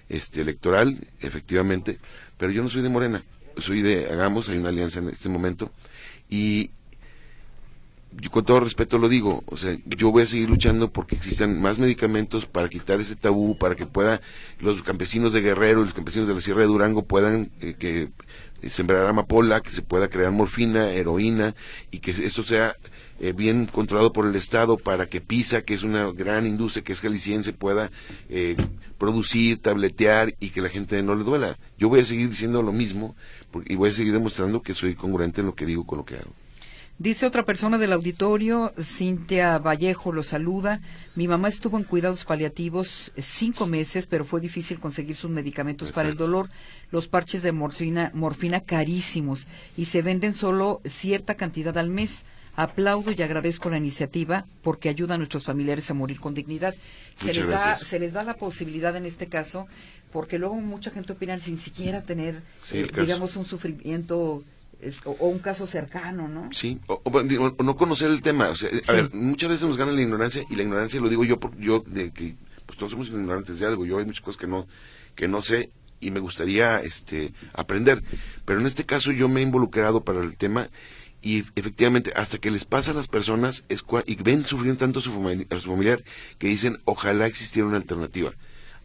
este, 0.09 0.41
electoral, 0.41 1.07
efectivamente, 1.21 2.01
pero 2.39 2.51
yo 2.51 2.63
no 2.63 2.69
soy 2.69 2.83
de 2.83 2.89
Morena. 2.89 3.25
Soy 3.59 3.83
de 3.83 4.07
Hagamos, 4.07 4.49
hay 4.49 4.59
una 4.59 4.71
alianza 4.71 4.99
en 4.99 5.11
este 5.11 5.29
momento. 5.29 5.71
Y 6.29 6.71
yo 8.21 8.31
con 8.31 8.45
todo 8.45 8.61
respeto 8.61 8.99
lo 8.99 9.09
digo, 9.09 9.43
o 9.47 9.57
sea, 9.57 9.77
yo 9.87 10.11
voy 10.11 10.23
a 10.23 10.27
seguir 10.27 10.51
luchando 10.51 10.93
porque 10.93 11.15
existan 11.15 11.61
más 11.61 11.79
medicamentos 11.79 12.47
para 12.47 12.69
quitar 12.69 13.01
ese 13.01 13.17
tabú, 13.17 13.57
para 13.57 13.75
que 13.75 13.87
pueda 13.87 14.21
los 14.61 14.83
campesinos 14.83 15.33
de 15.33 15.41
Guerrero 15.41 15.81
y 15.81 15.85
los 15.85 15.95
campesinos 15.95 16.29
de 16.29 16.35
la 16.35 16.41
Sierra 16.41 16.61
de 16.61 16.67
Durango 16.67 17.05
puedan 17.05 17.51
eh, 17.61 17.75
que 17.79 18.11
sembrar 18.69 19.07
amapola, 19.07 19.61
que 19.61 19.71
se 19.71 19.83
pueda 19.83 20.09
crear 20.09 20.31
morfina, 20.31 20.93
heroína 20.93 21.55
y 21.91 21.99
que 21.99 22.13
esto 22.13 22.43
sea 22.43 22.77
eh, 23.21 23.33
bien 23.33 23.67
controlado 23.67 24.13
por 24.13 24.27
el 24.27 24.37
Estado 24.37 24.77
para 24.79 25.07
que 25.07 25.21
PISA, 25.21 25.63
que 25.63 25.75
es 25.75 25.83
una 25.83 26.11
gran 26.13 26.47
industria 26.47 26.85
que 26.85 26.93
es 26.93 27.01
jalisciense, 27.01 27.53
pueda 27.53 27.91
eh, 28.29 28.57
producir, 28.99 29.59
tabletear 29.61 30.35
y 30.39 30.51
que 30.51 30.61
la 30.61 30.69
gente 30.69 31.03
no 31.03 31.15
le 31.15 31.25
duela. 31.25 31.59
Yo 31.79 31.89
voy 31.89 32.01
a 32.01 32.05
seguir 32.05 32.29
diciendo 32.29 32.63
lo 32.63 32.73
mismo 32.73 33.17
porque- 33.51 33.73
y 33.73 33.77
voy 33.77 33.91
a 33.91 33.93
seguir 33.93 34.13
demostrando 34.13 34.63
que 34.63 34.75
soy 34.75 34.95
congruente 34.95 35.41
en 35.41 35.47
lo 35.49 35.55
que 35.55 35.67
digo 35.67 35.87
con 35.87 35.99
lo 35.99 36.05
que 36.05 36.17
hago. 36.17 36.33
Dice 37.03 37.27
otra 37.27 37.45
persona 37.45 37.79
del 37.79 37.93
auditorio, 37.93 38.73
Cintia 38.81 39.59
Vallejo 39.59 40.13
lo 40.13 40.23
saluda. 40.23 40.81
Mi 41.17 41.27
mamá 41.27 41.49
estuvo 41.49 41.77
en 41.77 41.83
cuidados 41.83 42.25
paliativos 42.25 43.11
cinco 43.19 43.67
meses, 43.67 44.07
pero 44.07 44.25
fue 44.25 44.41
difícil 44.41 44.79
conseguir 44.79 45.17
sus 45.17 45.29
medicamentos 45.29 45.91
para 45.91 46.09
el 46.09 46.15
dolor. 46.17 46.49
Los 46.93 47.09
parches 47.09 47.43
de 47.43 47.51
morfina, 47.51 48.13
morfina 48.15 48.61
carísimos 48.61 49.49
y 49.77 49.87
se 49.87 50.01
venden 50.01 50.33
solo 50.33 50.81
cierta 50.85 51.35
cantidad 51.35 51.77
al 51.77 51.91
mes. 51.91 52.23
Aplaudo 52.55 53.11
y 53.11 53.21
agradezco 53.21 53.69
la 53.69 53.79
iniciativa 53.79 54.47
porque 54.63 54.89
ayuda 54.89 55.17
a 55.17 55.19
nuestros 55.19 55.43
familiares 55.43 55.91
a 55.91 55.95
morir 55.95 56.21
con 56.21 56.35
dignidad. 56.35 56.77
Se 57.17 57.29
Muchas 57.29 57.37
les, 57.37 57.49
da, 57.49 57.65
gracias. 57.65 57.89
se 57.89 57.99
les 57.99 58.13
da 58.13 58.23
la 58.23 58.35
posibilidad 58.35 58.95
en 58.95 59.07
este 59.07 59.27
caso, 59.27 59.67
porque 60.13 60.39
luego 60.39 60.55
mucha 60.55 60.93
gente 60.93 61.15
opina 61.15 61.41
sin 61.41 61.59
siquiera 61.59 62.03
tener, 62.03 62.43
Sí, 62.63 62.79
eh, 62.79 62.89
digamos, 62.97 63.35
un 63.35 63.45
sufrimiento 63.45 64.45
o, 65.05 65.11
o 65.13 65.29
un 65.29 65.39
caso 65.39 65.67
cercano, 65.67 66.29
¿no? 66.29 66.49
Sí, 66.53 66.81
o, 66.87 67.01
no 67.63 67.77
conocer 67.77 68.11
el 68.11 68.23
tema. 68.23 68.49
O 68.49 68.57
sea, 68.57 68.69
a 68.69 68.73
Sí. 68.73 68.93
ver, 68.93 69.15
muchas 69.15 69.51
veces 69.51 69.67
nos 69.67 69.77
gana 69.77 69.93
la 69.93 70.03
ignorancia 70.03 70.45
y 70.51 70.57
la 70.57 70.63
ignorancia 70.63 71.01
lo 71.01 71.09
digo 71.09 71.25
yo, 71.25 71.39
por, 71.39 71.57
yo 71.59 71.83
de 71.87 72.11
que 72.11 72.35
pues 72.67 72.79
todos 72.79 72.93
somos 72.93 73.09
ignorantes 73.09 73.59
de 73.61 73.67
algo. 73.67 73.85
Yo 73.87 73.99
hay 73.99 74.07
muchas 74.07 74.23
cosas 74.23 74.41
que 74.41 74.47
no 74.47 74.67
que 75.15 75.29
no 75.29 75.43
sé 75.43 75.71
y 76.01 76.11
me 76.11 76.21
gustaría 76.21 76.81
este 76.81 77.33
aprender. 77.53 78.03
Pero 78.45 78.61
en 78.61 78.67
este 78.67 78.85
caso 78.87 79.13
yo 79.13 79.29
me 79.29 79.41
he 79.41 79.43
involucrado 79.45 80.03
para 80.05 80.21
el 80.21 80.37
tema 80.37 80.69
y 81.21 81.45
efectivamente 81.55 82.13
hasta 82.17 82.39
que 82.39 82.51
les 82.51 82.65
pasa 82.65 82.91
a 82.91 82.95
las 82.95 83.07
personas 83.09 83.63
es 83.69 83.87
cua- 83.87 84.03
y 84.07 84.17
ven 84.17 84.45
sufriendo 84.45 84.81
tanto 84.81 84.99
a 84.99 85.03
su, 85.03 85.13
famili- 85.13 85.47
a 85.55 85.61
su 85.61 85.71
familiar 85.71 86.03
que 86.39 86.49
dicen 86.49 86.79
ojalá 86.85 87.27
existiera 87.27 87.69
una 87.69 87.77
alternativa. 87.77 88.33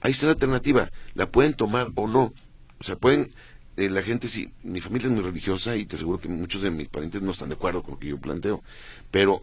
Ahí 0.01 0.11
está 0.11 0.27
la 0.27 0.33
alternativa, 0.33 0.91
la 1.15 1.31
pueden 1.31 1.55
tomar 1.55 1.89
o 1.95 2.07
no. 2.07 2.33
O 2.79 2.83
sea, 2.83 2.95
pueden 2.97 3.31
eh, 3.77 3.89
la 3.89 4.03
gente 4.03 4.27
sí, 4.27 4.51
mi 4.63 4.81
familia 4.81 5.07
es 5.07 5.13
muy 5.13 5.23
religiosa 5.23 5.75
y 5.77 5.85
te 5.85 5.95
aseguro 5.95 6.19
que 6.19 6.29
muchos 6.29 6.61
de 6.63 6.71
mis 6.71 6.89
parientes 6.89 7.21
no 7.21 7.31
están 7.31 7.49
de 7.49 7.55
acuerdo 7.55 7.83
con 7.83 7.93
lo 7.95 7.99
que 7.99 8.07
yo 8.09 8.19
planteo, 8.19 8.63
pero 9.11 9.41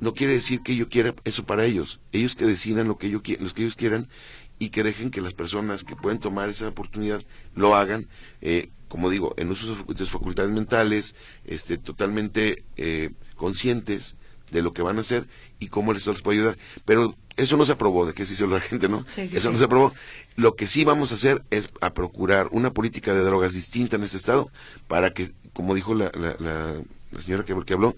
no 0.00 0.14
quiere 0.14 0.34
decir 0.34 0.62
que 0.62 0.76
yo 0.76 0.88
quiera 0.88 1.14
eso 1.24 1.44
para 1.44 1.64
ellos. 1.64 2.00
Ellos 2.12 2.34
que 2.36 2.46
decidan 2.46 2.88
lo 2.88 2.98
que, 2.98 3.10
qui- 3.18 3.38
los 3.38 3.54
que 3.54 3.62
ellos 3.62 3.76
quieran 3.76 4.08
y 4.58 4.70
que 4.70 4.82
dejen 4.82 5.10
que 5.10 5.20
las 5.20 5.34
personas 5.34 5.84
que 5.84 5.96
pueden 5.96 6.18
tomar 6.20 6.48
esa 6.48 6.68
oportunidad 6.68 7.22
lo 7.54 7.74
hagan, 7.74 8.08
eh, 8.40 8.70
como 8.88 9.10
digo, 9.10 9.34
en 9.36 9.50
uso 9.50 9.76
de 9.86 9.96
sus 9.96 10.10
facultades 10.10 10.50
mentales, 10.52 11.14
este, 11.44 11.78
totalmente 11.78 12.64
eh, 12.76 13.10
conscientes 13.36 14.16
de 14.50 14.62
lo 14.62 14.72
que 14.72 14.82
van 14.82 14.98
a 14.98 15.00
hacer 15.00 15.26
y 15.58 15.68
cómo 15.68 15.90
el 15.92 15.98
Estado 15.98 16.14
les 16.14 16.22
puede 16.22 16.38
ayudar. 16.38 16.58
Pero 16.84 17.14
eso 17.36 17.56
no 17.56 17.64
se 17.66 17.72
aprobó, 17.72 18.06
de 18.06 18.12
que 18.14 18.26
se 18.26 18.32
hizo 18.34 18.46
la 18.46 18.60
gente, 18.60 18.88
¿no? 18.88 19.04
Sí, 19.14 19.26
sí, 19.28 19.36
eso 19.36 19.48
sí. 19.48 19.52
no 19.52 19.58
se 19.58 19.64
aprobó. 19.64 19.92
Lo 20.36 20.56
que 20.56 20.66
sí 20.66 20.84
vamos 20.84 21.12
a 21.12 21.14
hacer 21.14 21.42
es 21.50 21.70
a 21.80 21.92
procurar 21.94 22.48
una 22.52 22.72
política 22.72 23.14
de 23.14 23.22
drogas 23.22 23.54
distinta 23.54 23.96
en 23.96 24.02
este 24.02 24.16
Estado 24.16 24.50
para 24.88 25.12
que, 25.12 25.32
como 25.52 25.74
dijo 25.74 25.94
la, 25.94 26.10
la, 26.14 26.36
la- 26.38 26.74
la 27.12 27.22
señora 27.22 27.44
que, 27.44 27.56
que 27.64 27.74
habló, 27.74 27.96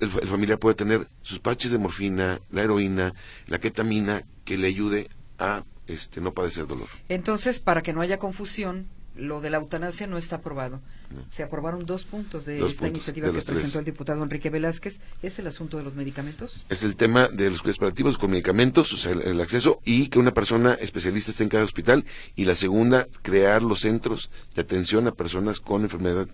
el, 0.00 0.10
el 0.20 0.28
familiar 0.28 0.58
puede 0.58 0.74
tener 0.74 1.08
sus 1.22 1.38
parches 1.38 1.70
de 1.70 1.78
morfina, 1.78 2.40
la 2.50 2.62
heroína, 2.62 3.14
la 3.46 3.58
ketamina, 3.60 4.24
que 4.44 4.58
le 4.58 4.66
ayude 4.66 5.08
a 5.38 5.64
este 5.86 6.20
no 6.20 6.32
padecer 6.34 6.66
dolor. 6.66 6.88
Entonces, 7.08 7.60
para 7.60 7.82
que 7.82 7.92
no 7.92 8.00
haya 8.00 8.18
confusión, 8.18 8.88
lo 9.14 9.40
de 9.40 9.50
la 9.50 9.58
eutanasia 9.58 10.06
no 10.08 10.18
está 10.18 10.36
aprobado. 10.36 10.80
Se 11.28 11.42
aprobaron 11.42 11.86
dos 11.86 12.04
puntos 12.04 12.44
de 12.46 12.58
Dos 12.58 12.72
esta 12.72 12.82
puntos, 12.82 12.96
iniciativa 12.98 13.26
de 13.28 13.32
que 13.34 13.38
presentó 13.42 13.60
tres. 13.62 13.76
el 13.76 13.84
diputado 13.84 14.22
Enrique 14.22 14.50
Velázquez. 14.50 15.00
¿Es 15.22 15.38
el 15.38 15.46
asunto 15.46 15.76
de 15.78 15.84
los 15.84 15.94
medicamentos? 15.94 16.64
Es 16.68 16.82
el 16.82 16.96
tema 16.96 17.28
de 17.28 17.50
los 17.50 17.62
cuidados 17.62 17.78
paliativos 17.78 18.18
con 18.18 18.30
medicamentos, 18.30 18.92
o 18.92 18.96
sea, 18.96 19.12
el, 19.12 19.22
el 19.22 19.40
acceso 19.40 19.80
y 19.84 20.08
que 20.08 20.18
una 20.18 20.32
persona 20.34 20.74
especialista 20.74 21.30
esté 21.30 21.42
en 21.44 21.48
cada 21.48 21.64
hospital. 21.64 22.04
Y 22.34 22.44
la 22.44 22.54
segunda, 22.54 23.06
crear 23.22 23.62
los 23.62 23.80
centros 23.80 24.30
de 24.54 24.62
atención 24.62 25.06
a 25.06 25.12
personas 25.12 25.60
con 25.60 25.82
enfermedad 25.82 26.28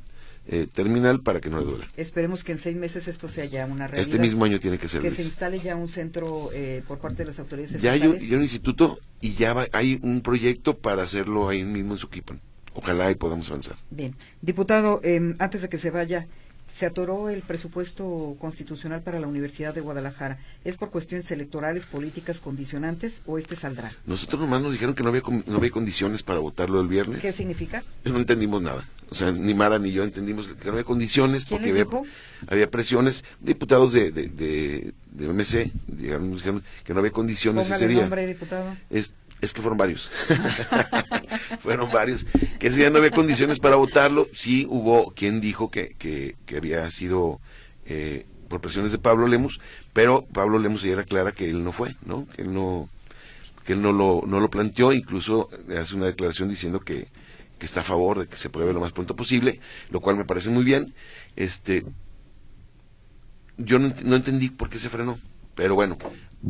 eh, 0.49 0.67
terminal 0.73 1.21
para 1.21 1.41
que 1.41 1.51
no 1.51 1.61
le 1.61 1.65
duela. 1.67 1.87
Esperemos 1.97 2.43
que 2.43 2.51
en 2.51 2.59
seis 2.59 2.77
meses 2.77 3.07
esto 3.07 3.29
sea 3.29 3.45
ya 3.45 3.65
una 3.67 3.87
realidad. 3.87 4.01
Este 4.01 4.19
mismo 4.19 4.45
año 4.45 4.59
tiene 4.59 4.77
que 4.77 4.89
ser. 4.89 5.01
Que 5.01 5.09
Luis. 5.09 5.17
se 5.21 5.23
instale 5.23 5.61
ya 5.61 5.77
un 5.77 5.89
centro 5.89 6.51
eh, 6.53 6.83
por 6.89 6.99
parte 6.99 7.19
de 7.19 7.27
las 7.27 7.39
autoridades 7.39 7.81
Ya 7.81 7.93
hay, 7.93 8.01
un, 8.01 8.07
estatales. 8.07 8.23
ya 8.29 8.33
hay 8.33 8.37
un 8.37 8.43
instituto 8.43 8.99
y 9.21 9.35
ya 9.35 9.53
va- 9.55 9.69
hay 9.73 10.01
un 10.03 10.21
proyecto 10.21 10.77
para 10.79 11.05
hacerlo 11.05 11.49
ahí 11.49 11.63
mismo 11.63 11.93
en 11.93 11.99
Suquipan. 11.99 12.41
Ojalá 12.75 13.11
y 13.11 13.15
podamos 13.15 13.49
avanzar. 13.51 13.77
Bien. 13.91 14.15
Diputado, 14.41 15.01
eh, 15.05 15.35
antes 15.39 15.63
de 15.63 15.69
que 15.69 15.79
se 15.79 15.91
vaya, 15.91 16.27
se 16.69 16.87
atoró 16.87 17.29
el 17.29 17.43
presupuesto 17.43 18.35
constitucional 18.39 19.03
para 19.03 19.21
la 19.21 19.27
Universidad 19.27 19.75
de 19.75 19.83
Guadalajara. 19.83 20.39
¿Es 20.65 20.79
por 20.79 20.91
cuestiones 20.91 21.31
electorales, 21.31 21.85
políticas, 21.87 22.41
condicionantes 22.41 23.23
o 23.27 23.37
este 23.37 23.57
saldrá? 23.57 23.93
Nosotros 24.07 24.41
nomás 24.41 24.63
nos 24.63 24.73
dijeron 24.73 24.95
que 24.95 25.03
no 25.03 25.11
había, 25.11 25.23
no 25.47 25.57
había 25.59 25.71
condiciones 25.71 26.23
para 26.23 26.39
votarlo 26.39 26.81
el 26.81 26.89
viernes. 26.89 27.21
¿Qué 27.21 27.33
significa? 27.33 27.85
No 28.05 28.17
entendimos 28.17 28.63
nada. 28.63 28.89
O 29.11 29.15
sea, 29.15 29.31
ni 29.31 29.53
Mara 29.53 29.79
ni 29.79 29.93
yo 29.93 30.03
entendimos 30.05 30.49
que 30.49 30.65
no 30.65 30.71
había 30.73 30.85
condiciones 30.85 31.45
¿Quién 31.45 31.61
porque 31.61 31.71
había, 31.73 31.87
había 32.49 32.71
presiones. 32.71 33.23
Diputados 33.41 33.93
de, 33.93 34.11
de, 34.11 34.29
de, 34.29 34.95
de 35.11 35.29
MC 35.29 35.71
dijeron 35.89 36.35
que 36.83 36.95
no 36.95 37.01
había 37.01 37.11
condiciones 37.13 37.65
Póngale 37.65 37.85
ese 37.85 37.93
día. 37.93 38.01
nombre, 38.01 38.27
diputado. 38.27 38.75
Es, 38.89 39.13
es 39.43 39.53
que 39.53 39.61
fueron 39.61 39.77
varios. 39.77 40.11
fueron 41.61 41.91
varios. 41.93 42.25
Que 42.59 42.69
ese 42.69 42.77
día 42.79 42.91
no 42.91 42.99
había 42.99 43.11
condiciones 43.11 43.59
para 43.59 43.77
votarlo. 43.77 44.29
Sí 44.33 44.67
hubo 44.71 45.13
quien 45.13 45.41
dijo 45.41 45.71
que, 45.71 45.95
que, 45.99 46.57
había 46.57 46.89
sido 46.91 47.41
eh, 47.85 48.25
por 48.49 48.61
presiones 48.61 48.93
de 48.93 48.99
Pablo 48.99 49.27
Lemus, 49.27 49.61
pero 49.93 50.25
Pablo 50.33 50.59
Lemus 50.59 50.83
ya 50.83 50.93
era 50.93 51.05
clara 51.05 51.33
que 51.33 51.51
él 51.51 51.65
no 51.65 51.73
fue, 51.73 51.97
¿no? 52.07 52.27
Que 52.29 52.43
él 52.43 52.55
no, 52.55 52.89
que 53.67 53.73
él 53.73 53.83
no 53.83 53.93
lo, 53.93 54.23
no 54.27 54.39
lo 54.39 54.49
planteó, 54.49 54.93
incluso 54.93 55.51
hace 55.77 55.97
una 55.97 56.07
declaración 56.07 56.49
diciendo 56.49 56.81
que, 56.81 57.09
que 57.59 57.67
está 57.67 57.81
a 57.81 57.85
favor 57.85 58.21
de 58.21 58.29
que 58.29 58.37
se 58.37 58.49
pruebe 58.49 58.73
lo 58.73 58.81
más 58.81 58.93
pronto 58.93 59.17
posible, 59.17 59.59
lo 59.91 60.01
cual 60.01 60.17
me 60.17 60.25
parece 60.25 60.51
muy 60.51 60.63
bien. 60.63 60.95
Este, 61.35 61.85
yo 63.57 63.81
no 63.81 64.17
entendí 64.17 64.51
por 64.51 64.71
qué 64.71 64.79
se 64.79 64.89
frenó, 64.89 65.19
pero 65.57 65.75
bueno, 65.75 65.99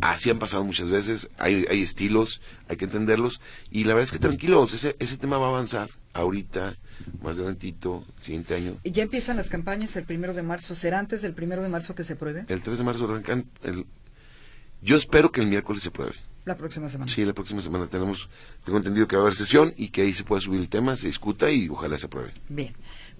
así 0.01 0.29
han 0.29 0.39
pasado 0.39 0.63
muchas 0.63 0.89
veces, 0.89 1.29
hay, 1.37 1.65
hay 1.69 1.81
estilos, 1.81 2.41
hay 2.67 2.77
que 2.77 2.85
entenderlos, 2.85 3.41
y 3.71 3.83
la 3.83 3.93
verdad 3.93 4.05
es 4.05 4.11
que 4.11 4.19
tranquilos, 4.19 4.73
ese, 4.73 4.95
ese 4.99 5.17
tema 5.17 5.37
va 5.37 5.47
a 5.47 5.49
avanzar 5.49 5.89
ahorita, 6.13 6.77
más 7.21 7.37
adelantito, 7.37 8.03
siguiente 8.19 8.55
año. 8.55 8.77
Y 8.83 8.91
ya 8.91 9.03
empiezan 9.03 9.37
las 9.37 9.49
campañas 9.49 9.95
el 9.95 10.05
primero 10.05 10.33
de 10.33 10.43
marzo. 10.43 10.75
¿Será 10.75 10.99
antes 10.99 11.21
del 11.21 11.33
primero 11.33 11.63
de 11.63 11.69
marzo 11.69 11.95
que 11.95 12.03
se 12.03 12.15
pruebe? 12.15 12.45
El 12.47 12.61
3 12.61 12.77
de 12.77 12.83
marzo 12.83 13.05
arrancan, 13.05 13.45
el, 13.63 13.85
yo 14.81 14.97
espero 14.97 15.31
que 15.31 15.41
el 15.41 15.47
miércoles 15.47 15.81
se 15.81 15.91
pruebe. 15.91 16.13
La 16.45 16.57
próxima 16.57 16.89
semana. 16.89 17.09
Sí, 17.09 17.23
la 17.23 17.33
próxima 17.33 17.61
semana 17.61 17.87
tenemos, 17.87 18.29
tengo 18.65 18.77
entendido 18.77 19.07
que 19.07 19.15
va 19.15 19.21
a 19.21 19.25
haber 19.25 19.35
sesión 19.35 19.73
y 19.77 19.89
que 19.89 20.01
ahí 20.01 20.13
se 20.13 20.25
pueda 20.25 20.41
subir 20.41 20.59
el 20.59 20.67
tema, 20.67 20.97
se 20.97 21.07
discuta 21.07 21.49
y 21.49 21.69
ojalá 21.69 21.97
se 21.97 22.07
apruebe. 22.07 22.33
Bien. 22.49 22.73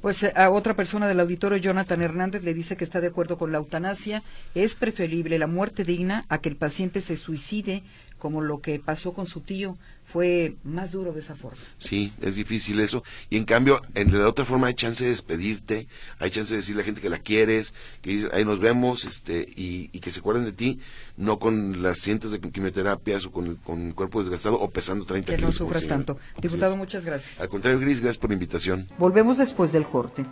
Pues 0.03 0.21
eh, 0.21 0.33
a 0.35 0.49
otra 0.49 0.73
persona 0.73 1.07
del 1.07 1.21
auditorio, 1.21 1.57
Jonathan 1.57 2.01
Hernández, 2.01 2.43
le 2.43 2.53
dice 2.53 2.75
que 2.75 2.83
está 2.83 2.99
de 2.99 3.07
acuerdo 3.07 3.37
con 3.37 3.53
la 3.53 3.59
eutanasia. 3.59 4.21
Es 4.53 4.75
preferible 4.75 5.39
la 5.39 5.47
muerte 5.47 5.85
digna 5.85 6.25
a 6.27 6.39
que 6.39 6.49
el 6.49 6.57
paciente 6.57 6.99
se 6.99 7.15
suicide, 7.15 7.83
como 8.23 8.39
lo 8.41 8.61
que 8.61 8.79
pasó 8.79 9.11
con 9.13 9.27
su 9.27 9.41
tío. 9.41 9.77
Fue 10.05 10.55
más 10.63 10.91
duro 10.91 11.11
de 11.13 11.19
esa 11.21 11.33
forma. 11.35 11.57
Sí, 11.77 12.11
es 12.21 12.35
difícil 12.35 12.79
eso. 12.79 13.03
Y 13.29 13.37
en 13.37 13.45
cambio, 13.45 13.81
en 13.95 14.17
la 14.17 14.27
otra 14.27 14.45
forma 14.45 14.67
hay 14.67 14.73
chance 14.73 15.03
de 15.03 15.09
despedirte, 15.09 15.87
hay 16.19 16.29
chance 16.29 16.51
de 16.53 16.57
decirle 16.57 16.81
a 16.81 16.83
la 16.83 16.85
gente 16.85 17.01
que 17.01 17.09
la 17.09 17.19
quieres, 17.19 17.73
que 18.01 18.09
dices, 18.11 18.29
ahí 18.33 18.43
nos 18.45 18.59
vemos, 18.59 19.05
este, 19.05 19.41
y, 19.55 19.89
y 19.93 19.99
que 19.99 20.11
se 20.11 20.19
acuerden 20.19 20.43
de 20.45 20.51
ti, 20.51 20.79
no 21.17 21.39
con 21.39 21.81
las 21.81 21.97
cientos 21.99 22.31
de 22.31 22.39
quimioterapias 22.39 23.25
o 23.25 23.31
con 23.31 23.47
el, 23.47 23.57
con 23.57 23.87
el 23.87 23.95
cuerpo 23.95 24.21
desgastado 24.21 24.59
o 24.59 24.69
pesando 24.69 25.05
30 25.05 25.25
Que 25.25 25.31
no 25.33 25.47
kilos. 25.47 25.57
como 25.57 25.67
sufras 25.69 25.83
señora. 25.83 26.05
tanto. 26.05 26.19
Diputado, 26.41 26.75
muchas 26.77 27.03
gracias. 27.05 27.39
Al 27.41 27.49
contrario, 27.49 27.79
Gris, 27.79 27.99
gracias 28.01 28.17
por 28.19 28.29
la 28.29 28.35
invitación. 28.35 28.87
Volvemos 28.99 29.37
después 29.37 29.71
del 29.71 29.83
corte. 29.85 30.25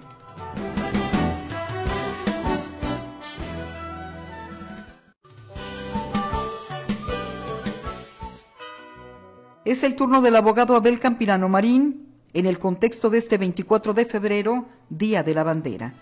Es 9.63 9.83
el 9.83 9.95
turno 9.95 10.23
del 10.23 10.35
abogado 10.35 10.75
Abel 10.75 10.99
Campirano 10.99 11.47
Marín 11.47 12.07
en 12.33 12.47
el 12.47 12.57
contexto 12.57 13.11
de 13.11 13.19
este 13.19 13.37
24 13.37 13.93
de 13.93 14.05
febrero, 14.05 14.67
Día 14.89 15.21
de 15.21 15.35
la 15.35 15.43
Bandera. 15.43 15.93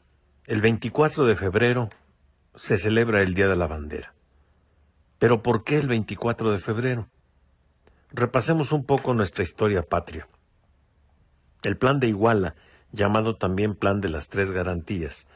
El 0.45 0.62
24 0.62 1.26
de 1.26 1.36
febrero 1.36 1.89
se 2.55 2.78
celebra 2.78 3.22
el 3.22 3.34
Día 3.34 3.49
de 3.49 3.57
la 3.57 3.68
Bandera. 3.68 4.14
Pero 5.18 5.43
¿por 5.43 5.66
qué 5.66 5.78
el 5.78 5.89
24 5.89 6.53
de 6.53 6.60
febrero? 6.60 7.10
Repasemos 8.12 8.72
un 8.72 8.86
poco 8.86 9.14
nuestra 9.14 9.43
historia 9.43 9.84
patria. 9.84 10.26
El 11.62 11.76
plan 11.76 11.99
de 11.99 12.07
Iguala, 12.07 12.55
llamado 12.93 13.36
también 13.36 13.76
Plan 13.76 13.99
de 13.99 14.07
las 14.07 14.30
Tres 14.30 14.51
Garantías, 14.51 15.28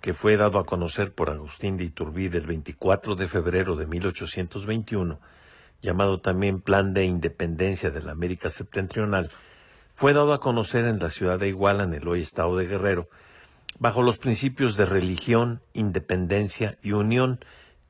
que 0.00 0.12
fue 0.12 0.36
dado 0.36 0.58
a 0.58 0.66
conocer 0.66 1.14
por 1.14 1.30
Agustín 1.30 1.76
de 1.76 1.84
Iturbide 1.84 2.38
el 2.38 2.48
24 2.48 3.14
de 3.14 3.28
febrero 3.28 3.76
de 3.76 3.86
1821, 3.86 5.20
llamado 5.82 6.20
también 6.20 6.60
Plan 6.60 6.94
de 6.94 7.04
Independencia 7.04 7.90
de 7.90 8.02
la 8.02 8.12
América 8.12 8.50
Septentrional, 8.50 9.30
fue 9.94 10.12
dado 10.12 10.32
a 10.32 10.40
conocer 10.40 10.84
en 10.84 10.98
la 10.98 11.10
ciudad 11.10 11.38
de 11.38 11.48
Iguala, 11.48 11.84
en 11.84 11.94
el 11.94 12.08
hoy 12.08 12.22
estado 12.22 12.56
de 12.56 12.66
Guerrero, 12.66 13.08
bajo 13.78 14.02
los 14.02 14.18
principios 14.18 14.76
de 14.76 14.86
religión, 14.86 15.62
independencia 15.72 16.78
y 16.82 16.92
unión 16.92 17.40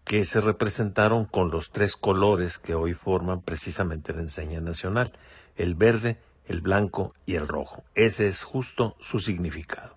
que 0.04 0.24
se 0.24 0.40
representaron 0.40 1.24
con 1.24 1.50
los 1.50 1.70
tres 1.70 1.96
colores 1.96 2.58
que 2.58 2.74
hoy 2.74 2.94
forman 2.94 3.42
precisamente 3.42 4.12
la 4.12 4.22
enseña 4.22 4.60
nacional, 4.60 5.12
el 5.56 5.74
verde, 5.74 6.18
el 6.46 6.60
blanco 6.60 7.14
y 7.26 7.36
el 7.36 7.46
rojo. 7.46 7.84
Ese 7.94 8.26
es 8.26 8.42
justo 8.42 8.96
su 8.98 9.20
significado. 9.20 9.96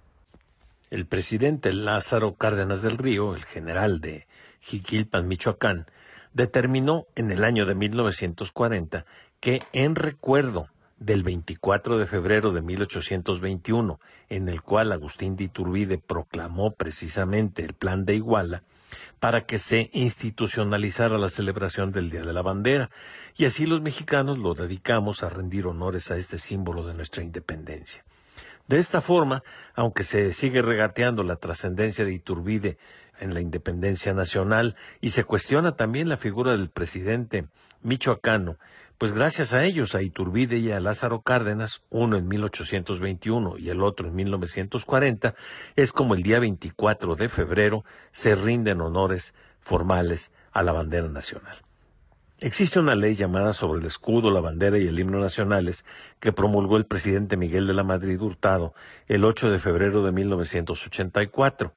El 0.91 1.07
presidente 1.07 1.73
Lázaro 1.73 2.35
Cárdenas 2.35 2.83
del 2.83 2.99
Río, 2.99 3.33
el 3.33 3.43
general 3.43 4.01
de 4.01 4.27
Jiquilpan, 4.61 5.27
Michoacán, 5.27 5.87
determinó 6.33 7.05
en 7.15 7.31
el 7.31 7.43
año 7.43 7.65
de 7.65 7.75
1940 7.75 9.05
que 9.39 9.61
en 9.73 9.95
recuerdo 9.95 10.67
del 10.97 11.23
24 11.23 11.97
de 11.97 12.05
febrero 12.05 12.51
de 12.51 12.61
1821, 12.61 13.99
en 14.29 14.47
el 14.47 14.61
cual 14.61 14.91
Agustín 14.91 15.35
de 15.35 15.45
Iturbide 15.45 15.97
proclamó 15.97 16.71
precisamente 16.71 17.63
el 17.63 17.73
Plan 17.73 18.05
de 18.05 18.15
Iguala, 18.15 18.63
para 19.19 19.45
que 19.45 19.57
se 19.57 19.89
institucionalizara 19.93 21.17
la 21.17 21.29
celebración 21.29 21.91
del 21.91 22.09
Día 22.09 22.23
de 22.23 22.33
la 22.33 22.41
Bandera, 22.41 22.89
y 23.35 23.45
así 23.45 23.65
los 23.65 23.81
mexicanos 23.81 24.37
lo 24.37 24.53
dedicamos 24.53 25.23
a 25.23 25.29
rendir 25.29 25.67
honores 25.67 26.11
a 26.11 26.17
este 26.17 26.37
símbolo 26.37 26.85
de 26.85 26.93
nuestra 26.93 27.23
independencia. 27.23 28.03
De 28.67 28.77
esta 28.77 29.01
forma, 29.01 29.43
aunque 29.75 30.03
se 30.03 30.31
sigue 30.31 30.61
regateando 30.61 31.23
la 31.23 31.35
trascendencia 31.35 32.05
de 32.05 32.13
Iturbide 32.13 32.77
en 33.19 33.33
la 33.33 33.41
independencia 33.41 34.13
nacional 34.13 34.75
y 35.01 35.11
se 35.11 35.23
cuestiona 35.23 35.75
también 35.75 36.09
la 36.09 36.17
figura 36.17 36.51
del 36.51 36.69
presidente 36.69 37.47
michoacano, 37.81 38.57
pues 38.97 39.13
gracias 39.13 39.53
a 39.53 39.65
ellos, 39.65 39.95
a 39.95 40.01
Iturbide 40.01 40.57
y 40.59 40.71
a 40.71 40.79
Lázaro 40.79 41.21
Cárdenas, 41.21 41.83
uno 41.89 42.15
en 42.17 42.27
1821 42.27 43.57
y 43.57 43.69
el 43.69 43.83
otro 43.83 44.07
en 44.07 44.15
1940, 44.15 45.35
es 45.75 45.91
como 45.91 46.15
el 46.15 46.23
día 46.23 46.39
24 46.39 47.15
de 47.15 47.27
febrero 47.29 47.83
se 48.11 48.35
rinden 48.35 48.81
honores 48.81 49.33
formales 49.59 50.31
a 50.51 50.63
la 50.63 50.71
bandera 50.71 51.09
nacional. 51.09 51.57
Existe 52.43 52.77
una 52.77 52.93
ley 52.93 53.15
llamada 53.15 53.53
sobre 53.53 53.79
el 53.79 53.85
escudo, 53.87 54.29
la 54.29 54.41
bandera 54.41 54.77
y 54.77 54.85
el 54.85 54.99
himno 54.99 55.17
nacionales 55.17 55.85
que 56.19 56.33
promulgó 56.33 56.75
el 56.75 56.85
presidente 56.85 57.37
Miguel 57.37 57.67
de 57.67 57.73
la 57.73 57.85
Madrid 57.85 58.19
Hurtado 58.19 58.73
el 59.07 59.23
8 59.23 59.49
de 59.49 59.59
febrero 59.59 60.03
de 60.03 60.11
1984. 60.11 61.73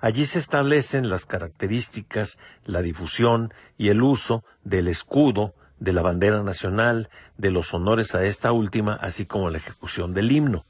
Allí 0.00 0.24
se 0.24 0.38
establecen 0.38 1.10
las 1.10 1.26
características, 1.26 2.38
la 2.64 2.80
difusión 2.80 3.52
y 3.76 3.90
el 3.90 4.00
uso 4.00 4.42
del 4.64 4.88
escudo, 4.88 5.52
de 5.80 5.92
la 5.92 6.00
bandera 6.00 6.42
nacional, 6.42 7.10
de 7.36 7.50
los 7.50 7.74
honores 7.74 8.14
a 8.14 8.24
esta 8.24 8.52
última, 8.52 8.94
así 8.94 9.26
como 9.26 9.50
la 9.50 9.58
ejecución 9.58 10.14
del 10.14 10.32
himno. 10.32 10.64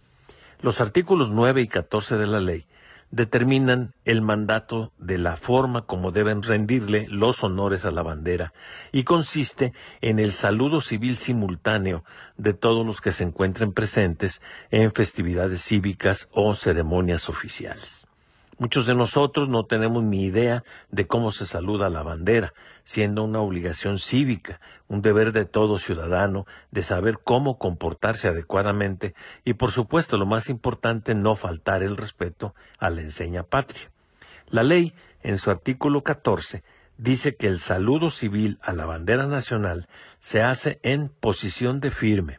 Los 0.60 0.80
artículos 0.80 1.30
9 1.30 1.60
y 1.60 1.68
14 1.68 2.16
de 2.16 2.26
la 2.26 2.40
ley 2.40 2.66
determinan 3.10 3.94
el 4.04 4.20
mandato 4.20 4.92
de 4.98 5.18
la 5.18 5.36
forma 5.36 5.82
como 5.82 6.10
deben 6.12 6.42
rendirle 6.42 7.06
los 7.08 7.42
honores 7.44 7.84
a 7.84 7.90
la 7.90 8.02
bandera 8.02 8.52
y 8.92 9.04
consiste 9.04 9.72
en 10.00 10.18
el 10.18 10.32
saludo 10.32 10.80
civil 10.80 11.16
simultáneo 11.16 12.04
de 12.36 12.52
todos 12.52 12.84
los 12.84 13.00
que 13.00 13.12
se 13.12 13.24
encuentren 13.24 13.72
presentes 13.72 14.42
en 14.70 14.92
festividades 14.92 15.62
cívicas 15.62 16.28
o 16.32 16.54
ceremonias 16.54 17.28
oficiales. 17.28 18.06
Muchos 18.58 18.86
de 18.86 18.94
nosotros 18.94 19.50
no 19.50 19.66
tenemos 19.66 20.02
ni 20.02 20.24
idea 20.24 20.64
de 20.90 21.06
cómo 21.06 21.30
se 21.30 21.44
saluda 21.44 21.90
la 21.90 22.02
bandera, 22.02 22.54
siendo 22.86 23.24
una 23.24 23.40
obligación 23.40 23.98
cívica, 23.98 24.60
un 24.86 25.02
deber 25.02 25.32
de 25.32 25.44
todo 25.44 25.80
ciudadano 25.80 26.46
de 26.70 26.84
saber 26.84 27.18
cómo 27.18 27.58
comportarse 27.58 28.28
adecuadamente 28.28 29.16
y 29.44 29.54
por 29.54 29.72
supuesto 29.72 30.16
lo 30.16 30.24
más 30.24 30.48
importante 30.48 31.16
no 31.16 31.34
faltar 31.34 31.82
el 31.82 31.96
respeto 31.96 32.54
a 32.78 32.90
la 32.90 33.00
enseña 33.00 33.42
patria. 33.42 33.90
La 34.50 34.62
ley, 34.62 34.94
en 35.24 35.36
su 35.36 35.50
artículo 35.50 36.04
14, 36.04 36.62
dice 36.96 37.34
que 37.34 37.48
el 37.48 37.58
saludo 37.58 38.10
civil 38.10 38.60
a 38.62 38.72
la 38.72 38.86
bandera 38.86 39.26
nacional 39.26 39.88
se 40.20 40.42
hace 40.42 40.78
en 40.84 41.08
posición 41.08 41.80
de 41.80 41.90
firme. 41.90 42.38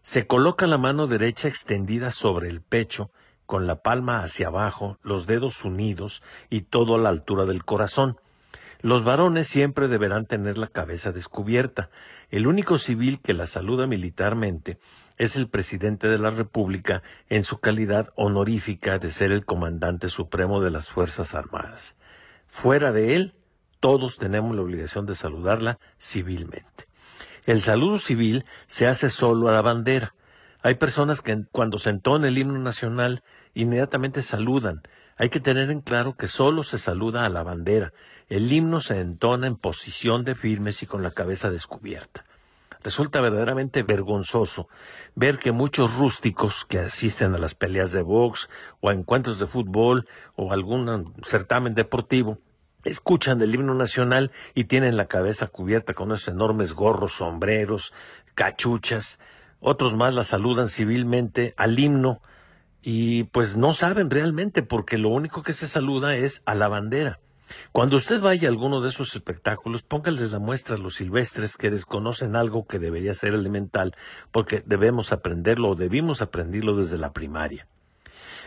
Se 0.00 0.26
coloca 0.26 0.66
la 0.66 0.78
mano 0.78 1.06
derecha 1.06 1.46
extendida 1.46 2.10
sobre 2.10 2.48
el 2.48 2.62
pecho 2.62 3.10
con 3.44 3.66
la 3.66 3.82
palma 3.82 4.22
hacia 4.22 4.46
abajo, 4.46 4.98
los 5.02 5.26
dedos 5.26 5.62
unidos 5.62 6.22
y 6.48 6.62
todo 6.62 6.94
a 6.94 6.98
la 6.98 7.10
altura 7.10 7.44
del 7.44 7.66
corazón. 7.66 8.18
Los 8.84 9.02
varones 9.02 9.46
siempre 9.46 9.88
deberán 9.88 10.26
tener 10.26 10.58
la 10.58 10.66
cabeza 10.66 11.10
descubierta. 11.10 11.88
El 12.28 12.46
único 12.46 12.76
civil 12.76 13.18
que 13.18 13.32
la 13.32 13.46
saluda 13.46 13.86
militarmente 13.86 14.78
es 15.16 15.36
el 15.36 15.48
presidente 15.48 16.06
de 16.06 16.18
la 16.18 16.28
República 16.28 17.02
en 17.30 17.44
su 17.44 17.60
calidad 17.60 18.10
honorífica 18.14 18.98
de 18.98 19.08
ser 19.08 19.32
el 19.32 19.46
comandante 19.46 20.10
supremo 20.10 20.60
de 20.60 20.70
las 20.70 20.90
Fuerzas 20.90 21.34
Armadas. 21.34 21.96
Fuera 22.46 22.92
de 22.92 23.16
él, 23.16 23.34
todos 23.80 24.18
tenemos 24.18 24.54
la 24.54 24.60
obligación 24.60 25.06
de 25.06 25.14
saludarla 25.14 25.78
civilmente. 25.98 26.86
El 27.46 27.62
saludo 27.62 27.98
civil 27.98 28.44
se 28.66 28.86
hace 28.86 29.08
solo 29.08 29.48
a 29.48 29.52
la 29.52 29.62
bandera. 29.62 30.14
Hay 30.60 30.74
personas 30.74 31.22
que 31.22 31.46
cuando 31.52 31.78
se 31.78 31.88
entona 31.88 32.28
el 32.28 32.36
himno 32.36 32.58
nacional 32.58 33.22
inmediatamente 33.54 34.20
saludan. 34.20 34.82
Hay 35.16 35.30
que 35.30 35.40
tener 35.40 35.70
en 35.70 35.80
claro 35.80 36.16
que 36.16 36.26
solo 36.26 36.64
se 36.64 36.76
saluda 36.76 37.24
a 37.24 37.30
la 37.30 37.42
bandera. 37.42 37.94
El 38.28 38.50
himno 38.50 38.80
se 38.80 39.00
entona 39.00 39.46
en 39.46 39.56
posición 39.56 40.24
de 40.24 40.34
firmes 40.34 40.82
y 40.82 40.86
con 40.86 41.02
la 41.02 41.10
cabeza 41.10 41.50
descubierta. 41.50 42.24
Resulta 42.82 43.20
verdaderamente 43.20 43.82
vergonzoso 43.82 44.68
ver 45.14 45.38
que 45.38 45.52
muchos 45.52 45.96
rústicos 45.96 46.64
que 46.64 46.78
asisten 46.78 47.34
a 47.34 47.38
las 47.38 47.54
peleas 47.54 47.92
de 47.92 48.02
box 48.02 48.48
o 48.80 48.90
a 48.90 48.92
encuentros 48.92 49.38
de 49.38 49.46
fútbol 49.46 50.06
o 50.36 50.52
algún 50.52 51.14
certamen 51.24 51.74
deportivo 51.74 52.38
escuchan 52.84 53.40
el 53.40 53.54
himno 53.54 53.74
nacional 53.74 54.32
y 54.54 54.64
tienen 54.64 54.96
la 54.96 55.06
cabeza 55.06 55.46
cubierta 55.46 55.94
con 55.94 56.12
esos 56.12 56.28
enormes 56.28 56.74
gorros, 56.74 57.12
sombreros, 57.12 57.92
cachuchas, 58.34 59.18
otros 59.60 59.96
más 59.96 60.14
la 60.14 60.24
saludan 60.24 60.68
civilmente 60.68 61.54
al 61.56 61.78
himno 61.78 62.20
y 62.82 63.24
pues 63.24 63.56
no 63.56 63.72
saben 63.72 64.10
realmente 64.10 64.62
porque 64.62 64.98
lo 64.98 65.08
único 65.08 65.42
que 65.42 65.54
se 65.54 65.68
saluda 65.68 66.16
es 66.16 66.42
a 66.44 66.54
la 66.54 66.68
bandera. 66.68 67.18
Cuando 67.72 67.96
usted 67.96 68.20
vaya 68.20 68.48
a 68.48 68.50
alguno 68.50 68.80
de 68.80 68.88
esos 68.88 69.14
espectáculos, 69.14 69.82
póngales 69.82 70.32
la 70.32 70.38
muestra 70.38 70.76
a 70.76 70.78
los 70.78 70.94
silvestres 70.94 71.56
que 71.56 71.70
desconocen 71.70 72.36
algo 72.36 72.66
que 72.66 72.78
debería 72.78 73.14
ser 73.14 73.34
elemental, 73.34 73.96
porque 74.32 74.62
debemos 74.66 75.12
aprenderlo 75.12 75.70
o 75.70 75.74
debimos 75.74 76.22
aprenderlo 76.22 76.76
desde 76.76 76.98
la 76.98 77.12
primaria. 77.12 77.66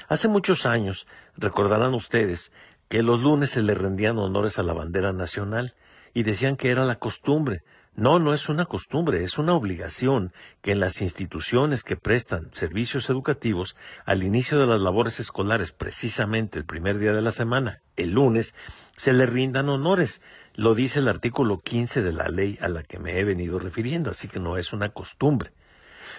Hace 0.07 0.27
muchos 0.27 0.65
años, 0.65 1.05
recordarán 1.35 1.93
ustedes, 1.93 2.51
que 2.87 3.03
los 3.03 3.21
lunes 3.21 3.49
se 3.51 3.61
le 3.61 3.75
rendían 3.75 4.17
honores 4.17 4.59
a 4.59 4.63
la 4.63 4.73
bandera 4.73 5.11
nacional 5.11 5.75
y 6.13 6.23
decían 6.23 6.55
que 6.55 6.69
era 6.69 6.85
la 6.85 6.95
costumbre, 6.95 7.63
no, 7.97 8.19
no 8.19 8.35
es 8.35 8.47
una 8.47 8.65
costumbre, 8.65 9.23
es 9.23 9.39
una 9.39 9.55
obligación 9.55 10.31
que 10.61 10.71
en 10.71 10.79
las 10.79 11.01
instituciones 11.01 11.83
que 11.83 11.95
prestan 11.95 12.49
servicios 12.53 13.09
educativos 13.09 13.75
al 14.05 14.21
inicio 14.21 14.59
de 14.59 14.67
las 14.67 14.81
labores 14.81 15.19
escolares, 15.19 15.71
precisamente 15.71 16.59
el 16.59 16.65
primer 16.65 16.99
día 16.99 17.11
de 17.11 17.23
la 17.23 17.31
semana, 17.31 17.81
el 17.95 18.11
lunes, 18.11 18.53
se 18.97 19.13
le 19.13 19.25
rindan 19.25 19.69
honores. 19.69 20.21
Lo 20.55 20.75
dice 20.75 20.99
el 20.99 21.07
artículo 21.07 21.59
15 21.59 22.01
de 22.01 22.11
la 22.11 22.27
ley 22.27 22.57
a 22.59 22.67
la 22.67 22.83
que 22.83 22.99
me 22.99 23.19
he 23.19 23.23
venido 23.23 23.59
refiriendo, 23.59 24.09
así 24.09 24.27
que 24.27 24.41
no 24.41 24.57
es 24.57 24.73
una 24.73 24.89
costumbre. 24.89 25.53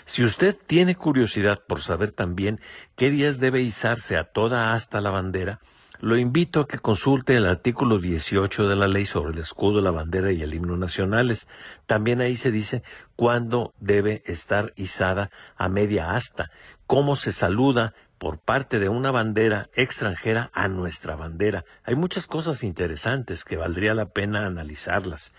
Si 0.07 0.25
usted 0.25 0.57
tiene 0.67 0.95
curiosidad 0.95 1.61
por 1.67 1.83
saber 1.83 2.13
también 2.13 2.61
qué 2.97 3.11
días 3.11 3.41
debe 3.41 3.61
izarse 3.61 4.17
a 4.17 4.25
toda 4.25 4.73
asta 4.73 5.03
la 5.03 5.11
bandera, 5.11 5.61
lo 6.01 6.17
invito 6.17 6.61
a 6.61 6.69
que 6.69 6.79
consulte 6.79 7.37
el 7.37 7.47
artículo 7.47 7.99
18 7.99 8.69
de 8.69 8.77
la 8.77 8.87
ley 8.87 9.05
sobre 9.05 9.33
el 9.33 9.39
escudo, 9.41 9.81
la 9.81 9.91
bandera 9.91 10.31
y 10.31 10.43
el 10.43 10.55
himno 10.55 10.77
nacionales. 10.77 11.49
También 11.87 12.21
ahí 12.21 12.37
se 12.37 12.53
dice 12.53 12.85
cuándo 13.17 13.75
debe 13.81 14.23
estar 14.25 14.73
izada 14.77 15.31
a 15.57 15.69
media 15.69 16.15
asta, 16.15 16.53
cómo 16.87 17.17
se 17.17 17.33
saluda 17.33 17.95
por 18.19 18.39
parte 18.39 18.79
de 18.79 18.89
una 18.89 19.11
bandera 19.11 19.69
extranjera 19.75 20.51
a 20.53 20.69
nuestra 20.69 21.17
bandera. 21.17 21.65
Hay 21.85 21.95
muchas 21.95 22.27
cosas 22.27 22.63
interesantes 22.65 23.45
que 23.45 23.57
valdría 23.57 23.95
la 23.95 24.11
pena 24.11 24.47
analizarlas. 24.47 25.33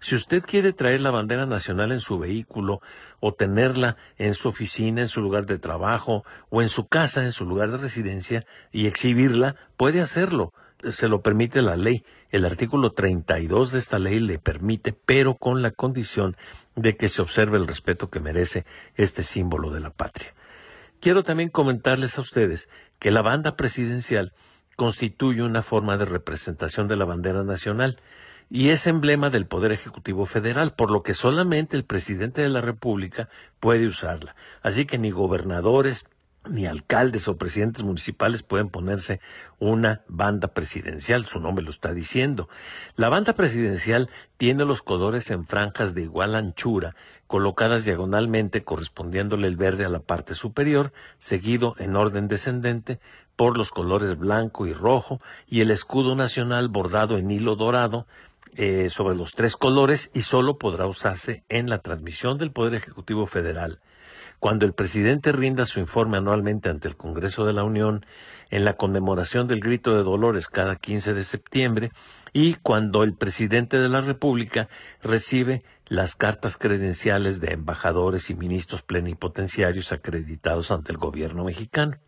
Si 0.00 0.14
usted 0.14 0.42
quiere 0.42 0.72
traer 0.72 1.00
la 1.00 1.10
bandera 1.10 1.44
nacional 1.44 1.92
en 1.92 2.00
su 2.00 2.18
vehículo 2.18 2.80
o 3.20 3.34
tenerla 3.34 3.96
en 4.16 4.34
su 4.34 4.48
oficina, 4.48 5.02
en 5.02 5.08
su 5.08 5.20
lugar 5.20 5.44
de 5.46 5.58
trabajo 5.58 6.24
o 6.48 6.62
en 6.62 6.68
su 6.68 6.86
casa, 6.86 7.24
en 7.24 7.32
su 7.32 7.44
lugar 7.44 7.70
de 7.70 7.78
residencia 7.78 8.46
y 8.72 8.86
exhibirla, 8.86 9.56
puede 9.76 10.00
hacerlo. 10.00 10.54
Se 10.90 11.08
lo 11.08 11.20
permite 11.20 11.60
la 11.60 11.76
ley. 11.76 12.04
El 12.30 12.46
artículo 12.46 12.92
32 12.92 13.72
de 13.72 13.78
esta 13.78 13.98
ley 13.98 14.20
le 14.20 14.38
permite, 14.38 14.92
pero 14.92 15.34
con 15.34 15.60
la 15.60 15.72
condición 15.72 16.36
de 16.76 16.96
que 16.96 17.08
se 17.08 17.20
observe 17.20 17.58
el 17.58 17.66
respeto 17.66 18.08
que 18.08 18.20
merece 18.20 18.64
este 18.94 19.22
símbolo 19.22 19.70
de 19.70 19.80
la 19.80 19.90
patria. 19.90 20.32
Quiero 21.00 21.24
también 21.24 21.48
comentarles 21.48 22.18
a 22.18 22.20
ustedes 22.20 22.68
que 22.98 23.10
la 23.10 23.22
banda 23.22 23.56
presidencial 23.56 24.34
constituye 24.76 25.42
una 25.42 25.62
forma 25.62 25.96
de 25.96 26.04
representación 26.04 26.88
de 26.88 26.96
la 26.96 27.06
bandera 27.06 27.42
nacional 27.42 27.98
y 28.50 28.68
es 28.68 28.86
emblema 28.86 29.30
del 29.30 29.46
Poder 29.46 29.72
Ejecutivo 29.72 30.26
Federal, 30.26 30.74
por 30.74 30.90
lo 30.90 31.02
que 31.02 31.14
solamente 31.14 31.76
el 31.78 31.84
presidente 31.84 32.42
de 32.42 32.50
la 32.50 32.60
República 32.60 33.30
puede 33.60 33.86
usarla. 33.86 34.36
Así 34.60 34.84
que 34.84 34.98
ni 34.98 35.10
gobernadores, 35.10 36.04
ni 36.48 36.66
alcaldes 36.66 37.28
o 37.28 37.36
presidentes 37.36 37.82
municipales 37.82 38.42
pueden 38.42 38.70
ponerse 38.70 39.20
una 39.58 40.02
banda 40.08 40.48
presidencial, 40.48 41.26
su 41.26 41.38
nombre 41.38 41.64
lo 41.64 41.70
está 41.70 41.92
diciendo. 41.92 42.48
La 42.96 43.08
banda 43.08 43.34
presidencial 43.34 44.08
tiene 44.36 44.64
los 44.64 44.82
colores 44.82 45.30
en 45.30 45.46
franjas 45.46 45.94
de 45.94 46.02
igual 46.02 46.34
anchura, 46.34 46.96
colocadas 47.26 47.84
diagonalmente 47.84 48.64
correspondiéndole 48.64 49.48
el 49.48 49.56
verde 49.56 49.84
a 49.84 49.90
la 49.90 50.00
parte 50.00 50.34
superior, 50.34 50.92
seguido 51.18 51.74
en 51.78 51.94
orden 51.94 52.26
descendente 52.26 53.00
por 53.36 53.56
los 53.56 53.70
colores 53.70 54.18
blanco 54.18 54.66
y 54.66 54.72
rojo 54.72 55.20
y 55.46 55.60
el 55.60 55.70
escudo 55.70 56.16
nacional 56.16 56.68
bordado 56.68 57.18
en 57.18 57.30
hilo 57.30 57.56
dorado 57.56 58.06
eh, 58.56 58.88
sobre 58.90 59.14
los 59.14 59.32
tres 59.32 59.56
colores 59.56 60.10
y 60.12 60.22
solo 60.22 60.58
podrá 60.58 60.86
usarse 60.86 61.44
en 61.48 61.70
la 61.70 61.78
transmisión 61.78 62.36
del 62.36 62.50
Poder 62.50 62.74
Ejecutivo 62.74 63.26
Federal. 63.26 63.80
Cuando 64.40 64.64
el 64.64 64.72
presidente 64.72 65.32
rinda 65.32 65.66
su 65.66 65.80
informe 65.80 66.16
anualmente 66.16 66.70
ante 66.70 66.88
el 66.88 66.96
Congreso 66.96 67.44
de 67.44 67.52
la 67.52 67.62
Unión, 67.62 68.06
en 68.48 68.64
la 68.64 68.72
conmemoración 68.72 69.46
del 69.46 69.60
Grito 69.60 69.94
de 69.94 70.02
Dolores 70.02 70.48
cada 70.48 70.76
15 70.76 71.12
de 71.12 71.24
septiembre, 71.24 71.92
y 72.32 72.54
cuando 72.54 73.02
el 73.02 73.14
presidente 73.14 73.78
de 73.78 73.90
la 73.90 74.00
República 74.00 74.70
recibe 75.02 75.62
las 75.88 76.16
cartas 76.16 76.56
credenciales 76.56 77.42
de 77.42 77.52
embajadores 77.52 78.30
y 78.30 78.34
ministros 78.34 78.80
plenipotenciarios 78.80 79.92
acreditados 79.92 80.70
ante 80.70 80.92
el 80.92 80.96
gobierno 80.96 81.44
mexicano. 81.44 81.98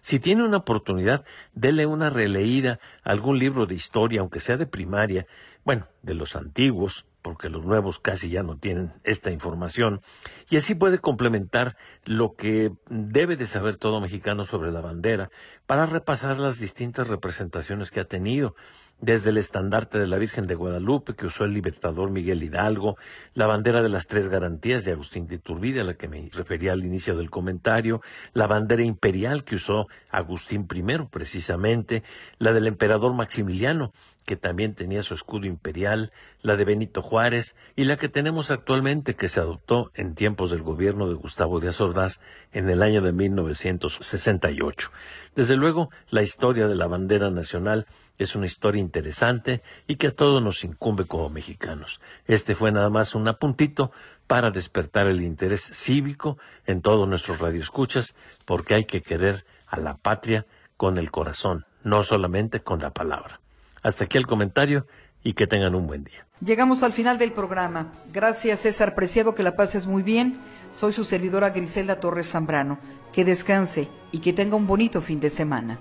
Si 0.00 0.18
tiene 0.18 0.42
una 0.44 0.56
oportunidad, 0.56 1.24
dele 1.54 1.86
una 1.86 2.10
releída 2.10 2.80
a 3.04 3.10
algún 3.12 3.38
libro 3.38 3.66
de 3.66 3.76
historia, 3.76 4.22
aunque 4.22 4.40
sea 4.40 4.56
de 4.56 4.66
primaria, 4.66 5.26
bueno, 5.64 5.86
de 6.02 6.14
los 6.14 6.34
antiguos, 6.34 7.06
porque 7.22 7.48
los 7.48 7.64
nuevos 7.64 7.98
casi 7.98 8.30
ya 8.30 8.42
no 8.42 8.56
tienen 8.56 8.92
esta 9.04 9.30
información, 9.30 10.00
y 10.48 10.56
así 10.56 10.74
puede 10.74 10.98
complementar 10.98 11.76
lo 12.04 12.34
que 12.34 12.72
debe 12.88 13.36
de 13.36 13.46
saber 13.46 13.76
todo 13.76 14.00
mexicano 14.00 14.46
sobre 14.46 14.72
la 14.72 14.80
bandera 14.80 15.30
para 15.66 15.86
repasar 15.86 16.38
las 16.38 16.58
distintas 16.58 17.08
representaciones 17.08 17.90
que 17.90 18.00
ha 18.00 18.04
tenido, 18.04 18.54
desde 19.00 19.30
el 19.30 19.38
estandarte 19.38 19.98
de 19.98 20.06
la 20.06 20.18
Virgen 20.18 20.46
de 20.46 20.54
Guadalupe 20.54 21.14
que 21.14 21.26
usó 21.26 21.44
el 21.44 21.54
libertador 21.54 22.10
Miguel 22.10 22.42
Hidalgo, 22.42 22.96
la 23.34 23.46
bandera 23.46 23.82
de 23.82 23.88
las 23.88 24.06
tres 24.06 24.28
garantías 24.28 24.84
de 24.84 24.92
Agustín 24.92 25.26
de 25.26 25.36
Iturbide, 25.36 25.80
a 25.80 25.84
la 25.84 25.94
que 25.94 26.08
me 26.08 26.28
refería 26.32 26.72
al 26.72 26.84
inicio 26.84 27.16
del 27.16 27.30
comentario, 27.30 28.02
la 28.34 28.46
bandera 28.46 28.84
imperial 28.84 29.44
que 29.44 29.56
usó 29.56 29.86
Agustín 30.10 30.68
I 30.72 31.06
precisamente, 31.10 32.02
la 32.38 32.52
del 32.52 32.66
emperador 32.66 33.14
Maximiliano, 33.14 33.92
que 34.26 34.36
también 34.36 34.74
tenía 34.74 35.02
su 35.02 35.14
escudo 35.14 35.46
imperial, 35.46 36.12
la 36.42 36.56
de 36.56 36.64
Benito 36.64 37.02
Juárez 37.02 37.56
y 37.76 37.84
la 37.84 37.96
que 37.96 38.08
tenemos 38.08 38.50
actualmente 38.50 39.16
que 39.16 39.28
se 39.28 39.40
adoptó 39.40 39.90
en 39.94 40.14
tiempos 40.14 40.50
del 40.50 40.62
gobierno 40.62 41.08
de 41.08 41.14
Gustavo 41.14 41.58
Díaz 41.58 41.80
Ordaz 41.80 42.20
en 42.52 42.68
el 42.68 42.82
año 42.82 43.00
de 43.02 43.12
1968. 43.12 44.90
Desde 45.34 45.56
luego, 45.56 45.90
la 46.10 46.22
historia 46.22 46.68
de 46.68 46.76
la 46.76 46.86
bandera 46.86 47.30
nacional 47.30 47.86
es 48.20 48.34
una 48.34 48.44
historia 48.44 48.80
interesante 48.80 49.62
y 49.86 49.96
que 49.96 50.08
a 50.08 50.14
todos 50.14 50.42
nos 50.42 50.62
incumbe 50.62 51.06
como 51.06 51.30
mexicanos. 51.30 52.00
Este 52.26 52.54
fue 52.54 52.70
nada 52.70 52.90
más 52.90 53.14
un 53.14 53.26
apuntito 53.26 53.92
para 54.26 54.50
despertar 54.50 55.06
el 55.06 55.22
interés 55.22 55.62
cívico 55.62 56.36
en 56.66 56.82
todos 56.82 57.08
nuestros 57.08 57.40
radioescuchas, 57.40 58.14
porque 58.44 58.74
hay 58.74 58.84
que 58.84 59.00
querer 59.00 59.46
a 59.66 59.80
la 59.80 59.96
patria 59.96 60.46
con 60.76 60.98
el 60.98 61.10
corazón, 61.10 61.64
no 61.82 62.04
solamente 62.04 62.60
con 62.60 62.80
la 62.80 62.90
palabra. 62.90 63.40
Hasta 63.82 64.04
aquí 64.04 64.18
el 64.18 64.26
comentario 64.26 64.86
y 65.24 65.32
que 65.32 65.46
tengan 65.46 65.74
un 65.74 65.86
buen 65.86 66.04
día. 66.04 66.26
Llegamos 66.44 66.82
al 66.82 66.92
final 66.92 67.16
del 67.16 67.32
programa. 67.32 67.90
Gracias 68.12 68.60
César 68.60 68.94
Preciado, 68.94 69.34
que 69.34 69.42
la 69.42 69.56
pases 69.56 69.86
muy 69.86 70.02
bien. 70.02 70.38
Soy 70.72 70.92
su 70.92 71.04
servidora 71.04 71.50
Griselda 71.50 72.00
Torres 72.00 72.30
Zambrano. 72.30 72.78
Que 73.14 73.24
descanse 73.24 73.88
y 74.12 74.18
que 74.18 74.34
tenga 74.34 74.56
un 74.56 74.66
bonito 74.66 75.00
fin 75.00 75.20
de 75.20 75.30
semana. 75.30 75.78